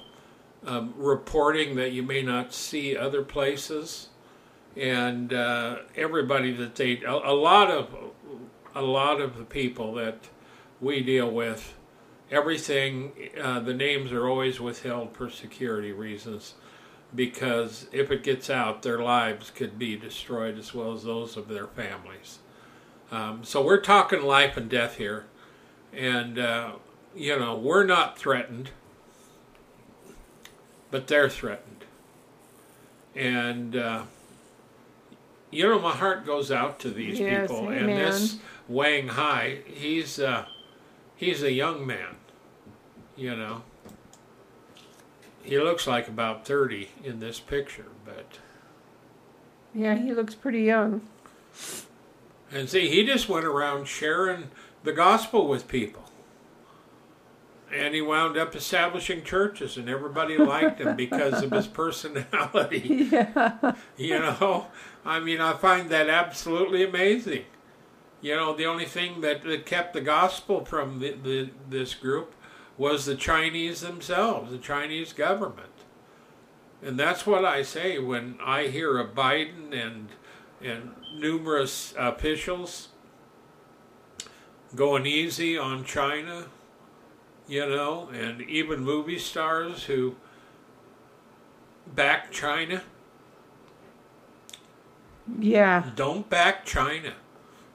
um, 0.65 0.95
reporting 0.97 1.75
that 1.77 1.91
you 1.91 2.05
may 2.05 2.23
not 2.23 2.55
see 2.55 2.97
other 2.97 3.23
places, 3.23 4.09
and 4.77 5.33
uh, 5.33 5.79
everybody 5.97 6.53
that 6.53 6.77
they 6.77 7.03
a, 7.03 7.13
a 7.13 7.35
lot 7.35 7.71
of 7.71 7.95
a 8.75 8.83
lot 8.83 9.21
of 9.21 9.37
the 9.37 9.45
people 9.45 9.95
that 9.95 10.29
we 10.83 11.03
deal 11.03 11.31
with, 11.31 11.73
everything 12.31 13.13
uh, 13.41 13.61
the 13.61 13.73
names 13.73 14.13
are 14.13 14.29
always 14.29 14.61
withheld 14.61 15.17
for 15.17 15.31
security 15.31 15.93
reasons, 15.93 16.55
because 17.15 17.87
if 17.93 18.11
it 18.11 18.23
gets 18.23 18.51
out, 18.51 18.83
their 18.83 18.99
lives 18.99 19.51
could 19.51 19.79
be 19.79 19.97
destroyed 19.97 20.59
as 20.59 20.75
well 20.75 20.93
as 20.93 21.05
those 21.05 21.39
of 21.39 21.49
their 21.49 21.69
families. 21.69 22.41
Um, 23.11 23.45
so 23.45 23.65
we're 23.65 23.81
talking 23.81 24.23
life 24.23 24.59
and 24.59 24.69
death 24.69 24.97
here, 24.97 25.25
and 25.93 26.39
uh, 26.39 26.73
you 27.15 27.39
know 27.39 27.57
we're 27.57 27.85
not 27.85 28.19
threatened 28.19 28.71
but 30.93 31.09
they're 31.09 31.29
threatened. 31.29 31.85
And, 33.17 33.75
uh, 33.75 34.03
you 35.51 35.67
know, 35.67 35.81
my 35.81 35.91
heart 35.91 36.25
goes 36.25 36.53
out 36.53 36.79
to 36.81 36.91
these 36.91 37.19
Yes, 37.19 37.51
people. 37.51 37.65
amen. 37.65 37.89
And 37.89 37.89
this 37.89 38.37
Wang 38.69 39.09
Hai, 39.09 39.59
he's, 39.67 40.21
uh, 40.21 40.45
he's 41.23 41.43
a 41.45 41.53
young 41.53 41.87
man, 41.87 42.17
you 43.17 43.37
know. 43.37 43.63
He 45.45 45.59
looks 45.59 45.87
like 45.87 46.09
about 46.09 46.45
30 46.45 46.89
in 47.05 47.21
this 47.21 47.39
picture, 47.39 47.87
but. 48.05 48.39
Yeah, 49.73 49.97
he 49.97 50.13
looks 50.13 50.35
pretty 50.35 50.63
young. 50.63 51.03
And 52.51 52.69
see, 52.69 52.89
he 52.89 53.07
just 53.07 53.29
went 53.29 53.47
around 53.47 53.87
sharing 53.87 54.51
the 54.83 54.93
gospel 54.93 55.47
with 55.47 55.69
people. 55.69 56.03
And 57.73 57.95
he 57.95 58.03
wound 58.03 58.37
up 58.37 58.55
establishing 58.57 59.23
churches, 59.23 59.77
and 59.77 59.89
everybody 59.89 60.37
liked 60.37 60.81
him 60.81 60.97
because 60.97 61.43
of 61.43 61.53
his 61.53 61.67
personality. 61.83 63.09
Yeah. 63.11 63.75
You 63.97 64.19
know, 64.19 64.67
I 65.05 65.21
mean, 65.21 65.41
I 65.41 65.53
find 65.55 65.89
that 65.91 66.09
absolutely 66.09 66.83
amazing. 66.83 67.45
You 68.23 68.37
know, 68.37 68.55
the 68.55 68.67
only 68.67 68.87
thing 68.87 69.21
that, 69.21 69.43
that 69.43 69.67
kept 69.67 69.93
the 69.93 70.01
gospel 70.01 70.65
from 70.65 71.01
the, 71.01 71.13
the, 71.13 71.51
this 71.69 71.95
group 71.95 72.35
was 72.79 73.05
the 73.05 73.17
Chinese 73.17 73.81
themselves, 73.83 74.51
the 74.51 74.59
Chinese 74.59 75.13
government. 75.13 75.69
And 76.83 76.99
that's 76.99 77.27
what 77.27 77.45
I 77.45 77.63
say 77.63 77.99
when 77.99 78.39
I 78.43 78.69
hear 78.69 78.99
of 78.99 79.15
Biden 79.15 79.73
and 79.73 80.09
and 80.63 80.93
numerous 81.15 81.95
officials 81.99 82.89
going 84.75 85.07
easy 85.07 85.59
on 85.59 85.85
China, 85.85 86.47
you 87.49 87.69
know, 87.69 88.09
and 88.13 88.41
even 88.43 88.81
movie 88.81 89.19
stars 89.19 89.85
who 89.85 90.15
back 91.95 92.31
China. 92.31 92.83
Yeah. 95.39 95.91
Don't 95.95 96.29
back 96.31 96.65
China. 96.65 97.15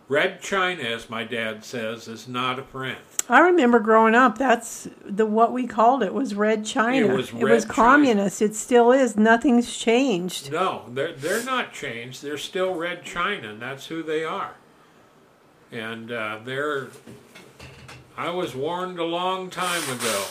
Red 0.09 0.41
China, 0.41 0.83
as 0.83 1.09
my 1.09 1.25
dad 1.25 1.65
says, 1.65 2.07
is 2.07 2.27
not 2.29 2.59
a 2.59 2.63
friend. 2.63 2.97
I 3.27 3.39
remember 3.39 3.79
growing 3.79 4.15
up, 4.15 4.37
that's 4.37 4.87
the 5.05 5.25
what 5.25 5.51
we 5.51 5.67
called 5.67 6.01
it 6.01 6.13
was 6.13 6.33
red 6.33 6.65
China. 6.65 7.07
It 7.07 7.11
was 7.13 7.33
red 7.33 7.63
China. 7.63 7.73
communist. 7.73 8.41
It 8.41 8.55
still 8.55 8.93
is. 8.93 9.17
Nothing's 9.17 9.75
changed. 9.75 10.49
No, 10.49 10.85
they're 10.87 11.11
they're 11.11 11.43
not 11.43 11.73
changed. 11.73 12.23
They're 12.23 12.37
still 12.37 12.73
Red 12.75 13.03
China, 13.03 13.49
and 13.49 13.61
that's 13.61 13.87
who 13.87 14.01
they 14.01 14.23
are. 14.23 14.55
And 15.73 16.09
uh, 16.09 16.39
they're. 16.45 16.87
I 18.15 18.29
was 18.29 18.55
warned 18.55 18.99
a 18.99 19.03
long 19.03 19.49
time 19.49 19.83
ago 19.89 20.23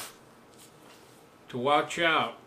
to 1.51 1.59
watch 1.59 1.99
out 1.99 2.39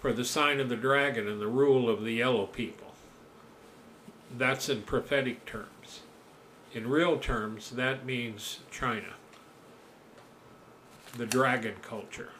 for 0.00 0.12
the 0.12 0.24
sign 0.24 0.60
of 0.60 0.68
the 0.68 0.76
dragon 0.76 1.26
and 1.26 1.40
the 1.40 1.48
rule 1.48 1.88
of 1.88 2.04
the 2.04 2.12
yellow 2.12 2.44
people. 2.44 2.83
That's 4.36 4.68
in 4.68 4.82
prophetic 4.82 5.46
terms. 5.46 6.00
In 6.72 6.88
real 6.88 7.18
terms, 7.18 7.70
that 7.70 8.04
means 8.04 8.60
China, 8.70 9.14
the 11.16 11.26
dragon 11.26 11.76
culture. 11.82 12.30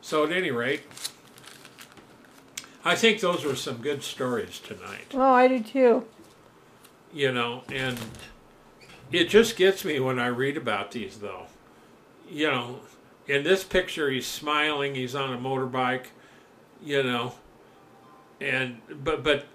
So, 0.00 0.24
at 0.24 0.30
any 0.30 0.52
rate, 0.52 0.82
I 2.84 2.94
think 2.94 3.20
those 3.20 3.44
were 3.44 3.56
some 3.56 3.78
good 3.78 4.04
stories 4.04 4.60
tonight. 4.60 5.06
Oh, 5.14 5.20
I 5.20 5.48
do 5.48 5.60
too. 5.60 6.04
You 7.12 7.32
know, 7.32 7.64
and 7.72 7.98
it 9.10 9.28
just 9.28 9.56
gets 9.56 9.84
me 9.84 9.98
when 9.98 10.20
I 10.20 10.28
read 10.28 10.56
about 10.56 10.92
these, 10.92 11.18
though. 11.18 11.46
You 12.30 12.46
know, 12.48 12.80
in 13.26 13.42
this 13.42 13.64
picture, 13.64 14.10
he's 14.10 14.26
smiling, 14.28 14.94
he's 14.94 15.16
on 15.16 15.34
a 15.34 15.38
motorbike, 15.38 16.06
you 16.80 17.02
know, 17.02 17.34
and, 18.40 18.80
but, 19.02 19.24
but, 19.24 19.46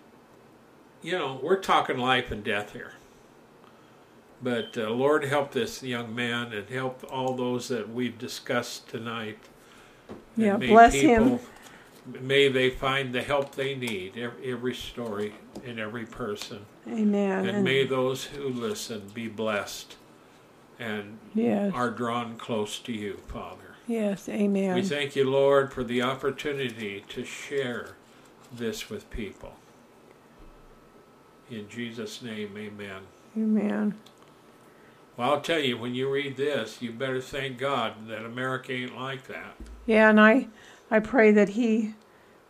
you 1.02 1.18
know, 1.18 1.40
we're 1.42 1.60
talking 1.60 1.98
life 1.98 2.32
and 2.32 2.44
death 2.44 2.74
here. 2.74 2.94
But 4.42 4.78
uh, 4.78 4.90
Lord, 4.90 5.26
help 5.26 5.52
this 5.52 5.84
young 5.84 6.16
man 6.16 6.52
and 6.54 6.68
help 6.70 7.06
all 7.12 7.36
those 7.36 7.68
that 7.68 7.90
we've 7.90 8.18
discussed 8.18 8.90
tonight. 8.90 9.38
Yeah, 10.36 10.58
bless 10.58 10.94
him. 10.94 11.40
May 12.20 12.48
they 12.48 12.72
find 12.72 13.14
the 13.14 13.22
help 13.22 13.54
they 13.54 13.76
need, 13.76 14.18
every, 14.18 14.74
story 14.74 15.36
and 15.64 15.80
every 15.80 16.06
person. 16.06 16.66
Amen. 16.88 17.48
And 17.48 17.64
may 17.64 17.86
those 17.86 18.26
who 18.26 18.50
listen 18.50 19.12
be 19.14 19.28
blessed 19.28 19.98
and 20.80 21.20
yes. 21.36 21.72
are 21.76 21.92
drawn 21.92 22.38
close 22.38 22.80
to 22.80 22.92
you, 22.92 23.20
Father. 23.28 23.76
yes. 23.86 24.28
Amen. 24.28 24.74
We 24.74 24.82
thank 24.82 25.16
you, 25.16 25.30
Lord, 25.30 25.72
for 25.72 25.84
the 25.84 26.02
opportunity 26.02 27.06
to 27.10 27.24
share 27.24 27.90
this 28.52 28.90
with 28.90 29.08
people. 29.12 29.54
In 31.52 31.68
Jesus' 31.68 32.22
name, 32.22 32.56
amen. 32.58 33.02
Amen. 33.38 33.94
Well, 35.18 35.32
I'll 35.34 35.42
tell 35.42 35.60
you, 35.60 35.78
when 35.78 35.94
you 35.94 36.10
read 36.10 36.38
this, 36.38 36.82
you 36.82 36.92
better 36.94 37.20
thank 37.20 37.58
God 37.58 38.08
that 38.08 38.24
America 38.26 38.72
ain't 38.72 38.98
like 38.98 39.28
that. 39.28 39.56
Yeah, 39.86 40.10
and 40.10 40.20
I, 40.20 40.48
I 40.90 41.00
pray 41.00 41.32
that 41.32 41.50
he 41.50 41.94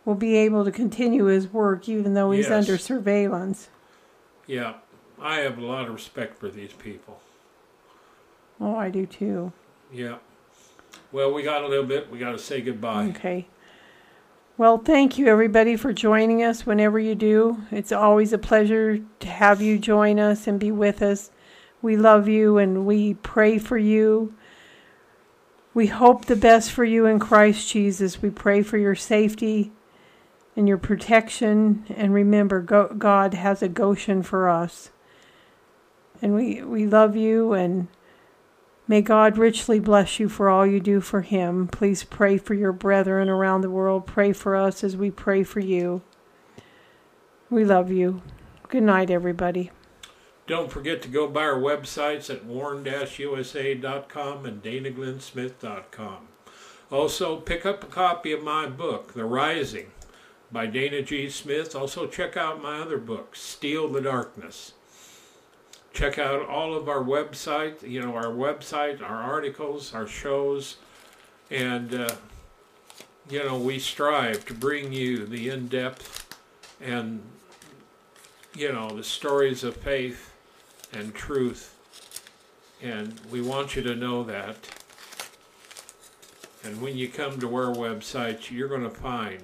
will 0.06 0.14
be 0.16 0.36
able 0.38 0.64
to 0.66 0.72
continue 0.72 1.26
his 1.26 1.52
work 1.52 1.89
even 1.89 2.14
though 2.14 2.30
he's 2.32 2.45
Yes. 2.47 2.52
under 2.68 2.78
surveillance. 2.78 3.70
Yeah, 4.45 4.76
I 5.20 5.38
have 5.38 5.58
a 5.58 5.66
lot 5.66 5.88
of 5.88 5.93
respect 5.93 6.38
for 6.38 6.49
these 6.49 6.74
people. 6.74 7.20
Oh, 8.60 8.76
I 8.76 8.91
do 8.91 9.08
too. 9.08 9.52
Yeah. 9.91 10.18
Well, 11.12 11.34
we 11.34 11.41
got 11.41 11.64
a 11.64 11.68
little 11.68 11.86
bit. 11.86 12.12
We 12.12 12.20
got 12.20 12.32
to 12.34 12.39
say 12.39 12.62
goodbye. 12.62 13.08
Okay. 13.08 13.47
Well, 14.62 14.78
thank 14.78 15.18
you 15.18 15.26
everybody 15.26 15.76
for 15.76 15.91
joining 15.91 16.43
us 16.43 16.68
whenever 16.68 16.99
you 16.99 17.16
do. 17.16 17.64
It's 17.72 17.91
always 17.91 18.32
a 18.32 18.38
pleasure 18.38 18.99
to 19.20 19.28
have 19.28 19.59
you 19.59 19.80
join 19.80 20.20
us 20.20 20.45
and 20.45 20.59
be 20.59 20.70
with 20.70 21.01
us. 21.01 21.32
We 21.82 21.97
love 21.97 22.28
you 22.28 22.59
and 22.59 22.86
we 22.86 23.16
pray 23.16 23.57
for 23.57 23.80
you. 23.80 24.36
We 25.74 25.88
hope 25.88 26.26
the 26.26 26.36
best 26.36 26.72
for 26.72 26.86
you 26.86 27.07
in 27.07 27.18
Christ 27.18 27.70
Jesus. 27.72 28.22
We 28.22 28.30
pray 28.30 28.62
for 28.62 28.78
your 28.78 28.93
safety 28.93 29.72
and 30.55 30.68
your 30.68 30.78
protection. 30.78 31.84
And 31.89 32.14
remember, 32.14 32.62
God 32.62 33.34
has 33.34 33.64
a 33.64 33.68
Goshen 33.68 34.22
for 34.22 34.47
us. 34.47 34.91
And 36.22 36.36
we, 36.36 36.62
we 36.62 36.86
love 36.86 37.16
you 37.16 37.53
and 37.53 37.88
May 38.88 39.02
God 39.02 39.38
richly 39.38 39.80
bless 39.80 40.20
you 40.20 40.28
for 40.28 40.50
all 40.50 40.66
you 40.66 40.80
do 40.80 41.02
for 41.02 41.22
Him. 41.22 41.68
Please 41.68 42.04
pray 42.04 42.38
for 42.38 42.54
your 42.54 42.74
brethren 42.74 43.30
around 43.30 43.62
the 43.62 43.70
world. 43.70 44.06
Pray 44.06 44.34
for 44.34 44.56
us 44.56 44.84
as 44.84 44.98
we 44.98 45.12
pray 45.12 45.44
for 45.44 45.60
you. 45.60 46.02
We 47.50 47.64
love 47.64 47.92
you. 47.92 48.22
Good 48.68 48.84
night, 48.84 49.10
everybody. 49.10 49.72
Don't 50.48 50.72
forget 50.72 51.02
to 51.04 51.08
go 51.08 51.28
by 51.28 51.44
our 51.44 51.60
websites 51.60 52.30
at 52.30 52.46
warn-usa.com 52.46 54.46
and 54.46 54.64
danaglennsmith.com. 54.64 56.28
Also, 56.90 57.38
pick 57.38 57.66
up 57.66 57.84
a 57.84 57.88
copy 57.88 58.34
of 58.34 58.44
my 58.44 58.68
book, 58.68 59.14
The 59.14 59.24
Rising, 59.24 59.92
by 60.52 60.66
Dana 60.66 61.02
G. 61.02 61.30
Smith. 61.30 61.74
Also, 61.74 62.08
check 62.08 62.36
out 62.36 62.62
my 62.62 62.80
other 62.80 62.98
book, 62.98 63.36
Steal 63.36 63.88
the 63.88 64.02
Darkness. 64.02 64.74
Check 65.94 66.18
out 66.18 66.48
all 66.48 66.74
of 66.74 66.88
our 66.88 67.04
website, 67.04 67.88
you 67.88 68.02
know, 68.02 68.16
our 68.16 68.28
website, 68.28 69.02
our 69.02 69.22
articles, 69.22 69.94
our 69.94 70.08
shows, 70.08 70.78
and, 71.50 71.94
uh, 71.94 72.16
you 73.30 73.44
know, 73.44 73.58
we 73.58 73.78
strive 73.78 74.46
to 74.46 74.54
bring 74.54 74.94
you 74.94 75.26
the 75.26 75.50
in-depth 75.50 76.38
and, 76.80 77.22
you 78.56 78.72
know, 78.72 78.89
the 78.89 79.04
stories 79.04 79.64
of 79.66 79.76
faith 79.76 80.34
and 80.94 81.14
truth. 81.14 81.78
And 82.82 83.20
we 83.30 83.42
want 83.42 83.76
you 83.76 83.82
to 83.84 83.96
know 83.96 84.24
that. 84.24 84.56
And 86.64 86.82
when 86.82 86.98
you 86.98 87.10
come 87.10 87.39
to 87.39 87.56
our 87.56 87.74
website, 87.74 88.50
you're 88.50 88.70
going 88.70 88.84
to 88.84 88.89
find 88.89 89.44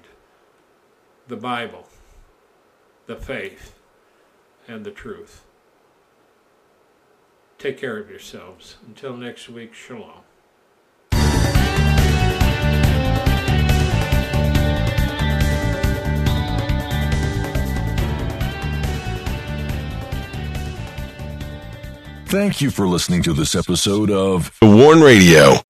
the 1.28 1.36
Bible, 1.36 1.88
the 3.06 3.16
faith, 3.16 3.76
and 4.68 4.86
the 4.86 4.92
truth. 4.92 5.44
Take 7.58 7.80
care 7.80 7.98
of 7.98 8.10
yourselves. 8.10 8.78
Until 8.86 9.18
next 9.18 9.50
week, 9.50 9.74
shalom. 9.74 10.24
Thank 22.28 22.62
you 22.62 22.72
for 22.72 22.88
listening 22.88 23.24
to 23.24 23.34
this 23.34 23.56
episode 23.56 24.12
of 24.12 24.56
The 24.60 24.68
Warn 24.68 25.00
Radio. 25.00 25.62